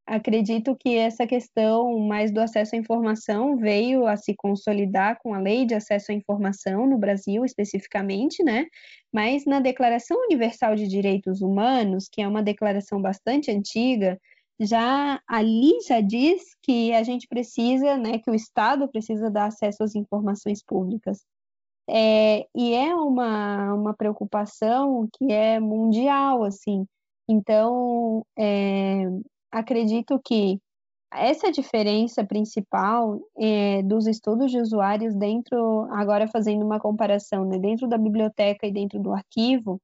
acredito 0.06 0.76
que 0.76 0.96
essa 0.96 1.26
questão 1.26 1.98
mais 2.00 2.32
do 2.32 2.40
acesso 2.40 2.74
à 2.74 2.78
informação 2.78 3.56
veio 3.56 4.06
a 4.06 4.16
se 4.16 4.34
consolidar 4.36 5.18
com 5.22 5.34
a 5.34 5.38
lei 5.38 5.64
de 5.64 5.74
acesso 5.74 6.10
à 6.10 6.14
informação 6.14 6.86
no 6.86 6.98
Brasil, 6.98 7.44
especificamente, 7.44 8.42
né? 8.42 8.66
Mas 9.12 9.44
na 9.44 9.60
Declaração 9.60 10.16
Universal 10.24 10.74
de 10.74 10.88
Direitos 10.88 11.42
Humanos, 11.42 12.08
que 12.10 12.22
é 12.22 12.26
uma 12.26 12.42
declaração 12.42 13.00
bastante 13.00 13.50
antiga, 13.50 14.18
já 14.60 15.20
ali 15.26 15.72
já 15.88 16.00
diz 16.00 16.54
que 16.62 16.92
a 16.92 17.02
gente 17.02 17.26
precisa, 17.26 17.96
né, 17.96 18.18
que 18.18 18.30
o 18.30 18.34
Estado 18.34 18.88
precisa 18.88 19.30
dar 19.30 19.46
acesso 19.46 19.82
às 19.82 19.94
informações 19.94 20.62
públicas. 20.62 21.24
É, 21.88 22.46
e 22.54 22.74
é 22.74 22.94
uma, 22.94 23.74
uma 23.74 23.94
preocupação 23.94 25.08
que 25.12 25.32
é 25.32 25.58
mundial, 25.58 26.44
assim. 26.44 26.86
Então, 27.28 28.24
é, 28.38 29.06
acredito 29.50 30.20
que 30.24 30.60
essa 31.12 31.50
diferença 31.50 32.24
principal 32.24 33.20
é, 33.36 33.82
dos 33.82 34.06
estudos 34.06 34.50
de 34.52 34.60
usuários 34.60 35.14
dentro, 35.16 35.88
agora 35.92 36.28
fazendo 36.28 36.64
uma 36.64 36.78
comparação, 36.78 37.44
né, 37.44 37.58
dentro 37.58 37.88
da 37.88 37.98
biblioteca 37.98 38.66
e 38.66 38.72
dentro 38.72 39.00
do 39.00 39.12
arquivo, 39.12 39.80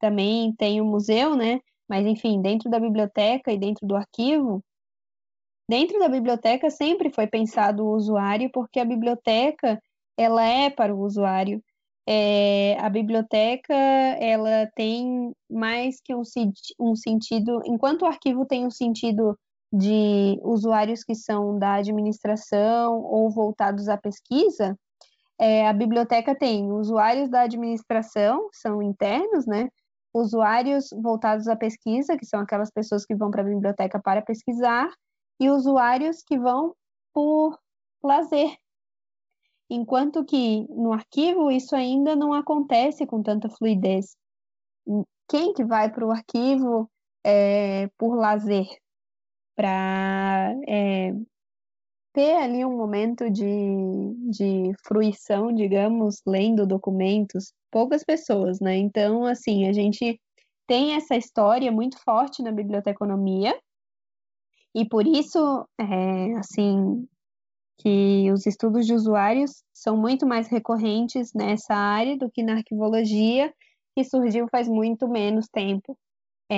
também 0.00 0.52
tem 0.56 0.80
o 0.80 0.84
museu, 0.84 1.36
né, 1.36 1.60
mas 1.88 2.06
enfim, 2.06 2.40
dentro 2.40 2.70
da 2.70 2.80
biblioteca 2.80 3.52
e 3.52 3.58
dentro 3.58 3.86
do 3.86 3.96
arquivo, 3.96 4.62
dentro 5.68 5.98
da 5.98 6.08
biblioteca 6.08 6.70
sempre 6.70 7.10
foi 7.10 7.26
pensado 7.26 7.84
o 7.84 7.94
usuário, 7.94 8.50
porque 8.52 8.80
a 8.80 8.84
biblioteca 8.84 9.80
ela 10.16 10.44
é 10.44 10.70
para 10.70 10.94
o 10.94 11.00
usuário. 11.00 11.62
É, 12.06 12.76
a 12.80 12.88
biblioteca 12.90 13.74
ela 13.74 14.70
tem 14.74 15.32
mais 15.50 16.00
que 16.00 16.14
um, 16.14 16.22
um 16.78 16.94
sentido, 16.94 17.62
enquanto 17.64 18.02
o 18.02 18.06
arquivo 18.06 18.44
tem 18.44 18.66
um 18.66 18.70
sentido 18.70 19.38
de 19.72 20.38
usuários 20.42 21.02
que 21.02 21.14
são 21.14 21.58
da 21.58 21.74
administração 21.74 23.00
ou 23.02 23.30
voltados 23.30 23.88
à 23.88 23.96
pesquisa, 23.96 24.78
é, 25.38 25.66
a 25.66 25.72
biblioteca 25.72 26.34
tem 26.34 26.70
usuários 26.70 27.28
da 27.28 27.42
administração, 27.42 28.48
são 28.52 28.82
internos, 28.82 29.46
né? 29.46 29.68
Usuários 30.14 30.90
voltados 30.92 31.48
à 31.48 31.56
pesquisa, 31.56 32.16
que 32.16 32.24
são 32.24 32.40
aquelas 32.40 32.70
pessoas 32.70 33.04
que 33.04 33.16
vão 33.16 33.30
para 33.30 33.42
a 33.42 33.44
biblioteca 33.44 34.00
para 34.00 34.22
pesquisar, 34.22 34.88
e 35.40 35.50
usuários 35.50 36.22
que 36.22 36.38
vão 36.38 36.74
por 37.12 37.58
lazer, 38.02 38.56
enquanto 39.68 40.24
que 40.24 40.66
no 40.68 40.92
arquivo 40.92 41.50
isso 41.50 41.74
ainda 41.74 42.14
não 42.14 42.32
acontece 42.32 43.06
com 43.06 43.22
tanta 43.22 43.48
fluidez. 43.48 44.16
Quem 45.28 45.52
que 45.52 45.64
vai 45.64 45.90
para 45.90 46.06
o 46.06 46.10
arquivo 46.10 46.90
é, 47.24 47.88
por 47.98 48.14
lazer? 48.14 48.66
Para 49.56 50.54
é, 50.68 51.12
ter 52.14 52.36
ali 52.36 52.64
um 52.64 52.76
momento 52.76 53.28
de, 53.28 53.44
de 54.30 54.72
fruição, 54.86 55.52
digamos, 55.52 56.22
lendo 56.24 56.64
documentos, 56.64 57.52
poucas 57.70 58.04
pessoas, 58.04 58.60
né? 58.60 58.76
Então, 58.76 59.26
assim, 59.26 59.68
a 59.68 59.72
gente 59.72 60.18
tem 60.66 60.94
essa 60.94 61.16
história 61.16 61.70
muito 61.72 61.98
forte 61.98 62.40
na 62.40 62.52
biblioteconomia, 62.52 63.54
e 64.72 64.88
por 64.88 65.06
isso, 65.06 65.68
é, 65.78 66.36
assim, 66.36 67.06
que 67.78 68.30
os 68.32 68.46
estudos 68.46 68.86
de 68.86 68.94
usuários 68.94 69.62
são 69.72 69.96
muito 69.96 70.24
mais 70.26 70.48
recorrentes 70.48 71.32
nessa 71.34 71.74
área 71.74 72.16
do 72.16 72.30
que 72.30 72.42
na 72.42 72.54
arquivologia, 72.54 73.52
que 73.94 74.04
surgiu 74.04 74.48
faz 74.50 74.68
muito 74.68 75.08
menos 75.08 75.46
tempo. 75.48 75.98
É, 76.50 76.56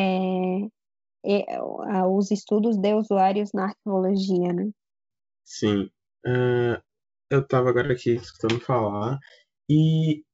é, 1.24 1.62
os 2.06 2.30
estudos 2.30 2.76
de 2.76 2.94
usuários 2.94 3.52
na 3.52 3.64
arquivologia, 3.64 4.52
né? 4.52 4.70
Sim. 5.46 5.88
Uh, 6.26 6.76
eu 7.30 7.40
estava 7.40 7.70
agora 7.70 7.92
aqui 7.92 8.16
escutando 8.16 8.60
falar 8.60 9.18
e 9.70 10.24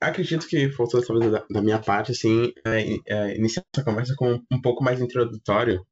acredito 0.00 0.46
que 0.46 0.70
faltou 0.70 1.04
talvez 1.04 1.30
da, 1.30 1.44
da 1.50 1.60
minha 1.60 1.80
parte, 1.80 2.12
assim, 2.12 2.52
é, 2.64 2.96
é, 3.06 3.36
iniciar 3.36 3.64
essa 3.74 3.84
conversa 3.84 4.14
com 4.16 4.40
um 4.50 4.62
pouco 4.62 4.82
mais 4.82 5.00
introdutório. 5.00 5.84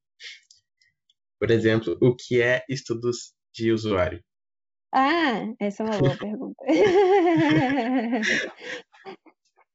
Por 1.39 1.51
exemplo, 1.51 1.99
o 2.01 2.15
que 2.15 2.41
é 2.41 2.63
estudos 2.69 3.35
de 3.53 3.73
usuário? 3.73 4.23
Ah, 4.93 5.53
essa 5.59 5.83
é 5.83 5.87
uma 5.87 5.99
boa 5.99 6.17
pergunta. 6.17 6.65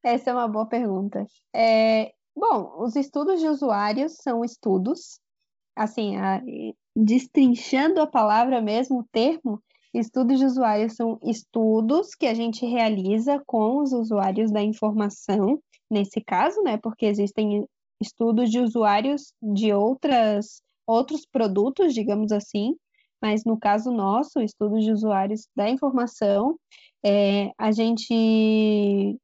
essa 0.04 0.30
é 0.30 0.32
uma 0.32 0.48
boa 0.48 0.68
pergunta. 0.68 1.26
É, 1.54 2.12
bom, 2.36 2.82
os 2.82 2.96
estudos 2.96 3.40
de 3.40 3.48
usuários 3.48 4.16
são 4.22 4.44
estudos, 4.44 5.20
assim, 5.74 6.16
a, 6.16 6.40
destrinchando 6.96 8.00
a 8.00 8.06
palavra 8.06 8.62
mesmo, 8.62 9.00
o 9.00 9.06
termo, 9.12 9.62
estudos 9.92 10.38
de 10.38 10.46
usuários 10.46 10.94
são 10.94 11.18
estudos 11.22 12.14
que 12.14 12.26
a 12.26 12.32
gente 12.32 12.64
realiza 12.64 13.42
com 13.46 13.82
os 13.82 13.92
usuários 13.92 14.50
da 14.50 14.62
informação, 14.62 15.60
nesse 15.90 16.22
caso, 16.22 16.62
né, 16.62 16.78
porque 16.78 17.04
existem 17.04 17.66
estudos 18.00 18.50
de 18.50 18.58
usuários 18.60 19.32
de 19.42 19.72
outras 19.72 20.62
outros 20.86 21.26
produtos, 21.26 21.92
digamos 21.92 22.30
assim, 22.30 22.76
mas 23.20 23.44
no 23.44 23.58
caso 23.58 23.90
nosso, 23.90 24.40
estudos 24.40 24.84
de 24.84 24.92
usuários 24.92 25.48
da 25.54 25.68
informação, 25.68 26.56
é, 27.04 27.50
a 27.58 27.72
gente 27.72 29.18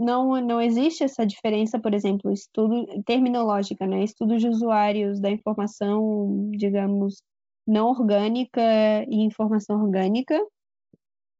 não, 0.00 0.40
não 0.40 0.60
existe 0.60 1.04
essa 1.04 1.26
diferença, 1.26 1.78
por 1.78 1.92
exemplo, 1.92 2.32
estudo 2.32 2.86
terminológica, 3.04 3.86
né? 3.86 4.02
Estudos 4.02 4.40
de 4.40 4.48
usuários 4.48 5.20
da 5.20 5.30
informação, 5.30 6.50
digamos, 6.52 7.22
não 7.66 7.88
orgânica 7.88 8.62
e 9.08 9.16
informação 9.22 9.82
orgânica, 9.82 10.40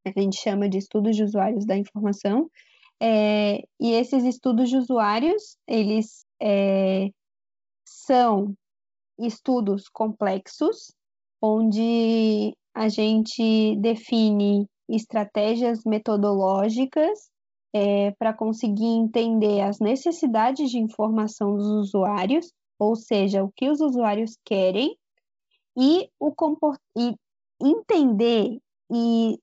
a 0.04 0.20
gente 0.20 0.36
chama 0.36 0.68
de 0.68 0.76
estudos 0.76 1.16
de 1.16 1.24
usuários 1.24 1.64
da 1.64 1.76
informação, 1.76 2.50
é, 3.02 3.62
e 3.80 3.92
esses 3.92 4.24
estudos 4.24 4.68
de 4.68 4.76
usuários, 4.76 5.56
eles 5.66 6.26
é, 6.40 7.08
são 7.86 8.54
estudos 9.18 9.88
complexos, 9.88 10.92
onde 11.40 12.54
a 12.74 12.88
gente 12.90 13.74
define 13.76 14.66
estratégias 14.86 15.82
metodológicas 15.86 17.29
é, 17.72 18.10
para 18.12 18.32
conseguir 18.32 18.84
entender 18.84 19.60
as 19.60 19.78
necessidades 19.78 20.70
de 20.70 20.78
informação 20.78 21.56
dos 21.56 21.66
usuários, 21.66 22.52
ou 22.78 22.96
seja, 22.96 23.44
o 23.44 23.52
que 23.52 23.68
os 23.70 23.80
usuários 23.80 24.36
querem, 24.44 24.96
e, 25.76 26.08
o 26.18 26.32
comport... 26.34 26.80
e 26.96 27.14
entender 27.60 28.58
e 28.92 29.38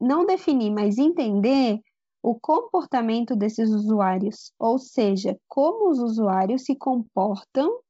não 0.00 0.24
definir, 0.24 0.70
mas 0.70 0.98
entender 0.98 1.80
o 2.22 2.34
comportamento 2.34 3.36
desses 3.36 3.70
usuários, 3.70 4.52
ou 4.58 4.78
seja, 4.78 5.38
como 5.48 5.90
os 5.90 5.98
usuários 5.98 6.64
se 6.64 6.74
comportam 6.74 7.80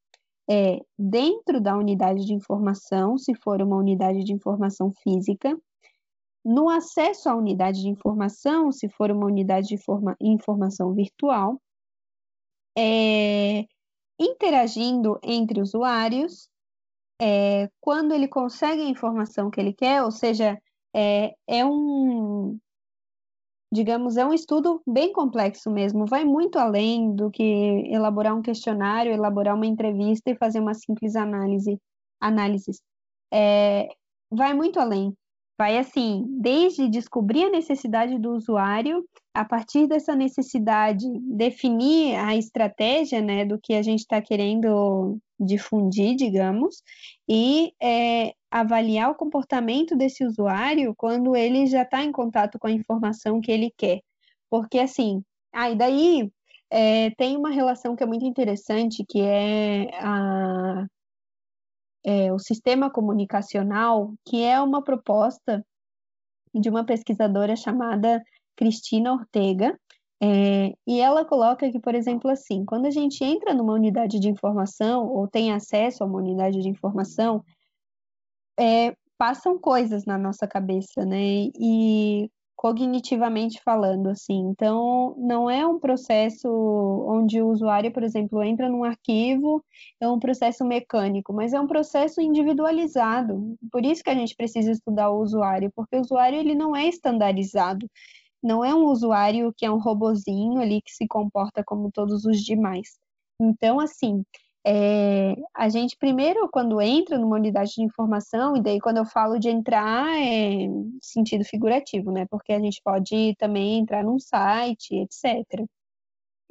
é, 0.48 0.80
dentro 0.98 1.60
da 1.60 1.76
unidade 1.76 2.24
de 2.24 2.34
informação, 2.34 3.18
se 3.18 3.34
for 3.34 3.60
uma 3.62 3.76
unidade 3.76 4.22
de 4.24 4.32
informação 4.32 4.92
física, 5.02 5.56
no 6.46 6.68
acesso 6.68 7.28
à 7.28 7.34
unidade 7.34 7.82
de 7.82 7.88
informação, 7.88 8.70
se 8.70 8.88
for 8.88 9.10
uma 9.10 9.26
unidade 9.26 9.66
de 9.66 9.74
informa 9.74 10.16
informação 10.20 10.94
virtual, 10.94 11.60
é, 12.78 13.66
interagindo 14.16 15.18
entre 15.24 15.60
usuários, 15.60 16.48
é, 17.20 17.68
quando 17.80 18.14
ele 18.14 18.28
consegue 18.28 18.82
a 18.82 18.88
informação 18.88 19.50
que 19.50 19.60
ele 19.60 19.72
quer, 19.72 20.04
ou 20.04 20.12
seja, 20.12 20.56
é, 20.94 21.34
é 21.48 21.64
um, 21.66 22.56
digamos, 23.72 24.16
é 24.16 24.24
um 24.24 24.32
estudo 24.32 24.80
bem 24.86 25.12
complexo 25.12 25.68
mesmo, 25.68 26.06
vai 26.06 26.24
muito 26.24 26.60
além 26.60 27.12
do 27.12 27.28
que 27.28 27.42
elaborar 27.90 28.36
um 28.36 28.42
questionário, 28.42 29.12
elaborar 29.12 29.56
uma 29.56 29.66
entrevista 29.66 30.30
e 30.30 30.36
fazer 30.36 30.60
uma 30.60 30.74
simples 30.74 31.16
análise, 31.16 31.80
análises. 32.20 32.80
É, 33.34 33.88
vai 34.30 34.54
muito 34.54 34.78
além. 34.78 35.12
Vai 35.58 35.78
assim, 35.78 36.26
desde 36.40 36.88
descobrir 36.88 37.44
a 37.44 37.50
necessidade 37.50 38.18
do 38.18 38.32
usuário, 38.32 39.04
a 39.32 39.44
partir 39.44 39.86
dessa 39.86 40.14
necessidade, 40.14 41.06
definir 41.22 42.16
a 42.16 42.36
estratégia 42.36 43.22
né, 43.22 43.44
do 43.44 43.58
que 43.58 43.72
a 43.74 43.82
gente 43.82 44.00
está 44.00 44.20
querendo 44.20 45.18
difundir, 45.40 46.14
digamos, 46.14 46.82
e 47.28 47.72
é, 47.82 48.34
avaliar 48.50 49.10
o 49.10 49.14
comportamento 49.14 49.96
desse 49.96 50.24
usuário 50.24 50.94
quando 50.96 51.34
ele 51.34 51.66
já 51.66 51.82
está 51.82 52.02
em 52.02 52.12
contato 52.12 52.58
com 52.58 52.66
a 52.66 52.72
informação 52.72 53.40
que 53.40 53.52
ele 53.52 53.72
quer. 53.76 54.00
Porque 54.50 54.78
assim, 54.78 55.22
aí 55.52 55.72
ah, 55.72 55.74
daí 55.74 56.30
é, 56.70 57.10
tem 57.10 57.36
uma 57.36 57.50
relação 57.50 57.96
que 57.96 58.02
é 58.02 58.06
muito 58.06 58.24
interessante, 58.24 59.04
que 59.08 59.20
é 59.20 59.90
a 60.00 60.86
é, 62.06 62.32
o 62.32 62.38
sistema 62.38 62.88
comunicacional, 62.88 64.14
que 64.24 64.44
é 64.44 64.60
uma 64.60 64.80
proposta 64.80 65.66
de 66.54 66.70
uma 66.70 66.84
pesquisadora 66.86 67.56
chamada 67.56 68.22
Cristina 68.54 69.12
Ortega, 69.12 69.76
é, 70.22 70.72
e 70.86 71.00
ela 71.00 71.24
coloca 71.24 71.70
que, 71.70 71.80
por 71.80 71.96
exemplo, 71.96 72.30
assim, 72.30 72.64
quando 72.64 72.86
a 72.86 72.90
gente 72.90 73.22
entra 73.24 73.52
numa 73.52 73.74
unidade 73.74 74.20
de 74.20 74.28
informação 74.28 75.08
ou 75.08 75.26
tem 75.26 75.52
acesso 75.52 76.04
a 76.04 76.06
uma 76.06 76.18
unidade 76.18 76.62
de 76.62 76.68
informação, 76.68 77.44
é, 78.58 78.96
passam 79.18 79.58
coisas 79.58 80.04
na 80.06 80.16
nossa 80.16 80.46
cabeça, 80.46 81.04
né? 81.04 81.50
E 81.58 82.30
cognitivamente 82.56 83.60
falando, 83.62 84.08
assim. 84.08 84.38
Então, 84.48 85.14
não 85.18 85.48
é 85.48 85.66
um 85.66 85.78
processo 85.78 86.48
onde 87.06 87.40
o 87.40 87.48
usuário, 87.48 87.92
por 87.92 88.02
exemplo, 88.02 88.42
entra 88.42 88.68
num 88.68 88.82
arquivo, 88.82 89.62
é 90.00 90.08
um 90.08 90.18
processo 90.18 90.64
mecânico, 90.64 91.32
mas 91.32 91.52
é 91.52 91.60
um 91.60 91.66
processo 91.66 92.20
individualizado. 92.20 93.56
Por 93.70 93.84
isso 93.84 94.02
que 94.02 94.10
a 94.10 94.14
gente 94.14 94.34
precisa 94.34 94.72
estudar 94.72 95.10
o 95.10 95.20
usuário, 95.20 95.70
porque 95.76 95.96
o 95.96 96.00
usuário 96.00 96.38
ele 96.38 96.54
não 96.54 96.74
é 96.74 96.86
estandarizado. 96.86 97.86
Não 98.42 98.64
é 98.64 98.74
um 98.74 98.86
usuário 98.86 99.52
que 99.56 99.66
é 99.66 99.70
um 99.70 99.78
robozinho 99.78 100.58
ali 100.60 100.80
que 100.82 100.92
se 100.92 101.06
comporta 101.06 101.62
como 101.64 101.90
todos 101.92 102.24
os 102.24 102.42
demais. 102.42 102.98
Então, 103.40 103.78
assim, 103.78 104.24
é, 104.68 105.36
a 105.54 105.68
gente 105.68 105.96
primeiro, 105.96 106.48
quando 106.50 106.80
entra 106.80 107.16
numa 107.16 107.36
unidade 107.36 107.74
de 107.74 107.82
informação, 107.84 108.56
e 108.56 108.60
daí 108.60 108.80
quando 108.80 108.96
eu 108.96 109.04
falo 109.06 109.38
de 109.38 109.48
entrar, 109.48 110.08
é 110.18 110.66
sentido 111.00 111.44
figurativo, 111.44 112.10
né? 112.10 112.26
Porque 112.28 112.52
a 112.52 112.58
gente 112.58 112.80
pode 112.82 113.36
também 113.38 113.78
entrar 113.78 114.02
num 114.02 114.18
site, 114.18 114.92
etc. 114.96 115.64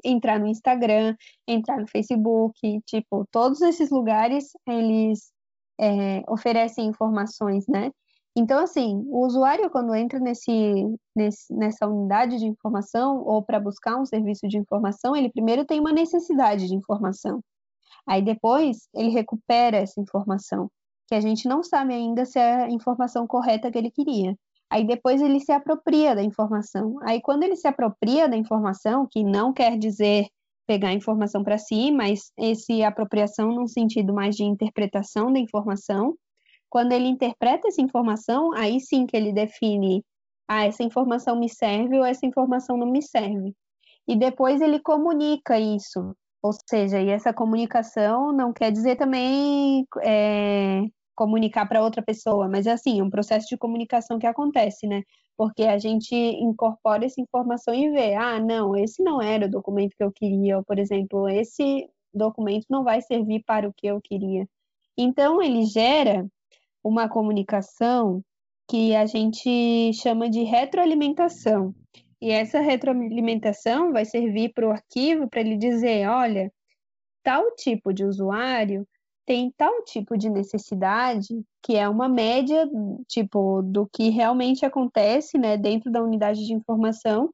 Entrar 0.04 0.40
no 0.40 0.48
Instagram, 0.48 1.14
entrar 1.46 1.78
no 1.78 1.88
Facebook, 1.88 2.82
tipo, 2.86 3.26
todos 3.32 3.62
esses 3.62 3.90
lugares, 3.92 4.52
eles 4.66 5.34
é, 5.78 6.24
oferecem 6.30 6.88
informações, 6.88 7.68
né? 7.68 7.92
Então, 8.38 8.64
assim, 8.64 9.04
o 9.08 9.26
usuário, 9.26 9.70
quando 9.70 9.94
entra 9.94 10.20
nesse, 10.20 10.52
nesse, 11.16 11.54
nessa 11.54 11.88
unidade 11.88 12.38
de 12.38 12.46
informação 12.46 13.18
ou 13.26 13.44
para 13.44 13.60
buscar 13.60 13.98
um 13.98 14.06
serviço 14.06 14.48
de 14.48 14.58
informação, 14.58 15.16
ele 15.16 15.30
primeiro 15.30 15.66
tem 15.66 15.80
uma 15.82 15.92
necessidade 15.92 16.68
de 16.68 16.76
informação. 16.76 17.42
Aí 18.08 18.22
depois 18.22 18.88
ele 18.94 19.10
recupera 19.10 19.78
essa 19.78 20.00
informação, 20.00 20.70
que 21.08 21.16
a 21.16 21.22
gente 21.22 21.48
não 21.48 21.64
sabe 21.64 21.94
ainda 21.94 22.26
se 22.26 22.40
é 22.40 22.64
a 22.64 22.70
informação 22.70 23.26
correta 23.28 23.72
que 23.72 23.78
ele 23.78 23.92
queria. 23.92 24.36
Aí 24.70 24.86
depois 24.86 25.22
ele 25.22 25.40
se 25.40 25.52
apropria 25.52 26.16
da 26.16 26.24
informação. 26.24 26.98
Aí 27.04 27.22
quando 27.22 27.44
ele 27.44 27.56
se 27.56 27.68
apropria 27.68 28.28
da 28.28 28.36
informação, 28.36 29.08
que 29.10 29.24
não 29.24 29.54
quer 29.54 29.78
dizer 29.78 30.28
pegar 30.68 30.90
a 30.90 30.94
informação 30.94 31.44
para 31.44 31.58
si, 31.58 31.92
mas 31.92 32.32
esse 32.38 32.84
apropriação 32.84 33.50
num 33.52 33.68
sentido 33.68 34.14
mais 34.14 34.36
de 34.36 34.44
interpretação 34.44 35.32
da 35.32 35.40
informação, 35.40 36.16
quando 36.70 36.92
ele 36.92 37.08
interpreta 37.08 37.68
essa 37.68 37.82
informação, 37.82 38.52
aí 38.54 38.80
sim 38.80 39.06
que 39.06 39.16
ele 39.16 39.32
define, 39.32 40.04
ah, 40.48 40.66
essa 40.66 40.84
informação 40.84 41.40
me 41.40 41.50
serve 41.50 41.98
ou 41.98 42.06
essa 42.06 42.26
informação 42.26 42.78
não 42.78 42.88
me 42.88 43.02
serve. 43.02 43.54
E 44.08 44.16
depois 44.16 44.62
ele 44.62 44.80
comunica 44.80 45.60
isso 45.60 46.16
ou 46.46 46.52
seja, 46.70 47.02
e 47.02 47.10
essa 47.10 47.34
comunicação 47.34 48.32
não 48.32 48.54
quer 48.54 48.72
dizer 48.72 48.98
também 48.98 49.84
é, 50.04 50.84
comunicar 51.16 51.66
para 51.68 51.82
outra 51.84 52.04
pessoa, 52.04 52.48
mas 52.48 52.68
é 52.68 52.72
assim, 52.74 53.02
um 53.02 53.10
processo 53.10 53.48
de 53.50 53.58
comunicação 53.58 54.20
que 54.20 54.28
acontece, 54.28 54.86
né? 54.86 55.02
Porque 55.36 55.64
a 55.64 55.80
gente 55.80 56.14
incorpora 56.16 57.04
essa 57.04 57.20
informação 57.20 57.74
e 57.74 57.90
vê, 57.90 58.14
ah, 58.14 58.40
não, 58.40 58.76
esse 58.76 59.04
não 59.04 59.20
era 59.20 59.48
o 59.48 59.50
documento 59.50 59.96
que 59.98 60.04
eu 60.04 60.12
queria, 60.12 60.58
ou, 60.58 60.64
por 60.64 60.78
exemplo, 60.78 61.28
esse 61.28 61.90
documento 62.14 62.68
não 62.70 62.84
vai 62.84 63.02
servir 63.02 63.44
para 63.44 63.68
o 63.68 63.74
que 63.74 63.88
eu 63.88 64.00
queria. 64.00 64.48
Então, 64.96 65.42
ele 65.42 65.66
gera 65.66 66.28
uma 66.84 67.10
comunicação 67.10 68.22
que 68.70 68.96
a 68.96 69.08
gente 69.08 69.92
chama 69.94 70.30
de 70.30 70.44
retroalimentação. 70.44 71.74
E 72.22 72.32
essa 72.32 72.60
retroalimentação 72.60 73.92
vai 73.92 74.06
servir 74.06 74.54
para 74.54 74.68
o 74.68 74.72
arquivo 74.72 75.30
para 75.30 75.42
ele 75.42 75.58
dizer: 75.58 76.08
olha, 76.08 76.52
tal 77.24 77.54
tipo 77.56 77.94
de 77.94 78.06
usuário 78.06 78.88
tem 79.26 79.52
tal 79.58 79.84
tipo 79.84 80.18
de 80.18 80.30
necessidade, 80.30 81.44
que 81.64 81.76
é 81.76 81.90
uma 81.90 82.08
média, 82.08 82.70
tipo, 83.08 83.62
do 83.64 83.88
que 83.92 84.10
realmente 84.10 84.66
acontece, 84.66 85.38
né, 85.38 85.58
dentro 85.58 85.92
da 85.92 86.02
unidade 86.04 86.46
de 86.46 86.54
informação, 86.54 87.34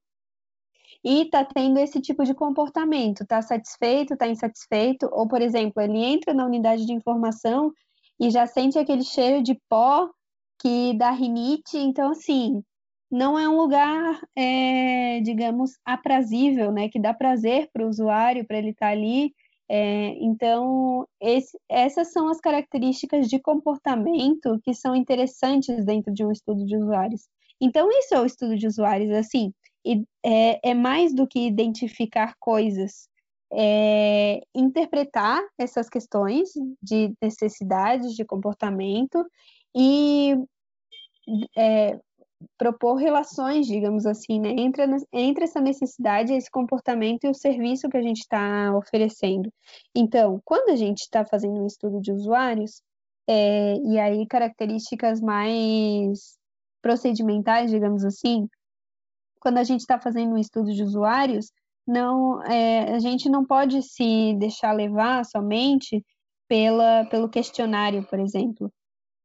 e 1.03 1.23
está 1.23 1.43
tendo 1.43 1.79
esse 1.79 1.99
tipo 1.99 2.23
de 2.23 2.33
comportamento, 2.33 3.23
está 3.23 3.41
satisfeito, 3.41 4.13
está 4.13 4.27
insatisfeito, 4.27 5.09
ou, 5.11 5.27
por 5.27 5.41
exemplo, 5.41 5.81
ele 5.81 5.97
entra 5.97 6.33
na 6.33 6.45
unidade 6.45 6.85
de 6.85 6.93
informação 6.93 7.73
e 8.19 8.29
já 8.29 8.45
sente 8.45 8.77
aquele 8.79 9.03
cheiro 9.03 9.43
de 9.43 9.59
pó 9.67 10.09
que 10.59 10.93
dá 10.93 11.11
rinite, 11.11 11.77
então, 11.77 12.11
assim, 12.11 12.63
não 13.11 13.37
é 13.37 13.47
um 13.47 13.57
lugar, 13.57 14.21
é, 14.35 15.19
digamos, 15.21 15.77
aprazível, 15.85 16.71
né, 16.71 16.87
que 16.87 16.99
dá 16.99 17.13
prazer 17.13 17.69
para 17.73 17.85
o 17.85 17.89
usuário, 17.89 18.45
para 18.47 18.57
ele 18.57 18.69
estar 18.69 18.87
tá 18.87 18.91
ali. 18.91 19.33
É, 19.69 20.15
então, 20.21 21.07
esse, 21.19 21.57
essas 21.69 22.11
são 22.11 22.29
as 22.29 22.39
características 22.39 23.27
de 23.27 23.39
comportamento 23.39 24.59
que 24.63 24.73
são 24.73 24.95
interessantes 24.95 25.85
dentro 25.85 26.13
de 26.13 26.25
um 26.25 26.31
estudo 26.31 26.65
de 26.65 26.77
usuários. 26.77 27.27
Então, 27.59 27.89
isso 27.91 28.15
é 28.15 28.21
o 28.21 28.25
estudo 28.25 28.57
de 28.57 28.67
usuários, 28.67 29.11
assim, 29.11 29.53
e, 29.85 30.03
é, 30.25 30.71
é 30.71 30.73
mais 30.73 31.13
do 31.13 31.27
que 31.27 31.45
identificar 31.45 32.35
coisas, 32.39 33.09
é 33.53 34.41
interpretar 34.55 35.41
essas 35.57 35.89
questões 35.89 36.49
de 36.81 37.13
necessidades, 37.21 38.13
de 38.15 38.23
comportamento 38.23 39.25
e 39.75 40.35
é, 41.57 41.99
propor 42.57 42.95
relações, 42.95 43.67
digamos 43.67 44.05
assim, 44.05 44.39
né, 44.39 44.49
entre, 44.49 44.83
entre 45.11 45.43
essa 45.43 45.59
necessidade, 45.59 46.33
esse 46.33 46.49
comportamento 46.49 47.23
e 47.23 47.29
o 47.29 47.33
serviço 47.33 47.89
que 47.89 47.97
a 47.97 48.01
gente 48.01 48.19
está 48.19 48.75
oferecendo. 48.75 49.51
Então, 49.95 50.41
quando 50.45 50.69
a 50.69 50.75
gente 50.75 51.01
está 51.01 51.25
fazendo 51.25 51.61
um 51.61 51.67
estudo 51.67 51.99
de 52.01 52.11
usuários, 52.11 52.81
é, 53.27 53.75
e 53.75 53.99
aí 53.99 54.25
características 54.27 55.21
mais 55.21 56.37
procedimentais, 56.81 57.71
digamos 57.71 58.03
assim, 58.03 58.47
quando 59.39 59.57
a 59.57 59.63
gente 59.63 59.81
está 59.81 59.99
fazendo 59.99 60.33
um 60.33 60.37
estudo 60.37 60.73
de 60.73 60.83
usuários, 60.83 61.51
não, 61.85 62.43
é, 62.43 62.93
a 62.93 62.99
gente 62.99 63.29
não 63.29 63.45
pode 63.45 63.81
se 63.81 64.35
deixar 64.35 64.71
levar 64.71 65.25
somente 65.25 66.03
pela, 66.47 67.05
pelo 67.05 67.29
questionário, 67.29 68.05
por 68.07 68.19
exemplo. 68.19 68.71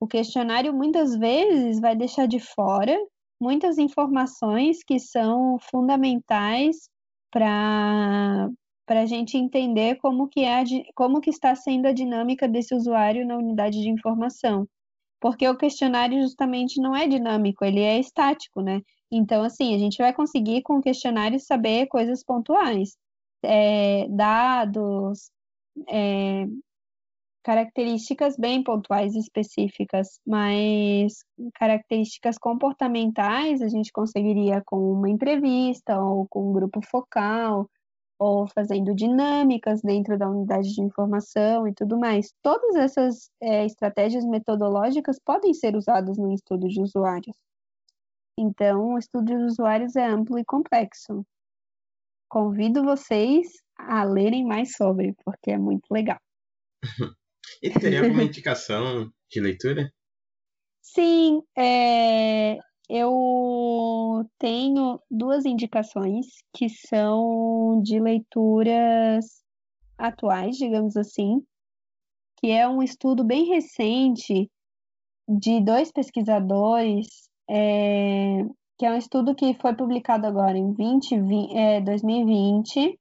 O 0.01 0.07
questionário 0.07 0.73
muitas 0.75 1.17
vezes 1.17 1.81
vai 1.81 1.97
deixar 1.97 2.27
de 2.27 2.39
fora 2.39 2.97
muitas 3.41 3.79
informações 3.79 4.83
que 4.85 4.99
são 4.99 5.59
fundamentais 5.71 6.89
para 7.31 8.49
para 8.87 9.01
a 9.01 9.07
gente 9.07 9.37
entender 9.37 9.97
como 9.97 10.29
que, 10.29 10.45
é, 10.45 10.63
como 10.95 11.21
que 11.21 11.29
está 11.29 11.55
sendo 11.57 11.87
a 11.87 11.93
dinâmica 11.93 12.47
desse 12.47 12.73
usuário 12.73 13.27
na 13.27 13.37
unidade 13.37 13.81
de 13.81 13.89
informação. 13.91 14.67
Porque 15.21 15.49
o 15.49 15.57
questionário 15.57 16.23
justamente 16.23 16.81
não 16.81 16.95
é 16.95 17.09
dinâmico, 17.09 17.65
ele 17.65 17.81
é 17.81 17.99
estático, 17.99 18.61
né? 18.63 18.81
Então, 19.11 19.43
assim, 19.43 19.75
a 19.75 19.79
gente 19.79 19.99
vai 19.99 20.13
conseguir 20.13 20.63
com 20.63 20.79
o 20.79 20.81
questionário 20.81 21.41
saber 21.41 21.87
coisas 21.89 22.23
pontuais, 22.25 22.97
é, 23.43 24.07
dados, 24.09 25.31
é, 25.89 26.47
características 27.47 28.37
bem 28.37 28.61
pontuais 28.61 29.15
e 29.15 29.21
específicas, 29.21 30.19
mas 30.27 31.25
características 31.55 32.37
comportamentais 32.39 33.63
a 33.63 33.69
gente 33.69 33.93
conseguiria 33.93 34.61
com 34.67 34.77
uma 34.95 35.09
entrevista 35.09 35.97
ou 36.03 36.27
com 36.29 36.51
um 36.51 36.53
grupo 36.53 36.81
focal, 36.85 37.71
ou 38.19 38.49
fazendo 38.49 38.93
dinâmicas 38.93 39.81
dentro 39.81 40.19
da 40.19 40.29
unidade 40.29 40.75
de 40.75 40.83
informação 40.83 41.69
e 41.69 41.73
tudo 41.73 41.97
mais. 41.97 42.33
Todas 42.43 42.75
essas 42.75 43.31
é, 43.41 43.65
estratégias 43.65 44.25
metodológicas 44.25 45.17
podem 45.25 45.55
ser 45.55 45.77
usadas 45.77 46.19
no 46.19 46.33
estudo 46.33 46.67
de 46.67 46.83
usuários. 46.83 47.37
Então, 48.37 48.95
o 48.95 48.99
estudo 48.99 49.27
de 49.27 49.37
usuários 49.37 49.95
é 49.95 50.05
amplo 50.05 50.37
e 50.37 50.45
complexo. 50.45 51.25
Convido 52.29 52.83
vocês 52.83 53.47
a 53.79 54.03
lerem 54.03 54.45
mais 54.45 54.75
sobre, 54.75 55.15
porque 55.25 55.53
é 55.53 55.59
muito 55.59 55.87
legal. 55.93 56.19
E 57.63 57.71
teria 57.71 58.03
alguma 58.03 58.23
indicação 58.23 59.11
de 59.31 59.41
leitura? 59.41 59.91
Sim, 60.83 61.43
é, 61.57 62.59
eu 62.89 64.25
tenho 64.39 65.01
duas 65.11 65.45
indicações 65.45 66.27
que 66.55 66.69
são 66.69 67.81
de 67.83 67.99
leituras 67.99 69.43
atuais, 69.99 70.57
digamos 70.57 70.97
assim, 70.97 71.43
que 72.39 72.51
é 72.51 72.69
um 72.69 72.83
estudo 72.83 73.25
bem 73.25 73.47
recente 73.47 74.51
de 75.29 75.61
dois 75.61 75.91
pesquisadores, 75.91 77.29
é, 77.51 78.45
que 78.79 78.87
é 78.87 78.91
um 78.91 78.97
estudo 78.99 79.35
que 79.35 79.55
foi 79.55 79.75
publicado 79.75 80.27
agora 80.27 80.57
em 80.57 80.73
20, 80.73 81.21
20, 81.21 81.57
é, 81.57 81.81
2020, 81.81 82.99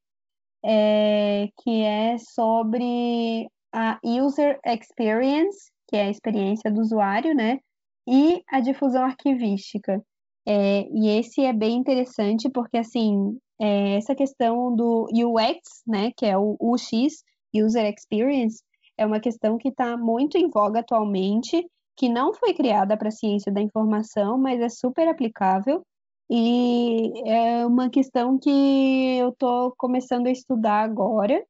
é, 0.63 1.49
que 1.61 1.81
é 1.81 2.17
sobre 2.17 3.47
a 3.75 3.99
user 4.01 4.57
experience, 4.65 5.69
que 5.87 5.97
é 5.97 6.03
a 6.03 6.09
experiência 6.09 6.71
do 6.71 6.79
usuário, 6.79 7.35
né? 7.35 7.59
E 8.07 8.41
a 8.47 8.61
difusão 8.61 9.03
arquivística. 9.03 10.01
É, 10.47 10.87
e 10.91 11.09
esse 11.19 11.41
é 11.41 11.51
bem 11.51 11.75
interessante 11.75 12.49
porque, 12.49 12.77
assim, 12.77 13.37
é, 13.59 13.97
essa 13.97 14.15
questão 14.15 14.73
do 14.73 15.07
UX, 15.11 15.81
né, 15.85 16.11
que 16.15 16.25
é 16.25 16.37
o 16.37 16.55
UX, 16.59 17.23
User 17.53 17.93
Experience, 17.93 18.63
é 18.97 19.05
uma 19.05 19.19
questão 19.19 19.57
que 19.57 19.69
está 19.69 19.97
muito 19.97 20.37
em 20.37 20.49
voga 20.49 20.79
atualmente, 20.79 21.65
que 21.97 22.07
não 22.07 22.33
foi 22.33 22.53
criada 22.53 22.95
para 22.95 23.09
a 23.09 23.11
ciência 23.11 23.51
da 23.51 23.61
informação, 23.61 24.37
mas 24.37 24.61
é 24.61 24.69
super 24.69 25.07
aplicável. 25.07 25.81
E 26.29 27.11
é 27.29 27.65
uma 27.65 27.89
questão 27.89 28.37
que 28.39 29.17
eu 29.17 29.29
estou 29.29 29.73
começando 29.77 30.27
a 30.27 30.31
estudar 30.31 30.81
agora. 30.81 31.43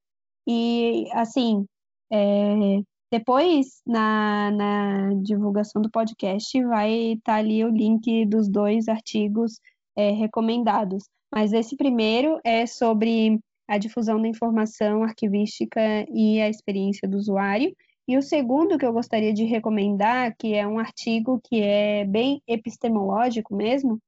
E, 0.48 1.08
assim, 1.14 1.66
é, 2.12 2.82
depois, 3.12 3.82
na, 3.86 4.52
na 4.52 5.14
divulgação 5.22 5.82
do 5.82 5.90
podcast, 5.90 6.62
vai 6.66 7.14
estar 7.14 7.34
tá 7.34 7.40
ali 7.40 7.64
o 7.64 7.70
link 7.70 8.26
dos 8.26 8.50
dois 8.50 8.88
artigos 8.88 9.60
é, 9.96 10.12
recomendados. 10.12 11.06
Mas 11.34 11.54
esse 11.54 11.76
primeiro 11.76 12.40
é 12.44 12.66
sobre 12.66 13.40
a 13.68 13.78
difusão 13.78 14.22
da 14.22 14.28
informação 14.28 15.04
arquivística 15.04 15.82
e 16.12 16.42
a 16.42 16.50
experiência 16.50 17.08
do 17.08 17.18
usuário. 17.18 17.76
E 18.08 18.18
o 18.18 18.22
segundo 18.22 18.78
que 18.78 18.86
eu 18.86 18.94
gostaria 18.94 19.34
de 19.34 19.46
recomendar, 19.46 20.36
que 20.38 20.54
é 20.54 20.68
um 20.68 20.78
artigo 20.78 21.40
que 21.44 21.62
é 21.62 22.06
bem 22.06 22.42
epistemológico 22.48 23.56
mesmo, 23.56 24.00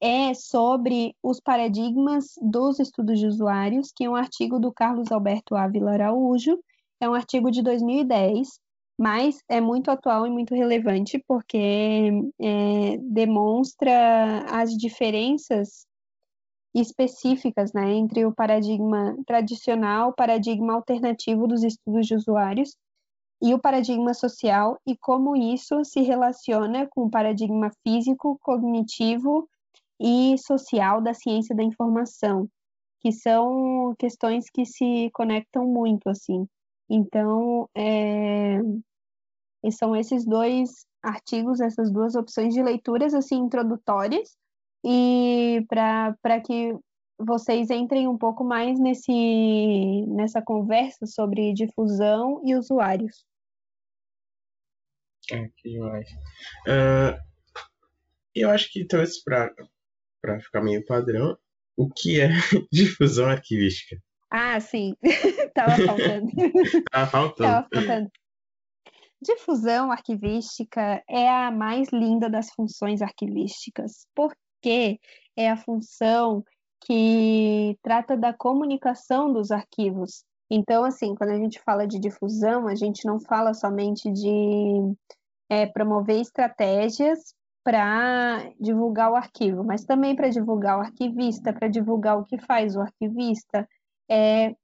é 0.00 0.32
sobre 0.32 1.14
os 1.22 1.40
paradigmas 1.40 2.34
dos 2.40 2.78
estudos 2.78 3.18
de 3.18 3.26
usuários, 3.26 3.92
que 3.94 4.04
é 4.04 4.10
um 4.10 4.14
artigo 4.14 4.58
do 4.58 4.72
Carlos 4.72 5.10
Alberto 5.10 5.54
Ávila 5.56 5.92
Araújo, 5.92 6.58
é 7.00 7.08
um 7.08 7.14
artigo 7.14 7.50
de 7.50 7.62
2010, 7.62 8.60
mas 8.98 9.42
é 9.48 9.60
muito 9.60 9.90
atual 9.90 10.26
e 10.26 10.30
muito 10.30 10.54
relevante 10.54 11.22
porque 11.26 12.10
é, 12.40 12.96
demonstra 12.98 14.44
as 14.50 14.76
diferenças 14.76 15.86
específicas 16.74 17.72
né, 17.72 17.92
entre 17.94 18.24
o 18.24 18.34
paradigma 18.34 19.16
tradicional, 19.26 20.12
paradigma 20.12 20.74
alternativo 20.74 21.46
dos 21.46 21.62
estudos 21.62 22.06
de 22.06 22.14
usuários 22.14 22.76
e 23.40 23.54
o 23.54 23.58
paradigma 23.58 24.12
social 24.14 24.78
e 24.86 24.96
como 24.96 25.36
isso 25.36 25.84
se 25.84 26.00
relaciona 26.00 26.86
com 26.88 27.04
o 27.04 27.10
paradigma 27.10 27.70
físico, 27.86 28.38
cognitivo 28.42 29.48
e 30.00 30.36
social 30.38 31.00
da 31.00 31.14
ciência 31.14 31.54
da 31.54 31.62
informação, 31.62 32.48
que 33.00 33.12
são 33.12 33.94
questões 33.98 34.50
que 34.50 34.64
se 34.66 35.08
conectam 35.12 35.66
muito 35.66 36.08
assim. 36.08 36.46
Então, 36.88 37.68
é, 37.74 38.58
são 39.70 39.94
esses 39.94 40.24
dois 40.24 40.86
artigos, 41.02 41.60
essas 41.60 41.90
duas 41.92 42.14
opções 42.14 42.54
de 42.54 42.62
leituras 42.62 43.14
assim 43.14 43.36
introdutórias 43.36 44.36
e 44.84 45.64
para 45.68 46.40
que 46.44 46.76
vocês 47.18 47.70
entrem 47.70 48.06
um 48.06 48.16
pouco 48.16 48.44
mais 48.44 48.78
nesse 48.78 50.06
nessa 50.06 50.40
conversa 50.40 51.06
sobre 51.06 51.52
difusão 51.52 52.40
e 52.44 52.54
usuários. 52.54 53.26
É, 55.30 55.48
que 55.56 55.70
demais. 55.70 56.08
Uh, 56.66 57.18
eu 58.34 58.50
acho 58.50 58.72
que 58.72 58.84
talvez 58.86 59.22
para 59.22 60.40
ficar 60.40 60.62
meio 60.62 60.84
padrão, 60.86 61.36
o 61.76 61.88
que 61.88 62.20
é 62.20 62.28
difusão 62.72 63.26
arquivística? 63.26 64.00
Ah, 64.30 64.60
sim. 64.60 64.94
Tava 65.54 65.76
faltando. 65.76 66.26
Tava 66.92 67.06
faltando. 67.06 67.50
Tava 67.50 67.68
faltando. 67.72 68.10
Difusão 69.20 69.90
arquivística 69.90 71.02
é 71.08 71.28
a 71.28 71.50
mais 71.50 71.88
linda 71.92 72.30
das 72.30 72.50
funções 72.50 73.02
arquivísticas, 73.02 74.06
porque 74.14 75.00
é 75.36 75.50
a 75.50 75.56
função 75.56 76.44
que 76.84 77.76
trata 77.82 78.16
da 78.16 78.32
comunicação 78.32 79.32
dos 79.32 79.50
arquivos. 79.50 80.24
Então, 80.50 80.84
assim, 80.84 81.14
quando 81.14 81.30
a 81.30 81.36
gente 81.36 81.60
fala 81.60 81.86
de 81.86 81.98
difusão, 81.98 82.68
a 82.68 82.74
gente 82.74 83.04
não 83.04 83.18
fala 83.20 83.52
somente 83.52 84.10
de 84.10 84.94
é, 85.48 85.66
promover 85.66 86.20
estratégias 86.20 87.34
para 87.64 88.50
divulgar 88.58 89.10
o 89.10 89.16
arquivo, 89.16 89.62
mas 89.62 89.84
também 89.84 90.16
para 90.16 90.30
divulgar 90.30 90.78
o 90.78 90.80
arquivista, 90.80 91.52
para 91.52 91.68
divulgar 91.68 92.18
o 92.18 92.24
que 92.24 92.38
faz 92.38 92.76
o 92.76 92.80
arquivista, 92.80 93.68
é, 94.10 94.54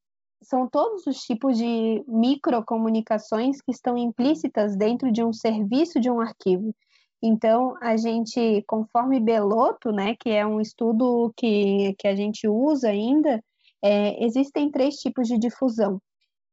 são 0.43 0.69
todos 0.69 1.07
os 1.07 1.19
tipos 1.21 1.57
de 1.57 2.05
microcomunicações 2.07 3.61
que 3.61 3.73
estão 3.73 3.97
implícitas 3.97 4.77
dentro 4.77 5.11
de 5.11 5.25
um 5.25 5.33
serviço 5.33 6.01
de 6.01 6.11
um 6.11 6.21
arquivo. 6.21 6.75
Então, 7.23 7.75
a 7.81 7.97
gente, 7.97 8.63
conforme 8.67 9.19
Belotto, 9.19 9.91
né, 9.91 10.15
que 10.21 10.31
é 10.31 10.47
um 10.47 10.61
estudo 10.61 11.33
que, 11.37 11.95
que 11.99 12.07
a 12.07 12.15
gente 12.15 12.47
usa 12.47 12.89
ainda, 12.89 13.43
é, 13.83 14.23
existem 14.25 14.71
três 14.71 14.97
tipos 14.97 15.27
de 15.27 15.39
difusão, 15.39 15.99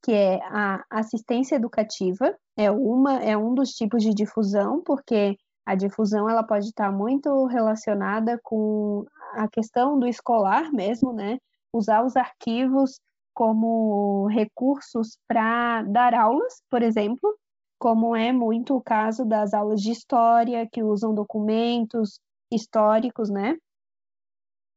que 0.04 0.14
é 0.14 0.40
a 0.44 0.84
assistência 0.90 1.56
educativa, 1.56 2.36
é 2.58 2.72
uma, 2.72 3.22
é 3.22 3.38
um 3.38 3.54
dos 3.54 3.72
tipos 3.72 4.02
de 4.02 4.14
difusão, 4.14 4.82
porque 4.82 5.38
a 5.66 5.76
difusão 5.76 6.30
ela 6.30 6.44
pode 6.44 6.68
estar 6.68 6.92
muito 6.92 7.46
relacionada 7.46 8.40
com 8.44 9.06
a 9.34 9.48
questão 9.50 10.00
do 10.00 10.08
escolar 10.08 10.72
mesmo, 10.72 11.14
né? 11.14 11.38
Usar 11.74 12.04
os 12.04 12.16
arquivos 12.16 13.00
como 13.34 14.28
recursos 14.28 15.18
para 15.28 15.84
dar 15.84 16.14
aulas, 16.14 16.62
por 16.70 16.82
exemplo, 16.82 17.38
como 17.80 18.16
é 18.16 18.32
muito 18.32 18.76
o 18.76 18.82
caso 18.82 19.26
das 19.26 19.54
aulas 19.54 19.82
de 19.82 19.92
história, 19.92 20.68
que 20.72 20.84
usam 20.84 21.16
documentos 21.16 22.20
históricos, 22.52 23.30
né? 23.30 23.58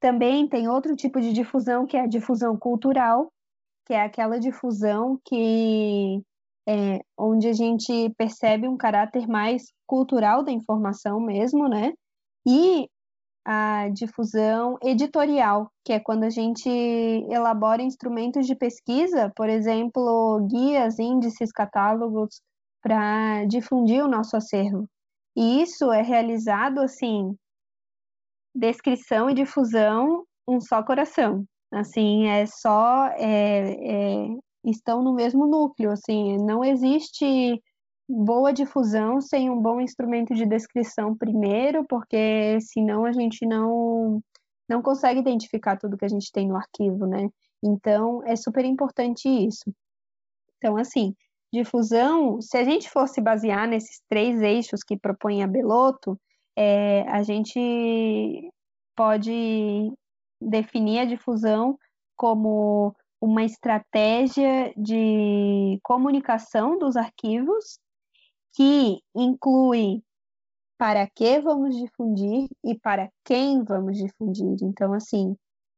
Também 0.00 0.48
tem 0.48 0.68
outro 0.68 0.94
tipo 0.94 1.20
de 1.20 1.32
difusão, 1.32 1.86
que 1.86 1.96
é 1.96 2.00
a 2.00 2.06
difusão 2.06 2.56
cultural, 2.56 3.32
que 3.86 3.92
é 3.92 4.02
aquela 4.02 4.38
difusão 4.38 5.18
que 5.24 6.22
é, 6.66 7.00
onde 7.18 7.48
a 7.48 7.52
gente 7.52 8.10
percebe 8.16 8.66
um 8.66 8.76
caráter 8.76 9.26
mais 9.28 9.72
cultural 9.86 10.42
da 10.42 10.52
informação 10.52 11.20
mesmo, 11.20 11.68
né? 11.68 11.92
E 12.46 12.88
a 13.44 13.88
difusão 13.90 14.78
editorial, 14.82 15.70
que 15.84 15.92
é 15.92 16.00
quando 16.00 16.24
a 16.24 16.30
gente 16.30 16.68
elabora 16.68 17.82
instrumentos 17.82 18.46
de 18.46 18.54
pesquisa, 18.54 19.30
por 19.36 19.48
exemplo, 19.48 20.46
guias, 20.50 20.98
índices, 20.98 21.52
catálogos, 21.52 22.40
para 22.82 23.44
difundir 23.44 24.02
o 24.04 24.08
nosso 24.08 24.36
acervo. 24.36 24.88
E 25.36 25.62
isso 25.62 25.92
é 25.92 26.00
realizado 26.00 26.80
assim, 26.80 27.36
descrição 28.54 29.28
e 29.28 29.34
difusão 29.34 30.24
um 30.48 30.60
só 30.60 30.82
coração. 30.82 31.44
Assim, 31.72 32.28
é 32.28 32.46
só 32.46 33.06
é, 33.16 33.72
é, 33.72 34.36
estão 34.64 35.02
no 35.02 35.12
mesmo 35.12 35.46
núcleo. 35.46 35.90
Assim, 35.90 36.36
não 36.38 36.64
existe 36.64 37.60
boa 38.08 38.52
difusão 38.52 39.20
sem 39.20 39.50
um 39.50 39.60
bom 39.60 39.80
instrumento 39.80 40.34
de 40.34 40.46
descrição 40.46 41.16
primeiro, 41.16 41.84
porque 41.88 42.58
senão 42.60 43.04
a 43.04 43.12
gente 43.12 43.46
não 43.46 44.22
não 44.68 44.80
consegue 44.80 45.20
identificar 45.20 45.76
tudo 45.76 45.96
que 45.96 46.06
a 46.06 46.08
gente 46.08 46.32
tem 46.32 46.48
no 46.48 46.56
arquivo, 46.56 47.06
né? 47.06 47.28
Então 47.62 48.22
é 48.24 48.34
super 48.36 48.64
importante 48.64 49.28
isso. 49.28 49.72
Então, 50.56 50.76
assim, 50.76 51.14
difusão, 51.52 52.40
se 52.40 52.56
a 52.56 52.64
gente 52.64 52.90
fosse 52.90 53.20
basear 53.20 53.68
nesses 53.68 54.00
três 54.08 54.40
eixos 54.40 54.82
que 54.82 54.98
propõe 54.98 55.42
a 55.42 55.46
Beloto, 55.46 56.18
é, 56.56 57.02
a 57.08 57.22
gente 57.22 58.50
pode 58.96 59.92
definir 60.40 61.00
a 61.00 61.04
difusão 61.04 61.78
como 62.16 62.94
uma 63.20 63.44
estratégia 63.44 64.72
de 64.76 65.78
comunicação 65.82 66.78
dos 66.78 66.96
arquivos 66.96 67.78
que 68.54 69.00
inclui 69.14 70.02
para 70.78 71.08
que 71.08 71.40
vamos 71.40 71.76
difundir 71.76 72.48
e 72.64 72.78
para 72.78 73.10
quem 73.24 73.62
vamos 73.64 73.98
difundir. 73.98 74.56
Então, 74.62 74.92
assim, 74.92 75.36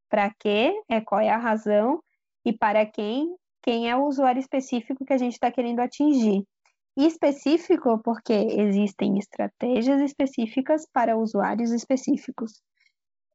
para 0.09 0.33
que 0.39 0.73
é 0.89 1.01
qual 1.01 1.21
é 1.21 1.31
a 1.31 1.39
razão 1.39 2.03
e 2.45 2.53
para 2.53 2.87
quem, 2.87 3.35
quem 3.63 3.91
é 3.91 3.97
o 3.97 4.07
usuário 4.07 4.41
específico 4.41 5.05
que 5.05 5.13
a 5.13 5.19
gente 5.19 5.33
está 5.33 5.51
querendo 5.51 5.81
atingir. 5.81 6.45
E 6.97 7.07
específico 7.07 7.99
porque 8.03 8.33
existem 8.33 9.19
estratégias 9.19 10.01
específicas 10.01 10.87
para 10.91 11.17
usuários 11.17 11.71
específicos. 11.71 12.63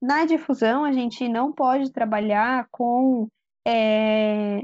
Na 0.02 0.26
difusão, 0.26 0.84
a 0.84 0.92
gente 0.92 1.30
não 1.30 1.54
pode 1.54 1.92
trabalhar 1.92 2.68
com, 2.72 3.28
é, 3.68 4.62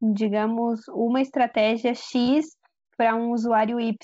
digamos, 0.00 0.88
uma 0.88 1.20
estratégia 1.20 1.94
X 1.94 2.56
para 3.00 3.16
um 3.16 3.32
usuário 3.32 3.80
Y. 3.80 3.96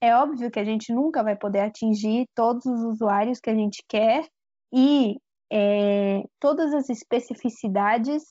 É 0.00 0.16
óbvio 0.16 0.50
que 0.50 0.58
a 0.58 0.64
gente 0.64 0.92
nunca 0.92 1.22
vai 1.22 1.36
poder 1.36 1.60
atingir 1.60 2.26
todos 2.34 2.66
os 2.66 2.82
usuários 2.82 3.38
que 3.38 3.48
a 3.48 3.54
gente 3.54 3.84
quer 3.88 4.26
e 4.72 5.16
é, 5.48 6.24
todas 6.40 6.74
as 6.74 6.90
especificidades 6.90 8.24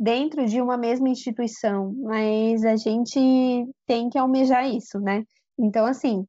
dentro 0.00 0.46
de 0.46 0.62
uma 0.62 0.78
mesma 0.78 1.10
instituição, 1.10 1.92
mas 2.02 2.64
a 2.64 2.76
gente 2.76 3.20
tem 3.86 4.08
que 4.08 4.16
almejar 4.16 4.66
isso, 4.66 4.98
né? 4.98 5.22
Então, 5.58 5.84
assim, 5.84 6.24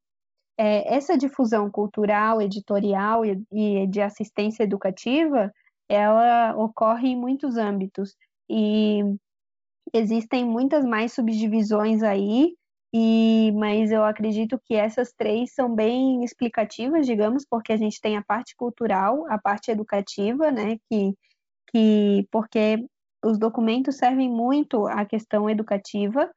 é, 0.57 0.93
essa 0.93 1.18
difusão 1.18 1.72
cultural, 1.72 2.41
editorial 2.41 3.26
e, 3.26 3.41
e 3.53 3.88
de 3.88 4.01
assistência 4.01 4.64
educativa, 4.64 5.49
ela 5.88 6.53
ocorre 6.57 7.07
em 7.07 7.16
muitos 7.16 7.55
âmbitos 7.55 8.18
e 8.49 9.01
Existem 9.94 10.46
muitas 10.46 10.86
mais 10.86 11.14
subdivisões 11.14 12.04
aí, 12.04 12.54
e 12.94 13.52
mas 13.56 13.92
eu 13.92 14.04
acredito 14.04 14.60
que 14.66 14.76
essas 14.76 15.12
três 15.14 15.54
são 15.54 15.74
bem 15.74 16.24
explicativas, 16.24 17.06
digamos, 17.06 17.46
porque 17.50 17.74
a 17.74 17.78
gente 17.78 18.02
tem 18.02 18.18
a 18.18 18.24
parte 18.24 18.56
cultural, 18.56 19.26
a 19.30 19.38
parte 19.38 19.72
educativa, 19.72 20.52
né, 20.52 20.78
que, 20.90 21.14
que 21.72 22.28
porque 22.32 22.86
os 23.24 23.38
documentos 23.38 23.98
servem 23.98 24.30
muito 24.30 24.88
à 24.88 25.06
questão 25.06 25.50
educativa, 25.50 26.30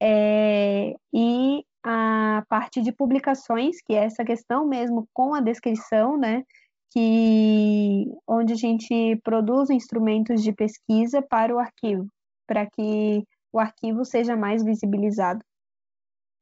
é, 0.00 0.94
e 1.12 1.64
a 1.84 2.44
parte 2.48 2.82
de 2.82 2.92
publicações, 2.92 3.80
que 3.82 3.94
é 3.94 4.04
essa 4.04 4.24
questão 4.24 4.66
mesmo 4.66 5.08
com 5.12 5.34
a 5.34 5.40
descrição, 5.40 6.16
né, 6.18 6.44
que 6.92 8.06
onde 8.28 8.52
a 8.52 8.56
gente 8.56 9.16
produz 9.24 9.70
instrumentos 9.70 10.42
de 10.42 10.52
pesquisa 10.52 11.22
para 11.22 11.54
o 11.54 11.58
arquivo 11.58 12.08
para 12.46 12.66
que 12.66 13.24
o 13.52 13.58
arquivo 13.58 14.04
seja 14.04 14.36
mais 14.36 14.62
visibilizado. 14.62 15.40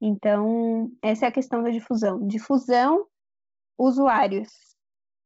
Então, 0.00 0.90
essa 1.02 1.26
é 1.26 1.28
a 1.28 1.32
questão 1.32 1.62
da 1.62 1.70
difusão. 1.70 2.26
Difusão, 2.26 3.06
usuários. 3.78 4.48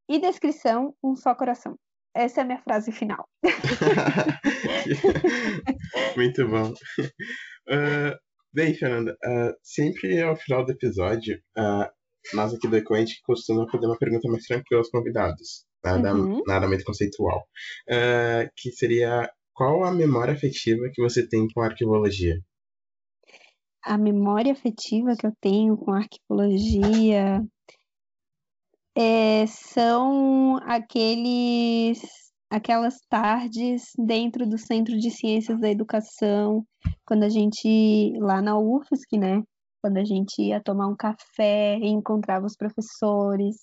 E 0.08 0.20
descrição, 0.20 0.94
um 1.02 1.16
só 1.16 1.34
coração. 1.34 1.76
Essa 2.14 2.40
é 2.40 2.42
a 2.42 2.46
minha 2.46 2.62
frase 2.62 2.90
final. 2.90 3.28
Muito 6.16 6.48
bom. 6.48 6.72
Uh, 7.68 8.16
bem, 8.52 8.74
Fernanda, 8.74 9.12
uh, 9.12 9.54
sempre 9.62 10.22
ao 10.22 10.36
final 10.36 10.64
do 10.64 10.72
episódio, 10.72 11.38
uh, 11.58 11.86
nós 12.34 12.54
aqui 12.54 12.66
do 12.66 12.76
Eco, 12.76 12.94
a 12.94 12.98
gente 12.98 13.20
costuma 13.22 13.68
fazer 13.70 13.86
uma 13.86 13.98
pergunta 13.98 14.28
mais 14.28 14.44
tranquila 14.44 14.80
aos 14.80 14.90
convidados. 14.90 15.66
Nada, 15.84 16.14
uhum. 16.14 16.42
nada 16.46 16.66
muito 16.66 16.84
conceitual. 16.84 17.46
que 18.56 18.72
seria 18.72 19.30
qual 19.58 19.82
a 19.82 19.90
memória 19.90 20.32
afetiva 20.32 20.88
que 20.94 21.02
você 21.02 21.26
tem 21.26 21.48
com 21.48 21.60
a? 21.60 22.40
A 23.84 23.98
memória 23.98 24.52
afetiva 24.52 25.16
que 25.18 25.26
eu 25.26 25.32
tenho 25.40 25.76
com 25.76 25.92
a 25.92 26.04
é, 28.96 29.44
são 29.48 30.58
aqueles 30.62 32.00
aquelas 32.48 33.00
tardes 33.10 33.90
dentro 33.98 34.48
do 34.48 34.56
Centro 34.56 34.96
de 34.96 35.10
Ciências 35.10 35.60
da 35.60 35.68
Educação, 35.68 36.64
quando 37.04 37.24
a 37.24 37.28
gente 37.28 38.12
lá 38.20 38.40
na 38.40 38.56
UFSC, 38.56 39.18
né? 39.18 39.42
Quando 39.82 39.96
a 39.98 40.04
gente 40.04 40.40
ia 40.40 40.62
tomar 40.62 40.86
um 40.86 40.96
café 40.96 41.78
e 41.78 41.88
encontrava 41.88 42.46
os 42.46 42.56
professores, 42.56 43.56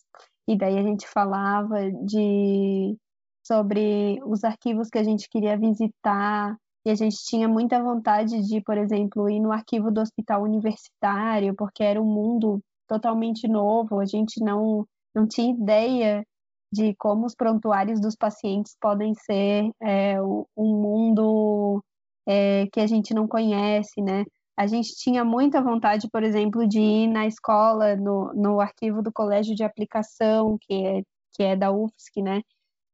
e 0.46 0.58
daí 0.58 0.78
a 0.78 0.84
gente 0.84 1.08
falava 1.08 1.90
de 2.06 2.98
sobre 3.46 4.20
os 4.26 4.44
arquivos 4.44 4.90
que 4.90 4.98
a 4.98 5.04
gente 5.04 5.30
queria 5.30 5.58
visitar, 5.58 6.56
e 6.86 6.90
a 6.92 6.96
gente 6.96 7.18
tinha 7.26 7.48
muita 7.48 7.82
vontade 7.82 8.42
de, 8.44 8.62
por 8.62 8.78
exemplo, 8.78 9.30
ir 9.30 9.40
no 9.40 9.52
arquivo 9.52 9.92
do 9.92 10.02
hospital 10.02 10.44
universitário, 10.44 11.56
porque 11.56 11.84
era 11.84 12.02
um 12.02 12.06
mundo 12.06 12.60
totalmente 12.88 13.48
novo, 13.48 14.00
a 14.00 14.06
gente 14.06 14.40
não, 14.44 14.86
não 15.14 15.28
tinha 15.28 15.52
ideia 15.52 16.24
de 16.72 16.94
como 16.96 17.26
os 17.26 17.36
prontuários 17.36 18.00
dos 18.00 18.16
pacientes 18.16 18.76
podem 18.80 19.14
ser 19.16 19.72
é, 19.82 20.22
um 20.22 20.46
mundo 20.58 21.84
é, 22.28 22.68
que 22.72 22.80
a 22.80 22.88
gente 22.88 23.14
não 23.14 23.28
conhece, 23.28 24.02
né? 24.02 24.24
A 24.58 24.68
gente 24.68 24.96
tinha 24.96 25.26
muita 25.26 25.62
vontade, 25.62 26.08
por 26.12 26.24
exemplo, 26.24 26.68
de 26.68 26.80
ir 26.80 27.08
na 27.08 27.28
escola, 27.28 27.96
no, 27.96 28.34
no 28.34 28.62
arquivo 28.62 29.02
do 29.02 29.12
colégio 29.12 29.56
de 29.56 29.64
aplicação, 29.64 30.58
que 30.62 30.86
é, 30.86 31.02
que 31.34 31.44
é 31.44 31.56
da 31.56 31.72
UFSC, 31.72 32.22
né? 32.22 32.42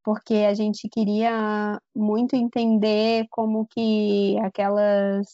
Porque 0.03 0.35
a 0.49 0.53
gente 0.53 0.87
queria 0.89 1.79
muito 1.95 2.35
entender 2.35 3.25
como 3.29 3.67
que 3.67 4.37
aquelas, 4.39 5.27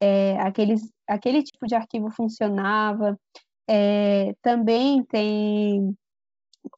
é, 0.00 0.38
aqueles, 0.40 0.82
aquele 1.08 1.42
tipo 1.42 1.66
de 1.66 1.74
arquivo 1.74 2.10
funcionava. 2.10 3.18
É, 3.68 4.34
também 4.42 5.02
tem 5.04 5.96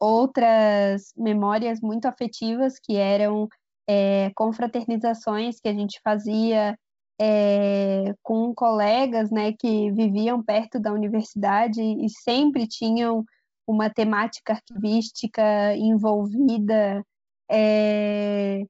outras 0.01 1.13
memórias 1.17 1.81
muito 1.81 2.07
afetivas 2.07 2.79
que 2.79 2.97
eram 2.97 3.49
é, 3.89 4.31
confraternizações 4.35 5.61
que 5.61 5.69
a 5.69 5.73
gente 5.75 6.01
fazia 6.03 6.77
é, 7.21 8.15
com 8.23 8.55
colegas 8.55 9.31
né, 9.31 9.53
que 9.53 9.91
viviam 9.93 10.43
perto 10.43 10.79
da 10.79 10.93
universidade 10.93 11.81
e 11.81 12.09
sempre 12.11 12.67
tinham 12.67 13.25
uma 13.67 13.91
temática 13.91 14.53
arquivística 14.53 15.75
envolvida 15.77 17.03
é, 17.51 18.65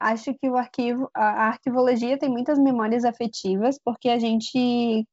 acho 0.00 0.34
que 0.34 0.48
o 0.48 0.56
arquivo, 0.56 1.08
a, 1.14 1.48
arquivologia 1.48 2.18
tem 2.18 2.28
muitas 2.28 2.58
memórias 2.58 3.04
afetivas, 3.04 3.78
porque 3.84 4.08
a 4.08 4.18
gente, 4.18 5.06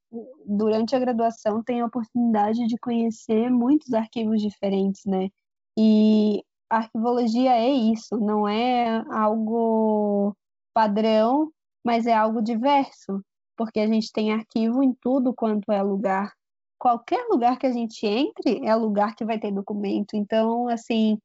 durante 0.46 0.96
a 0.96 1.00
graduação, 1.00 1.64
tem 1.64 1.82
a 1.82 1.86
oportunidade 1.86 2.66
de 2.68 2.78
conhecer 2.78 3.50
muitos 3.50 3.94
arquivos 3.94 4.42
diferentes, 4.42 5.06
né? 5.06 5.30
E 5.78 6.44
a 6.70 6.78
arquivologia 6.78 7.52
é 7.56 7.70
isso, 7.70 8.18
não 8.18 8.48
é 8.48 9.04
algo 9.12 10.36
padrão, 10.74 11.52
mas 11.86 12.06
é 12.08 12.14
algo 12.14 12.42
diverso, 12.42 13.24
porque 13.58 13.80
a 13.80 13.88
gente 13.88 14.12
tem 14.12 14.34
arquivo 14.34 14.84
em 14.84 14.94
tudo 15.02 15.34
quanto 15.34 15.72
é 15.72 15.82
lugar. 15.82 16.34
Qualquer 16.80 17.28
lugar 17.30 17.58
que 17.60 17.68
a 17.68 17.72
gente 17.72 18.06
entre 18.06 18.66
é 18.66 18.74
lugar 18.76 19.16
que 19.16 19.26
vai 19.26 19.40
ter 19.40 19.52
documento. 19.52 20.16
Então, 20.16 20.68
assim, 20.70 21.18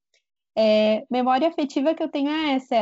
é, 0.56 1.04
memória 1.10 1.48
afetiva 1.48 1.94
que 1.94 2.02
eu 2.02 2.08
tenho 2.08 2.30
é 2.30 2.54
essa, 2.54 2.74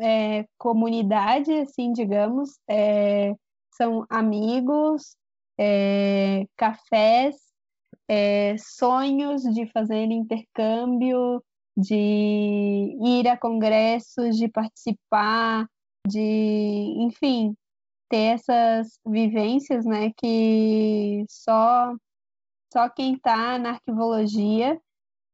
é, 0.00 0.40
é 0.40 0.46
comunidade, 0.56 1.52
assim, 1.52 1.92
digamos, 1.92 2.58
é, 2.68 3.34
são 3.72 4.06
amigos, 4.08 5.16
é, 5.58 6.46
cafés, 6.56 7.36
é, 8.08 8.56
sonhos 8.58 9.42
de 9.42 9.66
fazer 9.72 10.04
intercâmbio, 10.04 11.42
de 11.76 12.96
ir 13.00 13.28
a 13.28 13.36
congressos, 13.36 14.36
de 14.36 14.48
participar, 14.48 15.66
de, 16.06 16.20
enfim, 16.98 17.54
ter 18.08 18.34
essas 18.34 18.98
vivências, 19.06 19.84
né, 19.84 20.12
que 20.16 21.24
só 21.28 21.94
só 22.72 22.88
quem 22.90 23.14
está 23.14 23.58
na 23.58 23.70
arquivologia 23.70 24.78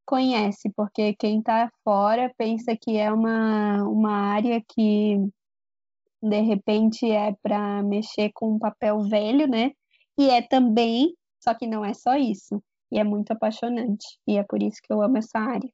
conhece, 0.05 0.71
porque 0.77 1.15
quem 1.15 1.39
está 1.39 1.71
fora 1.83 2.33
pensa 2.37 2.77
que 2.77 2.97
é 2.97 3.13
uma, 3.13 3.83
uma 3.85 4.13
área 4.13 4.63
que 4.69 5.19
de 6.23 6.41
repente 6.41 7.11
é 7.11 7.35
para 7.43 7.83
mexer 7.83 8.31
com 8.33 8.55
um 8.55 8.59
papel 8.59 9.03
velho, 9.03 9.47
né? 9.47 9.73
E 10.19 10.31
é 10.31 10.41
também, 10.41 11.15
só 11.43 11.55
que 11.55 11.67
não 11.67 11.85
é 11.85 11.93
só 11.93 12.17
isso. 12.17 12.63
E 12.91 12.99
é 12.99 13.05
muito 13.05 13.33
apaixonante. 13.33 14.07
E 14.27 14.39
é 14.39 14.43
por 14.43 14.63
isso 14.63 14.81
que 14.83 14.93
eu 14.93 15.03
amo 15.03 15.19
essa 15.19 15.39
área. 15.39 15.69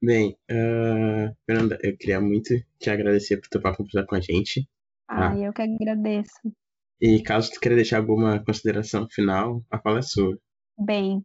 Bem, 0.00 0.36
uh, 0.50 1.34
Fernanda, 1.44 1.78
eu 1.82 1.96
queria 1.96 2.20
muito 2.20 2.54
te 2.78 2.88
agradecer 2.88 3.38
por 3.38 3.48
topar 3.48 3.76
conversar 3.76 4.06
com 4.06 4.14
a 4.14 4.20
gente. 4.20 4.68
Ah, 5.08 5.30
ah, 5.30 5.38
eu 5.38 5.52
que 5.52 5.62
agradeço. 5.62 6.52
E 7.00 7.20
caso 7.22 7.50
tu 7.50 7.58
queira 7.58 7.74
deixar 7.74 7.98
alguma 7.98 8.38
consideração 8.44 9.08
final, 9.08 9.64
a 9.70 9.78
fala 9.78 9.98
é 9.98 10.02
sua. 10.02 10.38
Bem, 10.78 11.24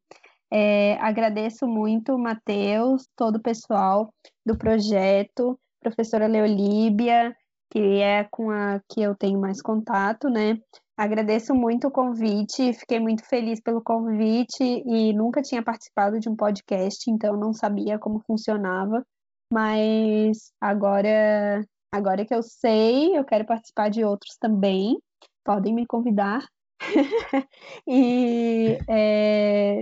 é, 0.56 1.00
agradeço 1.00 1.66
muito, 1.66 2.16
Matheus, 2.16 3.08
todo 3.16 3.38
o 3.38 3.42
pessoal 3.42 4.14
do 4.46 4.56
projeto, 4.56 5.60
professora 5.82 6.28
Leolíbia, 6.28 7.36
que 7.72 7.80
é 7.80 8.28
com 8.30 8.52
a 8.52 8.80
que 8.88 9.02
eu 9.02 9.16
tenho 9.16 9.42
mais 9.42 9.64
contato, 9.64 10.30
né? 10.30 10.60
Agradeço 10.96 11.56
muito 11.56 11.88
o 11.88 11.92
convite, 11.92 12.72
fiquei 12.74 13.00
muito 13.00 13.28
feliz 13.28 13.60
pelo 13.60 13.82
convite 13.82 14.64
e 14.64 15.12
nunca 15.12 15.42
tinha 15.42 15.64
participado 15.64 16.20
de 16.20 16.30
um 16.30 16.36
podcast, 16.36 17.10
então 17.10 17.36
não 17.36 17.52
sabia 17.52 17.98
como 17.98 18.22
funcionava, 18.28 19.04
mas 19.52 20.52
agora, 20.62 21.66
agora 21.92 22.24
que 22.28 22.36
eu 22.36 22.44
sei, 22.44 23.18
eu 23.18 23.26
quero 23.26 23.44
participar 23.44 23.90
de 23.90 24.04
outros 24.04 24.38
também, 24.40 25.00
podem 25.44 25.74
me 25.74 25.88
convidar. 25.88 26.46
e 27.88 28.78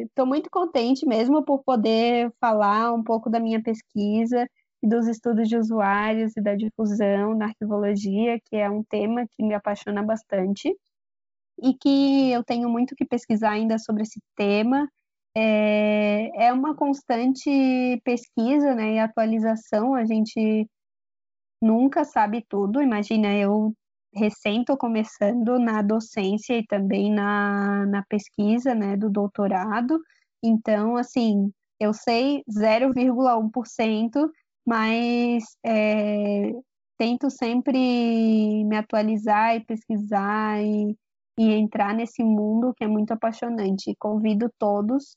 estou 0.07 0.25
é, 0.25 0.27
muito 0.27 0.49
contente 0.49 1.05
mesmo 1.05 1.43
por 1.43 1.63
poder 1.63 2.31
falar 2.39 2.93
um 2.93 3.03
pouco 3.03 3.29
da 3.29 3.39
minha 3.39 3.61
pesquisa 3.61 4.47
e 4.83 4.87
dos 4.87 5.07
estudos 5.07 5.47
de 5.47 5.57
usuários 5.57 6.35
e 6.35 6.41
da 6.41 6.55
difusão 6.55 7.35
na 7.35 7.45
arquivologia, 7.45 8.39
que 8.45 8.55
é 8.55 8.69
um 8.69 8.83
tema 8.83 9.25
que 9.27 9.43
me 9.43 9.53
apaixona 9.53 10.03
bastante 10.03 10.75
e 11.61 11.73
que 11.75 12.31
eu 12.31 12.43
tenho 12.43 12.69
muito 12.69 12.95
que 12.95 13.05
pesquisar 13.05 13.51
ainda 13.51 13.77
sobre 13.77 14.03
esse 14.03 14.19
tema. 14.35 14.89
É, 15.35 16.47
é 16.47 16.53
uma 16.53 16.75
constante 16.75 17.49
pesquisa 18.03 18.73
né, 18.75 18.95
e 18.95 18.99
atualização, 18.99 19.95
a 19.95 20.03
gente 20.05 20.67
nunca 21.61 22.03
sabe 22.03 22.43
tudo. 22.49 22.81
Imagina, 22.81 23.33
eu 23.35 23.73
recém 24.13 24.61
estou 24.61 24.77
começando 24.77 25.57
na 25.59 25.81
docência 25.81 26.57
e 26.57 26.65
também 26.65 27.11
na, 27.11 27.85
na 27.85 28.03
pesquisa 28.03 28.75
né, 28.75 28.95
do 28.97 29.09
doutorado, 29.09 29.99
então, 30.43 30.97
assim, 30.97 31.51
eu 31.79 31.93
sei 31.93 32.43
0,1%, 32.49 34.29
mas 34.65 35.43
é, 35.65 36.51
tento 36.97 37.29
sempre 37.29 38.63
me 38.65 38.75
atualizar 38.77 39.55
e 39.55 39.65
pesquisar 39.65 40.61
e 40.63 40.95
e 41.37 41.51
entrar 41.53 41.93
nesse 41.93 42.23
mundo 42.23 42.73
que 42.75 42.83
é 42.83 42.87
muito 42.87 43.11
apaixonante. 43.11 43.95
Convido 43.97 44.51
todos, 44.59 45.15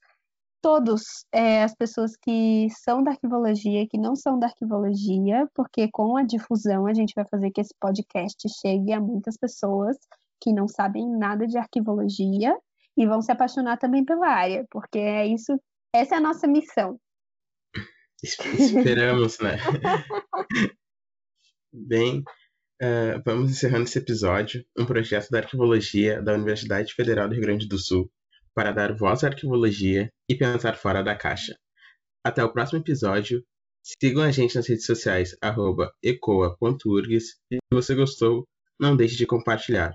todos 0.65 1.27
é, 1.31 1.63
as 1.63 1.75
pessoas 1.75 2.17
que 2.17 2.69
são 2.71 3.05
da 3.05 3.11
arquivologia, 3.11 3.87
que 3.87 3.99
não 3.99 4.17
são 4.17 4.39
da 4.39 4.47
arquivologia, 4.47 5.47
porque 5.55 5.91
com 5.93 6.17
a 6.17 6.23
difusão 6.23 6.87
a 6.87 6.95
gente 6.95 7.13
vai 7.15 7.27
fazer 7.29 7.51
que 7.51 7.61
esse 7.61 7.75
podcast 7.79 8.49
chegue 8.63 8.91
a 8.95 8.99
muitas 8.99 9.37
pessoas 9.37 9.95
que 10.41 10.55
não 10.55 10.67
sabem 10.67 11.07
nada 11.19 11.47
de 11.47 11.59
arquivologia 11.59 12.57
e 12.97 13.07
vão 13.07 13.21
se 13.21 13.31
apaixonar 13.31 13.77
também 13.77 14.07
pela 14.07 14.27
área, 14.27 14.67
porque 14.71 14.99
é 14.99 15.27
isso, 15.27 15.53
essa 15.95 16.15
é 16.15 16.19
a 16.19 16.23
nossa 16.23 16.47
missão. 16.47 16.99
Esperamos, 18.23 19.39
né? 19.41 19.59
Bem, 21.71 22.25
Uh, 22.83 23.23
vamos 23.25 23.53
encerrando 23.53 23.85
esse 23.85 23.99
episódio, 23.99 24.67
um 24.77 24.85
projeto 24.85 25.31
da 25.31 25.39
arquivologia 25.39 26.21
da 26.21 26.35
Universidade 26.35 26.93
Federal 26.93 27.29
do 27.29 27.35
Rio 27.35 27.43
Grande 27.43 27.69
do 27.69 27.79
Sul, 27.79 28.11
para 28.55 28.73
dar 28.73 28.95
voz 28.95 29.25
à 29.25 29.29
arquivologia 29.29 30.09
e 30.29 30.35
pensar 30.35 30.77
fora 30.77 31.03
da 31.03 31.15
caixa. 31.17 31.57
Até 32.25 32.43
o 32.45 32.53
próximo 32.53 32.81
episódio. 32.81 33.45
Sigam 34.01 34.23
a 34.23 34.31
gente 34.31 34.55
nas 34.55 34.67
redes 34.67 34.87
sociais, 34.87 35.37
ecoa.urgs. 36.03 37.35
E 37.51 37.57
se 37.57 37.61
você 37.71 37.95
gostou, 37.95 38.47
não 38.81 38.97
deixe 38.97 39.17
de 39.17 39.27
compartilhar. 39.27 39.95